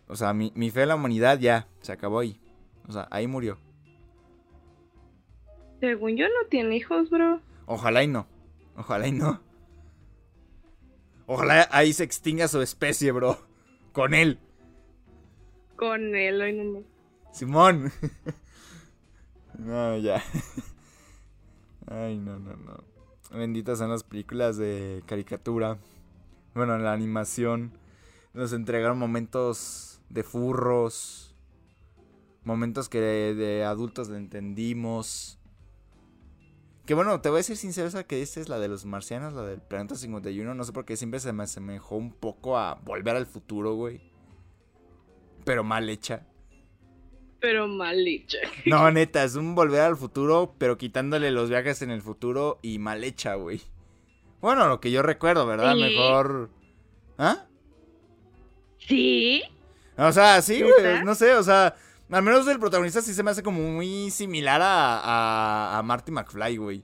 O 0.08 0.16
sea, 0.16 0.34
mi, 0.34 0.52
mi 0.56 0.70
fe 0.72 0.84
en 0.84 0.90
la 0.90 0.96
humanidad 0.96 1.40
ya, 1.40 1.68
se 1.82 1.92
acabó 1.92 2.20
ahí. 2.20 2.40
O 2.88 2.92
sea, 2.92 3.08
ahí 3.12 3.28
murió. 3.28 3.58
Según 5.80 6.18
yo 6.18 6.26
no 6.28 6.48
tiene 6.50 6.76
hijos, 6.76 7.10
bro. 7.10 7.42
Ojalá 7.66 8.04
y 8.04 8.08
no. 8.08 8.28
Ojalá 8.76 9.08
y 9.08 9.12
no. 9.12 9.42
Ojalá 11.32 11.70
ahí 11.72 11.94
se 11.94 12.04
extinga 12.04 12.48
su 12.48 12.60
especie, 12.60 13.12
bro. 13.12 13.38
Con 13.94 14.16
él. 14.16 14.40
Con 15.76 16.16
él, 16.16 16.42
hoy 16.42 16.54
no 16.54 16.84
Simón. 17.32 17.92
no, 19.60 19.96
ya. 20.00 20.24
Ay, 21.86 22.18
no, 22.18 22.40
no, 22.40 22.56
no. 22.56 22.84
Benditas 23.30 23.78
son 23.78 23.92
las 23.92 24.04
películas 24.04 24.58
de 24.58 25.04
caricatura. 25.06 25.78
Bueno, 26.56 26.76
la 26.80 26.94
animación. 26.94 27.74
Nos 28.34 28.52
entregaron 28.52 28.98
momentos 28.98 30.02
de 30.10 30.24
furros. 30.24 31.36
Momentos 32.44 32.90
que 32.90 33.02
de, 33.02 33.36
de 33.36 33.64
adultos 33.66 34.10
le 34.10 34.18
entendimos. 34.18 35.39
Que 36.90 36.96
bueno, 36.96 37.22
te 37.22 37.30
voy 37.30 37.36
a 37.36 37.42
decir 37.42 37.56
sincero, 37.56 37.88
esa 37.88 38.04
que 38.04 38.20
esta 38.20 38.40
es 38.40 38.50
la 38.50 38.58
de 38.58 38.68
los 38.68 38.84
marcianos, 38.84 39.34
la 39.34 39.44
del 39.44 39.62
planeta 39.62 39.94
51. 39.94 40.56
No 40.56 40.64
sé 40.64 40.74
por 40.74 40.86
qué 40.86 40.98
siempre 40.98 41.20
se 41.20 41.32
me 41.32 41.44
asemejó 41.44 41.96
un 41.96 42.12
poco 42.12 42.58
a 42.58 42.80
volver 42.84 43.16
al 43.16 43.28
futuro, 43.28 43.76
güey. 43.76 44.02
Pero 45.46 45.64
mal 45.64 45.88
hecha. 45.88 46.26
Pero 47.40 47.68
mal 47.68 48.08
hecha. 48.08 48.40
No, 48.66 48.90
neta, 48.92 49.24
es 49.24 49.36
un 49.36 49.54
volver 49.54 49.82
al 49.82 49.98
futuro, 49.98 50.56
pero 50.58 50.80
quitándole 50.80 51.30
los 51.30 51.48
viajes 51.48 51.84
en 51.84 51.92
el 51.92 52.02
futuro 52.02 52.58
y 52.64 52.80
mal 52.80 53.04
hecha, 53.04 53.36
güey. 53.36 53.62
Bueno, 54.42 54.68
lo 54.68 54.82
que 54.82 54.90
yo 54.90 55.04
recuerdo, 55.04 55.46
¿verdad? 55.46 55.76
Sí. 55.76 55.82
Mejor. 55.82 56.50
¿Ah? 57.20 57.46
¿Sí? 58.80 59.44
O 59.96 60.12
sea, 60.12 60.42
sí, 60.42 60.64
güey. 60.64 61.04
No 61.06 61.14
sé, 61.14 61.36
o 61.36 61.44
sea. 61.44 61.76
Al 62.10 62.24
menos 62.24 62.48
el 62.48 62.60
protagonista 62.60 63.02
sí 63.02 63.14
se 63.14 63.22
me 63.22 63.32
hace 63.32 63.44
como 63.44 63.62
muy 63.62 64.10
similar 64.10 64.62
a, 64.62 65.00
a, 65.00 65.78
a 65.78 65.84
Marty 65.84 66.12
McFly, 66.12 66.58
güey. 66.58 66.84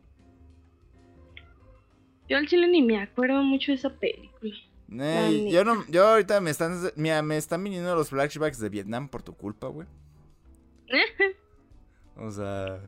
Yo 2.28 2.38
al 2.38 2.48
chile 2.48 2.68
ni 2.68 2.82
me 2.82 3.02
acuerdo 3.02 3.42
mucho 3.44 3.72
de 3.72 3.78
esa 3.78 3.90
película. 3.90 4.54
Eh, 5.00 5.50
yo 5.52 5.64
no, 5.64 5.84
yo 5.88 6.08
ahorita 6.08 6.40
me 6.42 6.52
están, 6.52 6.80
mira, 6.96 7.22
me 7.22 7.38
están 7.38 7.64
viniendo 7.64 7.96
los 7.96 8.10
flashbacks 8.10 8.60
de 8.60 8.70
Vietnam 8.70 9.10
por 9.10 9.24
tu 9.24 9.36
culpa, 9.36 9.68
güey. 9.68 9.88
O 12.18 12.32
sea, 12.32 12.80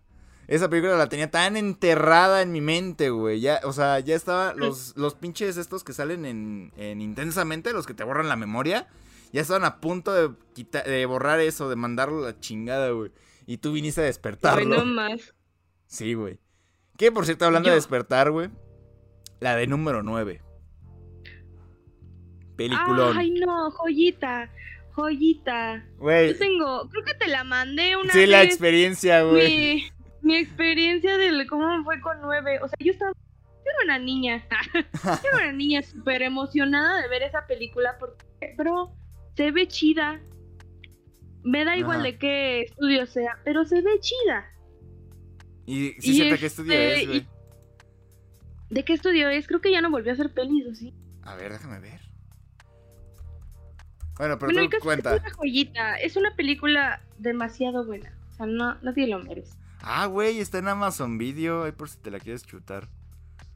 esa 0.47 0.69
película 0.69 0.95
la 0.95 1.09
tenía 1.09 1.29
tan 1.29 1.57
enterrada 1.57 2.41
en 2.41 2.53
mi 2.53 2.61
mente, 2.61 3.09
güey. 3.09 3.41
Ya, 3.41 3.59
o 3.65 3.73
sea, 3.73 3.99
ya 3.99 4.15
estaba 4.15 4.53
los, 4.53 4.95
los 4.95 5.15
pinches 5.15 5.57
estos 5.57 5.83
que 5.83 5.91
salen 5.91 6.25
en, 6.25 6.71
en 6.77 7.01
intensamente, 7.01 7.73
los 7.73 7.85
que 7.85 7.93
te 7.93 8.05
borran 8.05 8.29
la 8.29 8.38
memoria, 8.38 8.88
ya 9.32 9.41
estaban 9.41 9.65
a 9.65 9.80
punto 9.80 10.13
de 10.13 10.36
quita- 10.53 10.84
de 10.84 11.05
borrar 11.05 11.39
eso, 11.39 11.69
de 11.69 11.75
mandarlo 11.75 12.19
a 12.23 12.32
la 12.32 12.39
chingada, 12.39 12.89
güey. 12.91 13.11
Y 13.45 13.57
tú 13.57 13.71
viniste 13.73 14.01
a 14.01 14.05
despertarlo. 14.05 14.67
Bueno, 14.67 14.86
más. 14.86 15.34
Sí, 15.86 16.13
güey. 16.13 16.39
Que 16.97 17.11
por 17.11 17.25
cierto, 17.25 17.45
hablando 17.45 17.67
Yo- 17.67 17.71
de 17.73 17.78
despertar, 17.78 18.32
güey. 18.32 18.49
La 19.39 19.55
de 19.55 19.67
número 19.67 20.01
9. 20.03 20.41
Peliculón. 22.55 23.17
Ay, 23.17 23.32
no, 23.32 23.69
joyita. 23.71 24.49
Joyita. 24.93 25.86
Güey. 25.97 26.34
Yo 26.34 26.38
tengo, 26.39 26.89
creo 26.89 27.03
que 27.03 27.13
te 27.13 27.28
la 27.28 27.43
mandé 27.43 27.95
una 27.97 28.11
Sí, 28.11 28.25
la 28.25 28.39
vez. 28.39 28.47
experiencia, 28.47 29.21
güey. 29.23 29.57
mi, 29.57 29.91
mi 30.23 30.38
experiencia 30.38 31.17
de 31.17 31.45
cómo 31.47 31.78
me 31.78 31.84
fue 31.84 32.01
con 32.01 32.19
nueve. 32.21 32.59
O 32.63 32.67
sea, 32.67 32.78
yo 32.80 32.91
estaba. 32.91 33.11
Yo 33.13 33.71
era 33.75 33.84
una 33.84 33.99
niña. 33.99 34.43
yo 34.73 35.30
era 35.30 35.38
una 35.43 35.51
niña 35.51 35.84
súper 35.84 36.23
emocionada 36.23 37.01
de 37.01 37.07
ver 37.09 37.21
esa 37.23 37.45
película 37.45 37.97
porque, 37.99 38.55
bro, 38.57 38.95
se 39.38 39.51
ve 39.51 39.67
chida. 39.67 40.19
Me 41.43 41.63
da 41.63 41.77
igual 41.77 42.03
de 42.03 42.17
qué 42.17 42.61
estudio 42.63 43.05
sea, 43.05 43.39
pero 43.45 43.63
se 43.63 43.81
ve 43.81 43.99
chida. 44.01 44.45
Y 45.65 45.91
sí, 45.99 46.11
Y 46.11 46.13
cierto, 46.15 46.39
¿qué 46.39 46.45
estudio 46.47 46.73
este, 46.73 47.03
es, 47.03 47.09
y- 47.21 47.27
¿De 48.69 48.83
qué 48.83 48.93
estudio 48.93 49.29
es? 49.29 49.47
Creo 49.47 49.61
que 49.61 49.71
ya 49.71 49.81
no 49.81 49.89
volvió 49.91 50.11
a 50.11 50.13
hacer 50.15 50.33
pelis, 50.33 50.65
¿o 50.67 50.75
sí? 50.75 50.93
A 51.21 51.35
ver, 51.35 51.53
déjame 51.53 51.79
ver. 51.79 52.01
Bueno, 54.17 54.39
pero 54.39 54.51
bueno, 54.51 54.69
tú 54.69 54.77
cuenta. 54.81 55.15
es 55.15 55.21
una 55.21 55.29
joyita. 55.33 55.95
Es 55.99 56.17
una 56.17 56.35
película 56.35 57.01
demasiado 57.19 57.85
buena. 57.85 58.11
O 58.31 58.35
sea, 58.35 58.45
no, 58.47 58.75
nadie 58.81 59.07
lo 59.07 59.19
merece. 59.19 59.55
Ah, 59.81 60.07
güey, 60.07 60.39
está 60.39 60.57
en 60.57 60.67
Amazon 60.67 61.17
Video. 61.17 61.63
Ahí 61.63 61.71
por 61.71 61.88
si 61.88 61.97
te 61.99 62.11
la 62.11 62.19
quieres 62.19 62.43
chutar. 62.43 62.89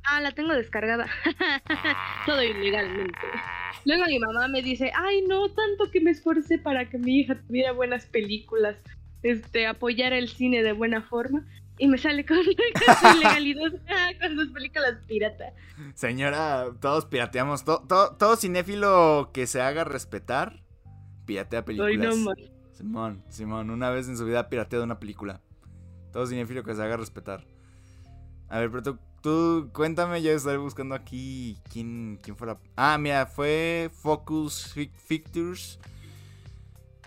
Ah, 0.06 0.20
la 0.22 0.32
tengo 0.32 0.54
descargada. 0.54 1.06
Todo 2.26 2.42
ilegalmente. 2.44 3.18
Luego 3.86 4.06
mi 4.06 4.20
mamá 4.20 4.48
me 4.48 4.62
dice, 4.62 4.92
ay, 4.96 5.24
no, 5.28 5.48
tanto 5.50 5.90
que 5.92 6.02
me 6.02 6.12
esforcé 6.12 6.58
para 6.58 6.90
que 6.90 6.98
mi 6.98 7.20
hija 7.20 7.36
tuviera 7.48 7.72
buenas 7.72 8.06
películas, 8.06 8.78
este, 9.24 9.68
apoyara 9.68 10.18
el 10.18 10.30
cine 10.30 10.64
de 10.64 10.74
buena 10.74 11.02
forma. 11.02 11.46
Y 11.78 11.88
me 11.88 11.98
sale 11.98 12.26
con, 12.26 12.38
ilegalidad 13.16 13.72
ah, 13.90 14.10
con 14.22 14.36
sus 14.36 14.50
películas 14.50 14.98
pirata. 15.08 15.46
Señora, 15.96 16.66
todos 16.80 17.06
pirateamos. 17.06 17.64
to- 17.66 17.84
to- 17.88 18.16
todo 18.20 18.36
cinéfilo 18.36 19.32
que 19.34 19.48
se 19.48 19.62
haga 19.62 19.84
respetar, 19.84 20.62
piratea 21.26 21.66
películas. 21.66 22.18
no. 22.18 22.32
Simón, 22.74 23.24
Simón, 23.30 23.70
una 23.70 23.90
vez 23.92 24.08
en 24.08 24.18
su 24.18 24.26
vida 24.26 24.50
pirateado 24.50 24.84
una 24.84 25.00
película. 25.00 25.42
Todo 26.12 26.26
cinéfilo 26.28 26.64
que 26.64 26.76
se 26.76 26.82
haga 26.84 26.98
respetar. 26.98 27.46
A 28.50 28.60
ver, 28.60 28.70
pero 28.70 28.84
tú, 28.84 29.00
tú 29.22 29.70
cuéntame, 29.74 30.22
yo 30.22 30.32
estoy 30.32 30.58
buscando 30.58 30.96
aquí 30.96 31.58
quién, 31.72 32.20
quién 32.22 32.36
fue 32.36 32.48
la... 32.48 32.58
Ah, 32.76 32.98
mira, 32.98 33.26
fue 33.26 33.90
Focus 33.94 34.74
Pictures. 35.08 35.80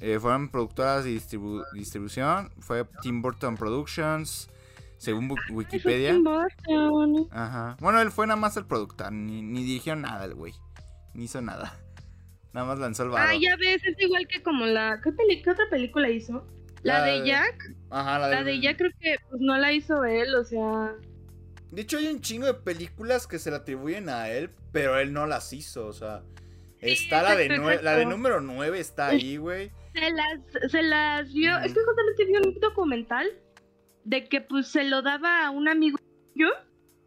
Eh, 0.01 0.19
fueron 0.21 0.49
productoras 0.49 1.05
de 1.05 1.11
distribu- 1.13 1.65
distribución. 1.73 2.51
Fue 2.61 2.85
Tim 3.03 3.23
Burton 3.23 3.57
Productions. 3.57 4.51
Según 4.99 5.29
bu- 5.29 5.39
Wikipedia. 5.51 6.13
Tim 6.13 6.25
Burton. 6.25 7.29
Ajá. 7.31 7.77
Bueno, 7.81 8.01
él 8.01 8.11
fue 8.11 8.27
nada 8.27 8.37
más 8.39 8.57
el 8.57 8.65
productor. 8.67 9.13
Ni, 9.13 9.43
ni 9.43 9.63
dirigió 9.65 9.95
nada 9.97 10.25
el 10.25 10.35
güey. 10.35 10.53
Ni 11.15 11.25
hizo 11.25 11.41
nada. 11.41 11.79
Nada 12.53 12.67
más 12.69 12.79
lanzó 12.79 13.03
el 13.03 13.09
varo. 13.09 13.29
Ah, 13.31 13.35
ya 13.37 13.57
ves, 13.57 13.83
es 13.85 14.01
igual 14.01 14.29
que 14.29 14.41
como 14.41 14.65
la. 14.65 15.01
¿Qué, 15.03 15.11
otra 15.51 15.65
película 15.71 16.09
hizo? 16.09 16.47
La, 16.85 17.01
La 17.01 17.05
de 17.07 17.21
de- 17.23 17.27
Jack. 17.27 17.75
Ajá, 17.91 18.19
la, 18.21 18.29
La 18.29 18.45
de 18.45 18.61
Jack 18.61 18.79
creo 18.79 18.91
que 19.01 19.17
pues, 19.29 19.41
no 19.41 19.59
la 19.59 19.73
hizo 19.73 20.05
él, 20.05 20.33
o 20.37 20.45
sea. 20.45 20.93
De 21.75 21.83
hecho, 21.83 21.99
hay 21.99 22.07
un 22.09 22.21
chingo 22.21 22.47
de 22.47 22.55
películas 22.55 23.27
que 23.27 23.39
se 23.39 23.51
le 23.51 23.57
atribuyen 23.57 24.09
a 24.09 24.31
él, 24.31 24.51
pero 24.73 24.99
él 24.99 25.13
no 25.13 25.27
las 25.27 25.53
hizo, 25.53 25.87
o 25.87 25.93
sea. 25.93 26.23
Está 26.81 27.23
la 27.23 27.35
de, 27.35 27.47
exacto, 27.47 27.83
la 27.83 27.97
de 27.97 28.05
número 28.05 28.41
9, 28.43 28.79
está 28.79 29.07
ahí, 29.09 29.39
güey. 29.39 29.71
Se 29.95 30.11
las, 30.11 30.71
se 30.71 30.83
las 30.83 31.33
vio. 31.33 31.57
Es 31.59 31.73
que 31.73 31.81
justamente 31.83 32.25
vio 32.27 32.41
un 32.43 32.61
documental 32.61 33.27
de 34.05 34.29
que 34.29 34.41
pues 34.43 34.69
se 34.69 34.85
lo 34.85 35.01
daba 35.01 35.47
a 35.47 35.51
un 35.51 35.67
amigo 35.67 35.97
suyo. 36.35 36.49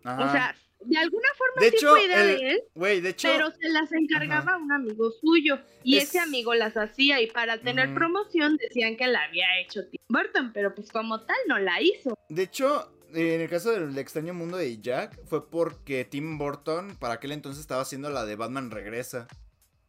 Ajá. 0.04 0.26
O 0.26 0.32
sea, 0.32 0.56
de 0.80 0.98
alguna 0.98 1.28
forma 1.38 1.62
De 1.62 1.70
sí 1.70 1.76
hecho, 1.76 1.90
fue 1.92 2.06
idea 2.06 2.22
el- 2.24 2.38
de 2.40 2.50
él, 2.52 3.04
de 3.04 3.10
hecho. 3.10 3.28
pero 3.32 3.52
se 3.52 3.70
las 3.70 3.92
encargaba 3.92 4.54
a 4.54 4.58
un 4.58 4.72
amigo 4.72 5.12
suyo. 5.22 5.60
Y 5.84 5.98
Es- 5.98 6.06
ese 6.06 6.20
amigo 6.20 6.56
las 6.56 6.76
hacía 6.76 7.22
y 7.22 7.28
para 7.28 7.60
tener 7.60 7.94
promoción 7.94 8.58
decían 8.58 8.96
que 8.98 9.06
la 9.08 9.24
había 9.26 9.46
hecho 9.62 9.86
Tim 9.90 10.02
Burton, 10.10 10.52
pero 10.54 10.74
pues 10.74 10.92
como 10.92 11.22
tal 11.22 11.38
no 11.48 11.60
la 11.60 11.82
hizo. 11.82 12.18
De 12.30 12.44
hecho, 12.44 12.97
en 13.14 13.42
el 13.42 13.50
caso 13.50 13.72
del 13.72 13.98
extraño 13.98 14.34
mundo 14.34 14.58
de 14.58 14.80
Jack, 14.80 15.20
fue 15.26 15.50
porque 15.50 16.06
Tim 16.06 16.38
Burton, 16.38 16.96
para 17.00 17.16
aquel 17.16 17.32
entonces, 17.32 17.62
estaba 17.62 17.82
haciendo 17.82 18.10
la 18.10 18.26
de 18.26 18.36
Batman 18.36 18.72
Regresa. 18.72 19.28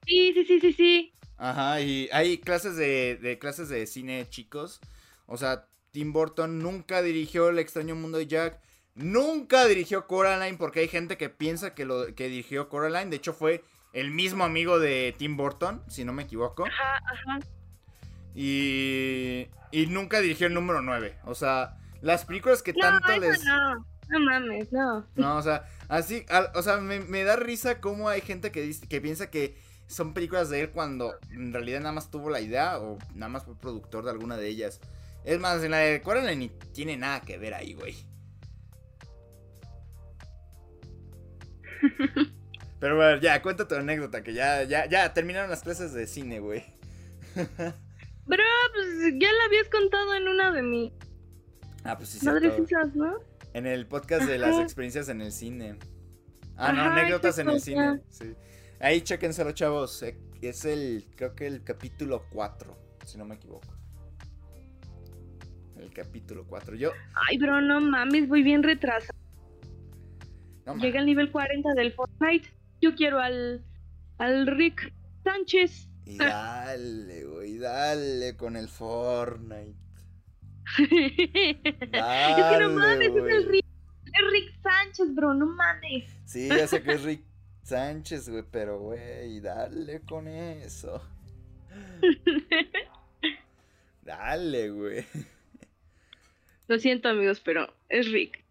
Sí, 0.06 0.32
sí, 0.34 0.44
sí, 0.44 0.60
sí, 0.60 0.72
sí. 0.72 1.12
Ajá, 1.36 1.80
y 1.80 2.08
hay 2.12 2.38
clases 2.38 2.76
de, 2.76 3.16
de 3.16 3.38
clases 3.38 3.68
de 3.68 3.86
cine 3.86 4.26
chicos. 4.28 4.80
O 5.26 5.36
sea, 5.36 5.66
Tim 5.90 6.12
Burton 6.12 6.58
nunca 6.58 7.02
dirigió 7.02 7.48
El 7.48 7.58
extraño 7.58 7.94
mundo 7.94 8.18
de 8.18 8.26
Jack. 8.26 8.60
Nunca 8.94 9.66
dirigió 9.66 10.06
Coraline 10.06 10.58
porque 10.58 10.80
hay 10.80 10.88
gente 10.88 11.16
que 11.16 11.28
piensa 11.28 11.74
que 11.74 11.84
lo 11.84 12.14
que 12.14 12.28
dirigió 12.28 12.68
Coraline. 12.68 13.10
De 13.10 13.16
hecho, 13.16 13.32
fue 13.32 13.62
el 13.92 14.10
mismo 14.10 14.44
amigo 14.44 14.78
de 14.78 15.14
Tim 15.16 15.36
Burton, 15.36 15.82
si 15.88 16.04
no 16.04 16.12
me 16.12 16.24
equivoco. 16.24 16.66
Ajá, 16.66 17.00
ajá. 17.04 17.38
Y, 18.34 19.46
y 19.70 19.86
nunca 19.86 20.20
dirigió 20.20 20.46
el 20.46 20.54
número 20.54 20.82
9. 20.82 21.16
O 21.24 21.34
sea, 21.34 21.76
las 22.02 22.24
películas 22.24 22.62
que 22.62 22.72
No, 22.72 22.78
tanto 22.80 23.12
eso 23.12 23.20
les... 23.20 23.44
no. 23.44 23.86
No 24.10 24.20
mames, 24.20 24.72
no. 24.72 25.06
No, 25.16 25.36
o 25.36 25.42
sea, 25.42 25.68
así, 25.88 26.24
al- 26.30 26.50
o 26.54 26.62
sea, 26.62 26.78
me, 26.78 27.00
me 27.00 27.24
da 27.24 27.36
risa 27.36 27.78
cómo 27.80 28.08
hay 28.08 28.22
gente 28.22 28.50
que, 28.50 28.62
dice- 28.62 28.88
que 28.88 29.02
piensa 29.02 29.30
que 29.30 29.60
son 29.86 30.14
películas 30.14 30.48
de 30.48 30.62
él 30.62 30.70
cuando 30.70 31.14
en 31.30 31.52
realidad 31.52 31.80
nada 31.80 31.92
más 31.92 32.10
tuvo 32.10 32.30
la 32.30 32.40
idea 32.40 32.78
o 32.78 32.96
nada 33.14 33.28
más 33.28 33.44
fue 33.44 33.54
productor 33.58 34.04
de 34.04 34.10
alguna 34.10 34.38
de 34.38 34.48
ellas. 34.48 34.80
Es 35.24 35.38
más, 35.40 35.62
en 35.62 35.72
la 35.72 35.78
de 35.78 36.00
Coraline 36.00 36.36
ni 36.36 36.48
tiene 36.72 36.96
nada 36.96 37.20
que 37.20 37.36
ver 37.36 37.52
ahí, 37.52 37.74
güey. 37.74 37.96
Pero 42.80 42.96
bueno, 42.96 43.20
ya, 43.20 43.42
cuenta 43.42 43.66
tu 43.66 43.74
anécdota, 43.74 44.22
que 44.22 44.32
ya, 44.34 44.62
ya, 44.62 44.86
ya 44.86 45.12
terminaron 45.12 45.50
las 45.50 45.62
clases 45.62 45.92
de 45.92 46.06
cine, 46.06 46.40
güey. 46.40 46.64
Bro, 47.34 48.44
pues 48.74 49.14
ya 49.18 49.32
la 49.32 49.44
habías 49.46 49.68
contado 49.68 50.14
en 50.14 50.28
una 50.28 50.52
de 50.52 50.62
mis 50.62 50.92
Ah, 51.90 51.96
pues 51.96 52.10
sí, 52.10 52.24
madres 52.26 52.52
hijas, 52.58 52.94
¿no? 52.94 53.14
En 53.54 53.66
el 53.66 53.86
podcast 53.86 54.26
de 54.26 54.36
las 54.38 54.60
experiencias 54.60 55.08
en 55.08 55.22
el 55.22 55.32
cine. 55.32 55.78
Ah, 56.56 56.72
no, 56.72 56.82
Ajá, 56.82 56.92
anécdotas 57.00 57.38
en 57.38 57.48
el 57.48 57.60
cine. 57.60 58.00
Sí. 58.10 58.34
Ahí 58.78 59.00
chequenselo, 59.00 59.52
chavos. 59.52 60.02
eh, 60.02 60.18
Es 60.42 60.64
el, 60.66 61.06
creo 61.16 61.34
que 61.34 61.46
el 61.46 61.64
capítulo 61.64 62.24
4, 62.30 62.76
si 63.06 63.16
no 63.16 63.24
me 63.24 63.36
equivoco. 63.36 63.66
El 65.78 65.90
capítulo 65.92 66.44
4. 66.46 66.74
Yo, 66.76 66.90
Ay, 67.28 67.38
bro, 67.38 67.60
no 67.62 67.80
mames, 67.80 68.28
voy 68.28 68.42
bien 68.42 68.62
retrasado. 68.62 69.18
no 70.66 70.76
Llega 70.76 71.00
al 71.00 71.06
nivel 71.06 71.30
40 71.32 71.72
del 71.74 71.92
Fortnite. 71.92 72.50
Yo 72.82 72.94
quiero 72.94 73.18
al, 73.18 73.64
al 74.18 74.46
Rick 74.46 74.92
Sánchez. 75.24 75.88
Y 76.04 76.18
dale, 76.18 77.24
güey, 77.24 77.58
dale 77.58 78.36
con 78.36 78.56
el 78.56 78.68
Fortnite. 78.68 79.87
Es 80.78 80.88
que 80.88 81.88
Dale, 81.90 82.64
no 82.64 82.70
mames, 82.70 83.08
es 83.08 83.16
el 83.16 83.48
Rick, 83.48 83.66
es 84.04 84.30
Rick 84.30 84.62
Sánchez, 84.62 85.14
bro, 85.14 85.34
no 85.34 85.46
mames. 85.46 86.04
Sí, 86.24 86.48
ya 86.48 86.66
sé 86.66 86.82
que 86.82 86.92
es 86.92 87.02
Rick 87.02 87.22
Sánchez, 87.62 88.28
güey, 88.28 88.44
pero, 88.50 88.78
güey, 88.78 89.40
dale 89.40 90.00
con 90.00 90.28
eso. 90.28 91.02
Dale, 94.02 94.70
güey. 94.70 95.04
Lo 96.66 96.78
siento, 96.78 97.08
amigos, 97.08 97.40
pero 97.40 97.72
es 97.88 98.10
Rick. 98.10 98.44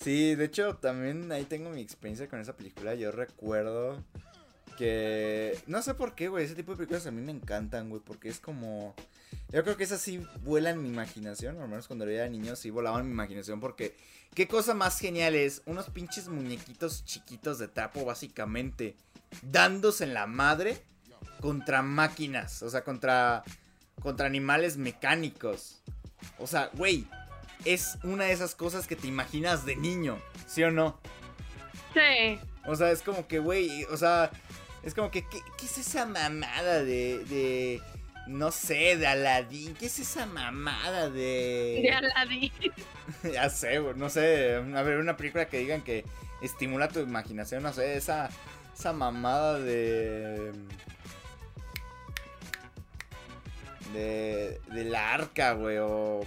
Sí, 0.00 0.34
de 0.36 0.44
hecho, 0.44 0.76
también 0.76 1.30
ahí 1.32 1.44
tengo 1.44 1.70
mi 1.70 1.80
experiencia 1.80 2.28
con 2.28 2.40
esa 2.40 2.56
película. 2.56 2.94
Yo 2.94 3.10
recuerdo 3.10 4.04
que. 4.76 5.58
No 5.66 5.82
sé 5.82 5.94
por 5.94 6.14
qué, 6.14 6.28
güey. 6.28 6.44
Ese 6.44 6.54
tipo 6.54 6.70
de 6.70 6.76
películas 6.76 7.06
a 7.06 7.10
mí 7.10 7.20
me 7.20 7.32
encantan, 7.32 7.90
güey. 7.90 8.00
Porque 8.04 8.28
es 8.28 8.38
como. 8.38 8.94
Yo 9.50 9.64
creo 9.64 9.76
que 9.76 9.84
esas 9.84 10.00
sí 10.00 10.24
vuelan 10.42 10.82
mi 10.82 10.88
imaginación. 10.88 11.60
Al 11.60 11.68
menos 11.68 11.86
cuando 11.86 12.06
era 12.06 12.28
niño, 12.28 12.56
sí 12.56 12.70
volaban 12.70 13.06
mi 13.06 13.12
imaginación. 13.12 13.60
Porque. 13.60 13.96
Qué 14.34 14.46
cosa 14.46 14.74
más 14.74 14.98
genial 14.98 15.34
es. 15.34 15.62
Unos 15.66 15.88
pinches 15.90 16.28
muñequitos 16.28 17.04
chiquitos 17.04 17.58
de 17.58 17.68
trapo, 17.68 18.04
básicamente. 18.04 18.94
Dándose 19.42 20.04
en 20.04 20.14
la 20.14 20.26
madre. 20.26 20.82
Contra 21.40 21.82
máquinas. 21.82 22.62
O 22.62 22.70
sea, 22.70 22.84
contra. 22.84 23.42
Contra 24.02 24.26
animales 24.26 24.76
mecánicos. 24.76 25.80
O 26.38 26.46
sea, 26.46 26.70
güey 26.74 27.06
es 27.64 27.98
una 28.02 28.24
de 28.24 28.32
esas 28.32 28.54
cosas 28.54 28.86
que 28.86 28.96
te 28.96 29.06
imaginas 29.06 29.66
de 29.66 29.76
niño, 29.76 30.18
¿sí 30.46 30.62
o 30.62 30.70
no? 30.70 30.98
Sí. 31.94 32.38
O 32.66 32.76
sea, 32.76 32.90
es 32.90 33.02
como 33.02 33.26
que, 33.26 33.38
güey, 33.38 33.84
o 33.84 33.96
sea, 33.96 34.30
es 34.82 34.94
como 34.94 35.10
que, 35.10 35.22
¿qué, 35.22 35.40
qué 35.58 35.66
es 35.66 35.78
esa 35.78 36.06
mamada 36.06 36.82
de, 36.82 37.24
de, 37.24 37.82
no 38.28 38.50
sé, 38.52 38.96
de 38.96 39.06
Aladdin? 39.06 39.74
¿Qué 39.74 39.86
es 39.86 39.98
esa 39.98 40.26
mamada 40.26 41.08
de... 41.10 41.80
De 41.82 41.90
Aladdin. 41.90 42.52
ya 43.32 43.48
sé, 43.50 43.78
güey, 43.78 43.94
no 43.96 44.08
sé, 44.10 44.54
a 44.56 44.82
ver, 44.82 44.98
una 44.98 45.16
película 45.16 45.46
que 45.46 45.58
digan 45.58 45.82
que 45.82 46.04
estimula 46.42 46.88
tu 46.88 47.00
imaginación, 47.00 47.62
no 47.62 47.72
sé, 47.72 47.96
esa, 47.96 48.28
esa 48.76 48.92
mamada 48.92 49.58
de... 49.58 50.52
De, 53.94 54.60
del 54.74 54.94
arca, 54.94 55.52
güey, 55.52 55.78
o 55.80 56.20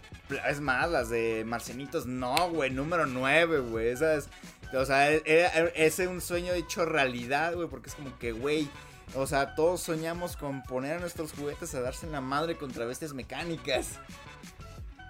es 0.49 0.59
más, 0.59 0.89
las 0.89 1.09
de 1.11 1.43
Marcenitos, 1.45 2.07
no, 2.07 2.49
güey, 2.49 2.71
número 2.71 3.05
9, 3.05 3.59
güey, 3.59 3.89
esas, 3.89 4.29
o 4.73 4.83
sea, 4.83 5.11
e- 5.11 5.21
e- 5.25 5.71
ese 5.75 6.03
es 6.05 6.09
un 6.09 6.21
sueño 6.21 6.53
hecho 6.53 6.85
realidad, 6.85 7.53
güey, 7.53 7.67
porque 7.67 7.89
es 7.89 7.95
como 7.95 8.17
que, 8.17 8.31
güey, 8.31 8.67
o 9.15 9.27
sea, 9.27 9.55
todos 9.55 9.81
soñamos 9.81 10.37
con 10.37 10.63
poner 10.63 10.97
a 10.97 10.99
nuestros 10.99 11.33
juguetes 11.33 11.73
a 11.75 11.81
darse 11.81 12.05
en 12.05 12.11
la 12.11 12.21
madre 12.21 12.57
contra 12.57 12.85
bestias 12.85 13.13
mecánicas. 13.13 13.99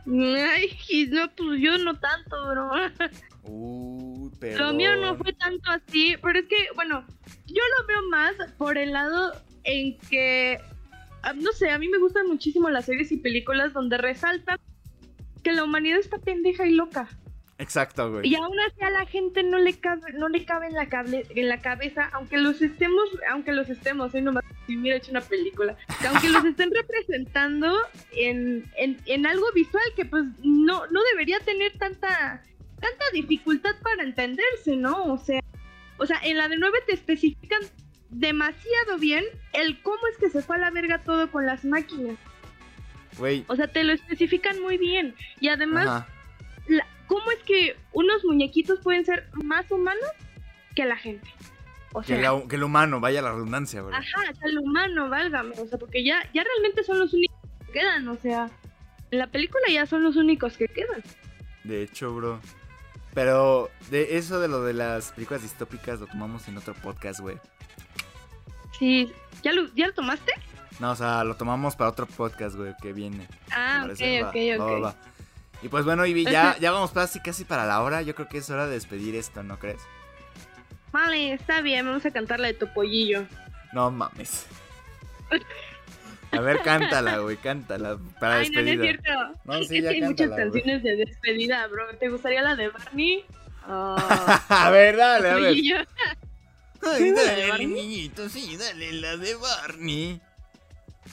Ay, 0.06 1.08
no, 1.10 1.30
pues 1.36 1.62
yo 1.62 1.78
no 1.78 2.00
tanto, 2.00 2.48
bro. 2.50 2.72
Uy, 3.44 4.32
pero... 4.40 4.68
Lo 4.68 4.74
mío 4.74 4.96
no 4.98 5.16
fue 5.16 5.34
tanto 5.34 5.70
así, 5.70 6.16
pero 6.22 6.40
es 6.40 6.46
que, 6.46 6.68
bueno, 6.76 7.06
yo 7.46 7.62
lo 7.78 7.88
veo 7.88 8.10
más 8.10 8.34
por 8.58 8.78
el 8.78 8.94
lado 8.94 9.34
en 9.64 9.98
que, 9.98 10.60
ah, 11.22 11.34
no 11.34 11.52
sé, 11.52 11.70
a 11.70 11.78
mí 11.78 11.88
me 11.88 12.00
gustan 12.00 12.28
muchísimo 12.28 12.70
las 12.70 12.86
series 12.86 13.12
y 13.12 13.18
películas 13.18 13.74
donde 13.74 13.98
resaltan 13.98 14.58
que 15.44 15.54
la 15.54 15.64
humanidad 15.64 16.00
está 16.00 16.18
pendeja 16.18 16.66
y 16.66 16.72
loca. 16.72 17.08
Exacto, 17.62 18.12
güey. 18.12 18.28
Y 18.28 18.36
aún 18.36 18.60
así 18.60 18.82
a 18.82 18.90
la 18.90 19.06
gente 19.06 19.44
no 19.44 19.60
le 19.60 19.80
cabe, 19.80 20.14
no 20.14 20.30
le 20.30 20.44
cabe 20.46 20.68
en 20.68 20.74
la, 20.74 20.88
cable, 20.90 21.26
en 21.30 21.48
la 21.48 21.62
cabeza, 21.62 22.10
aunque 22.14 22.38
los 22.38 22.62
estemos, 22.62 23.08
aunque 23.30 23.52
los 23.52 23.70
estemos, 23.70 24.16
¿eh? 24.16 24.22
nomás 24.22 24.44
si 24.66 24.78
hubiera 24.78 24.98
hecho 24.98 25.12
una 25.12 25.22
película, 25.22 25.78
que 26.02 26.08
aunque 26.08 26.30
los 26.30 26.44
estén 26.46 26.72
representando 26.74 27.72
en, 28.14 28.66
en, 28.78 28.98
en 29.06 29.26
algo 29.28 29.46
visual 29.54 29.84
que 29.96 30.06
pues 30.06 30.26
no, 30.44 30.88
no 30.88 31.00
debería 31.12 31.40
tener 31.42 31.72
tanta, 31.78 32.42
tanta 32.80 33.06
dificultad 33.14 33.76
para 33.84 34.04
entenderse, 34.04 34.76
¿no? 34.76 35.04
O 35.06 35.18
sea, 35.18 35.40
o 35.98 36.06
sea, 36.08 36.20
en 36.24 36.38
la 36.38 36.48
de 36.50 36.58
9 36.58 36.80
te 36.88 36.94
especifican 36.96 37.62
demasiado 38.10 38.98
bien 39.00 39.24
el 39.54 39.82
cómo 39.84 40.00
es 40.12 40.18
que 40.18 40.30
se 40.30 40.42
fue 40.42 40.56
a 40.56 40.60
la 40.60 40.72
verga 40.72 41.04
todo 41.04 41.32
con 41.32 41.46
las 41.46 41.64
máquinas. 41.64 42.18
Güey. 43.18 43.46
O 43.48 43.56
sea, 43.56 43.68
te 43.68 43.84
lo 43.84 43.94
especifican 43.94 44.60
muy 44.62 44.78
bien. 44.78 45.14
Y 45.40 45.50
además, 45.50 46.06
la- 46.68 46.88
¿cómo 47.12 47.30
es 47.32 47.40
que 47.44 47.76
unos 47.92 48.24
muñequitos 48.24 48.80
pueden 48.80 49.04
ser 49.06 49.28
más 49.34 49.70
humanos 49.70 50.10
que 50.76 50.86
la 50.86 50.96
gente? 50.96 51.28
O 51.92 52.00
Que, 52.00 52.08
sea, 52.20 52.32
la- 52.32 52.48
que 52.48 52.56
el 52.56 52.64
humano, 52.64 53.02
vaya 53.02 53.22
la 53.22 53.34
redundancia, 53.34 53.82
bro. 53.82 53.94
ajá, 53.94 54.32
que 54.42 54.48
el 54.48 54.60
humano, 54.60 55.10
válgame, 55.10 55.54
o 55.60 55.68
sea, 55.68 55.78
porque 55.78 56.06
ya, 56.06 56.22
ya 56.34 56.44
realmente 56.46 56.84
son 56.86 57.00
los 57.00 57.14
únicos 57.14 57.38
que 57.68 57.74
quedan, 57.74 58.08
o 58.08 58.16
sea, 58.16 58.50
en 59.12 59.20
la 59.20 59.28
película 59.28 59.62
ya 59.70 59.86
son 59.86 60.02
los 60.04 60.16
únicos 60.16 60.56
que 60.56 60.70
quedan. 60.70 61.04
De 61.66 61.84
hecho, 61.84 62.14
bro. 62.16 62.40
Pero 63.14 63.70
de 63.90 64.16
eso 64.18 64.40
de 64.40 64.48
lo 64.48 64.64
de 64.64 64.72
las 64.74 65.12
películas 65.12 65.42
distópicas 65.42 66.00
lo 66.00 66.08
tomamos 66.08 66.48
en 66.48 66.58
otro 66.58 66.74
podcast, 66.76 67.20
güey. 67.20 67.38
Sí, 68.80 69.12
¿ya 69.44 69.52
lo, 69.52 69.68
¿ya 69.76 69.88
lo 69.88 69.94
tomaste? 69.94 70.32
No, 70.80 70.92
o 70.92 70.96
sea, 70.96 71.24
lo 71.26 71.36
tomamos 71.36 71.76
para 71.76 71.90
otro 71.90 72.06
podcast, 72.08 72.56
güey, 72.56 72.74
que 72.82 72.94
viene. 72.94 73.28
Ah, 73.52 73.86
¿te 73.98 74.24
ok, 74.24 74.30
ok, 74.30 74.36
ok. 74.56 74.60
va, 74.62 74.66
va, 74.66 74.80
va. 74.80 74.96
Y 75.62 75.70
pues 75.70 75.86
bueno, 75.86 76.06
Ivy, 76.06 76.26
ya, 76.26 76.58
ya 76.60 76.72
vamos 76.72 76.92
casi, 76.92 77.20
casi 77.20 77.46
para 77.46 77.66
la 77.66 77.82
hora. 77.82 78.02
Yo 78.02 78.16
creo 78.16 78.28
que 78.28 78.40
es 78.40 78.50
hora 78.50 78.66
de 78.66 78.74
despedir 78.74 79.16
esto, 79.16 79.44
¿no 79.44 79.60
crees? 79.60 79.82
Vale, 80.92 81.34
está 81.34 81.62
bien, 81.62 81.86
vamos 81.86 82.06
a 82.06 82.12
cantar 82.12 82.40
la 82.40 82.48
de 82.48 82.54
Topollillo. 82.56 83.26
No 83.74 83.92
mames. 83.92 84.46
A 86.32 86.40
ver, 86.42 86.62
cántala, 86.62 87.18
güey, 87.20 87.38
cántala. 87.38 87.98
Para 88.20 88.38
Ay, 88.40 88.50
no, 88.50 88.62
no 88.62 88.68
es 88.70 88.78
despedida. 88.80 88.84
cierto. 88.84 89.40
No, 89.46 89.64
sí, 89.64 89.78
es 89.78 89.84
ya 89.84 89.90
que 89.90 89.96
hay 89.96 90.02
muchas 90.02 90.28
güey. 90.30 90.40
canciones 90.40 90.84
de 90.84 90.96
despedida, 90.96 91.68
bro. 91.68 91.96
¿Te 91.98 92.10
gustaría 92.10 92.42
la 92.42 92.56
de 92.56 92.70
Barney? 92.70 93.26
Ah, 93.64 94.44
a 94.50 94.70
ver, 94.72 94.98
dale, 94.98 95.30
a 95.30 95.36
ver. 95.36 95.46
Ay, 95.54 95.70
¿La 96.82 96.94
de 96.94 97.12
dale, 97.14 97.68
niñito, 97.68 98.28
sí, 98.28 98.58
dale 98.58 98.92
la 98.94 99.16
de 99.18 99.36
Barney. 99.36 100.22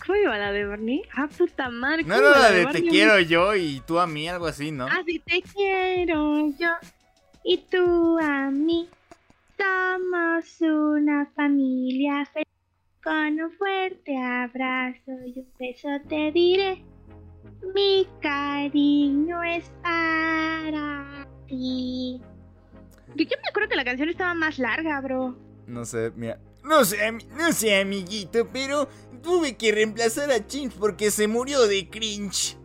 ¿Cómo 0.05 0.19
iba 0.19 0.39
la 0.39 0.53
de 0.53 0.65
Barney? 0.67 1.03
Ah, 1.15 1.29
puta 1.29 1.71
madre. 1.71 2.05
No 2.05 2.15
¿cómo 2.15 2.29
era 2.29 2.39
la 2.39 2.51
de 2.51 2.67
te 2.67 2.83
quiero 2.83 3.21
yo 3.21 3.55
y 3.55 3.81
tú 3.87 3.99
a 3.99 4.07
mí, 4.07 4.29
algo 4.29 4.47
así, 4.47 4.71
¿no? 4.71 4.87
Ah, 4.87 5.03
sí, 5.07 5.19
te 5.21 5.43
quiero 5.43 6.51
yo 6.59 6.71
y 7.45 7.59
tú 7.71 8.19
a 8.19 8.51
mí. 8.51 8.89
Somos 9.57 10.61
una 10.61 11.27
familia 11.35 12.25
feliz. 12.33 12.47
Con 13.03 13.41
un 13.41 13.51
fuerte 13.53 14.17
abrazo 14.17 15.13
y 15.27 15.39
un 15.39 15.49
beso 15.59 15.89
te 16.09 16.31
diré. 16.33 16.85
Mi 17.75 18.07
cariño 18.21 19.43
es 19.43 19.71
para 19.83 21.27
ti. 21.47 22.21
Yo, 23.15 23.25
yo 23.25 23.37
me 23.43 23.49
acuerdo 23.49 23.69
que 23.71 23.77
la 23.77 23.85
canción 23.85 24.09
estaba 24.09 24.35
más 24.35 24.59
larga, 24.59 25.01
bro. 25.01 25.37
No 25.67 25.85
sé, 25.85 26.13
mira. 26.15 26.39
No 26.65 26.85
sé, 26.85 27.13
no 27.37 27.53
sé, 27.53 27.81
amiguito, 27.81 28.47
pero 28.53 28.89
tuve 29.23 29.57
que 29.57 29.73
reemplazar 29.73 30.31
a 30.31 30.47
Chinch 30.47 30.75
porque 30.75 31.11
se 31.11 31.27
murió 31.29 31.67
de 31.67 31.89
cringe. 31.89 32.57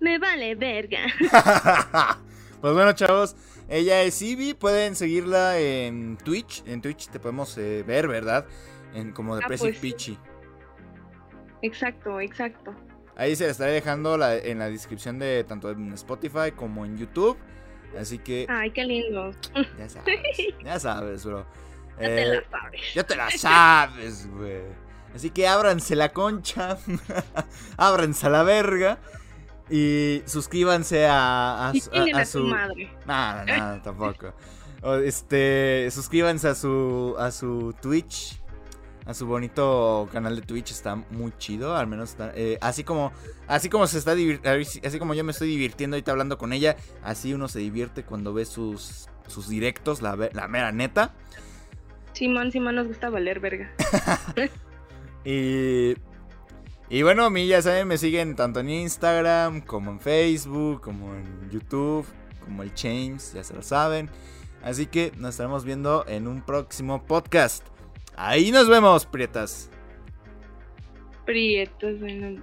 Me 0.00 0.18
vale 0.18 0.54
verga. 0.56 1.06
pues 2.60 2.74
bueno, 2.74 2.92
chavos, 2.92 3.36
ella 3.68 4.02
es 4.02 4.20
Ivy, 4.20 4.54
pueden 4.54 4.96
seguirla 4.96 5.58
en 5.60 6.16
Twitch. 6.18 6.64
En 6.66 6.82
Twitch 6.82 7.08
te 7.08 7.20
podemos 7.20 7.56
eh, 7.58 7.84
ver, 7.86 8.08
¿verdad? 8.08 8.46
En 8.94 9.12
como 9.12 9.36
de 9.36 9.42
Ah, 9.44 9.46
Prezi 9.48 9.72
pues 9.72 9.94
sí. 10.02 10.18
Exacto, 11.62 12.20
exacto. 12.20 12.74
Ahí 13.14 13.36
se 13.36 13.44
la 13.44 13.50
estaré 13.52 13.72
dejando 13.72 14.16
la- 14.16 14.36
en 14.36 14.58
la 14.58 14.68
descripción 14.68 15.18
de 15.18 15.44
tanto 15.44 15.70
en 15.70 15.92
Spotify 15.92 16.50
como 16.54 16.84
en 16.84 16.98
YouTube. 16.98 17.36
Así 17.98 18.18
que 18.18 18.46
Ay, 18.48 18.70
qué 18.72 18.84
lindo. 18.84 19.30
ya 19.78 19.88
sabes, 19.88 20.16
ya 20.64 20.80
sabes, 20.80 21.24
bro. 21.24 21.46
Ya 22.00 22.06
te 22.06 22.22
Eh, 22.22 22.26
la 22.34 22.58
sabes. 22.60 22.80
Ya 22.94 23.02
te 23.04 23.16
la 23.16 23.30
sabes, 23.30 24.28
güey. 24.30 24.62
Así 25.14 25.30
que 25.30 25.46
ábranse 25.46 25.94
la 25.94 26.10
concha. 26.12 26.78
ábranse 27.76 28.26
a 28.26 28.30
la 28.30 28.42
verga. 28.42 28.98
Y 29.70 30.22
suscríbanse 30.26 31.06
a, 31.06 31.68
a, 31.70 31.72
Y 31.74 32.10
a- 32.12 32.18
a 32.18 32.24
su 32.26 32.44
madre. 32.44 32.90
No, 33.06 33.44
no, 33.44 33.56
no, 33.76 33.82
tampoco. 33.82 34.34
Este. 35.04 35.88
Suscríbanse 35.90 36.48
a 36.48 36.54
su. 36.54 37.14
a 37.18 37.30
su 37.30 37.74
Twitch. 37.80 38.38
A 39.04 39.14
su 39.14 39.26
bonito 39.26 40.08
canal 40.12 40.36
de 40.36 40.42
Twitch. 40.42 40.70
Está 40.72 40.96
muy 40.96 41.32
chido. 41.38 41.76
Al 41.76 41.86
menos 41.86 42.10
está. 42.10 42.32
eh, 42.34 42.58
así 42.60 42.84
como. 42.84 43.12
Así 43.48 43.68
como 43.68 43.86
se 43.86 43.98
está 43.98 44.12
Así 44.84 44.98
como 44.98 45.14
yo 45.14 45.24
me 45.24 45.32
estoy 45.32 45.48
divirtiendo 45.48 45.96
ahorita 45.96 46.10
hablando 46.12 46.38
con 46.38 46.52
ella. 46.52 46.76
Así 47.02 47.32
uno 47.34 47.48
se 47.48 47.58
divierte 47.60 48.04
cuando 48.04 48.32
ve 48.34 48.44
sus. 48.44 49.08
sus 49.26 49.48
directos. 49.48 50.02
La, 50.02 50.16
la 50.32 50.48
mera 50.48 50.72
neta. 50.72 51.14
Simón, 52.12 52.52
Simón 52.52 52.74
nos 52.76 52.88
gusta 52.88 53.10
valer 53.10 53.40
verga. 53.40 53.72
Y, 55.24 55.94
y 56.90 57.02
bueno, 57.02 57.24
a 57.24 57.30
mí 57.30 57.46
ya 57.46 57.62
saben, 57.62 57.86
me 57.86 57.96
siguen 57.96 58.34
tanto 58.34 58.58
en 58.58 58.70
Instagram, 58.70 59.60
como 59.60 59.92
en 59.92 60.00
Facebook, 60.00 60.80
como 60.80 61.14
en 61.14 61.48
YouTube, 61.48 62.04
como 62.40 62.64
el 62.64 62.72
James, 62.76 63.32
ya 63.32 63.44
se 63.44 63.54
lo 63.54 63.62
saben. 63.62 64.10
Así 64.62 64.86
que 64.86 65.12
nos 65.16 65.30
estaremos 65.30 65.64
viendo 65.64 66.04
en 66.08 66.26
un 66.26 66.42
próximo 66.42 67.04
podcast. 67.04 67.64
Ahí 68.16 68.50
nos 68.52 68.68
vemos, 68.68 69.06
prietas. 69.06 69.70
Prietos, 71.24 72.00
bueno. 72.00 72.42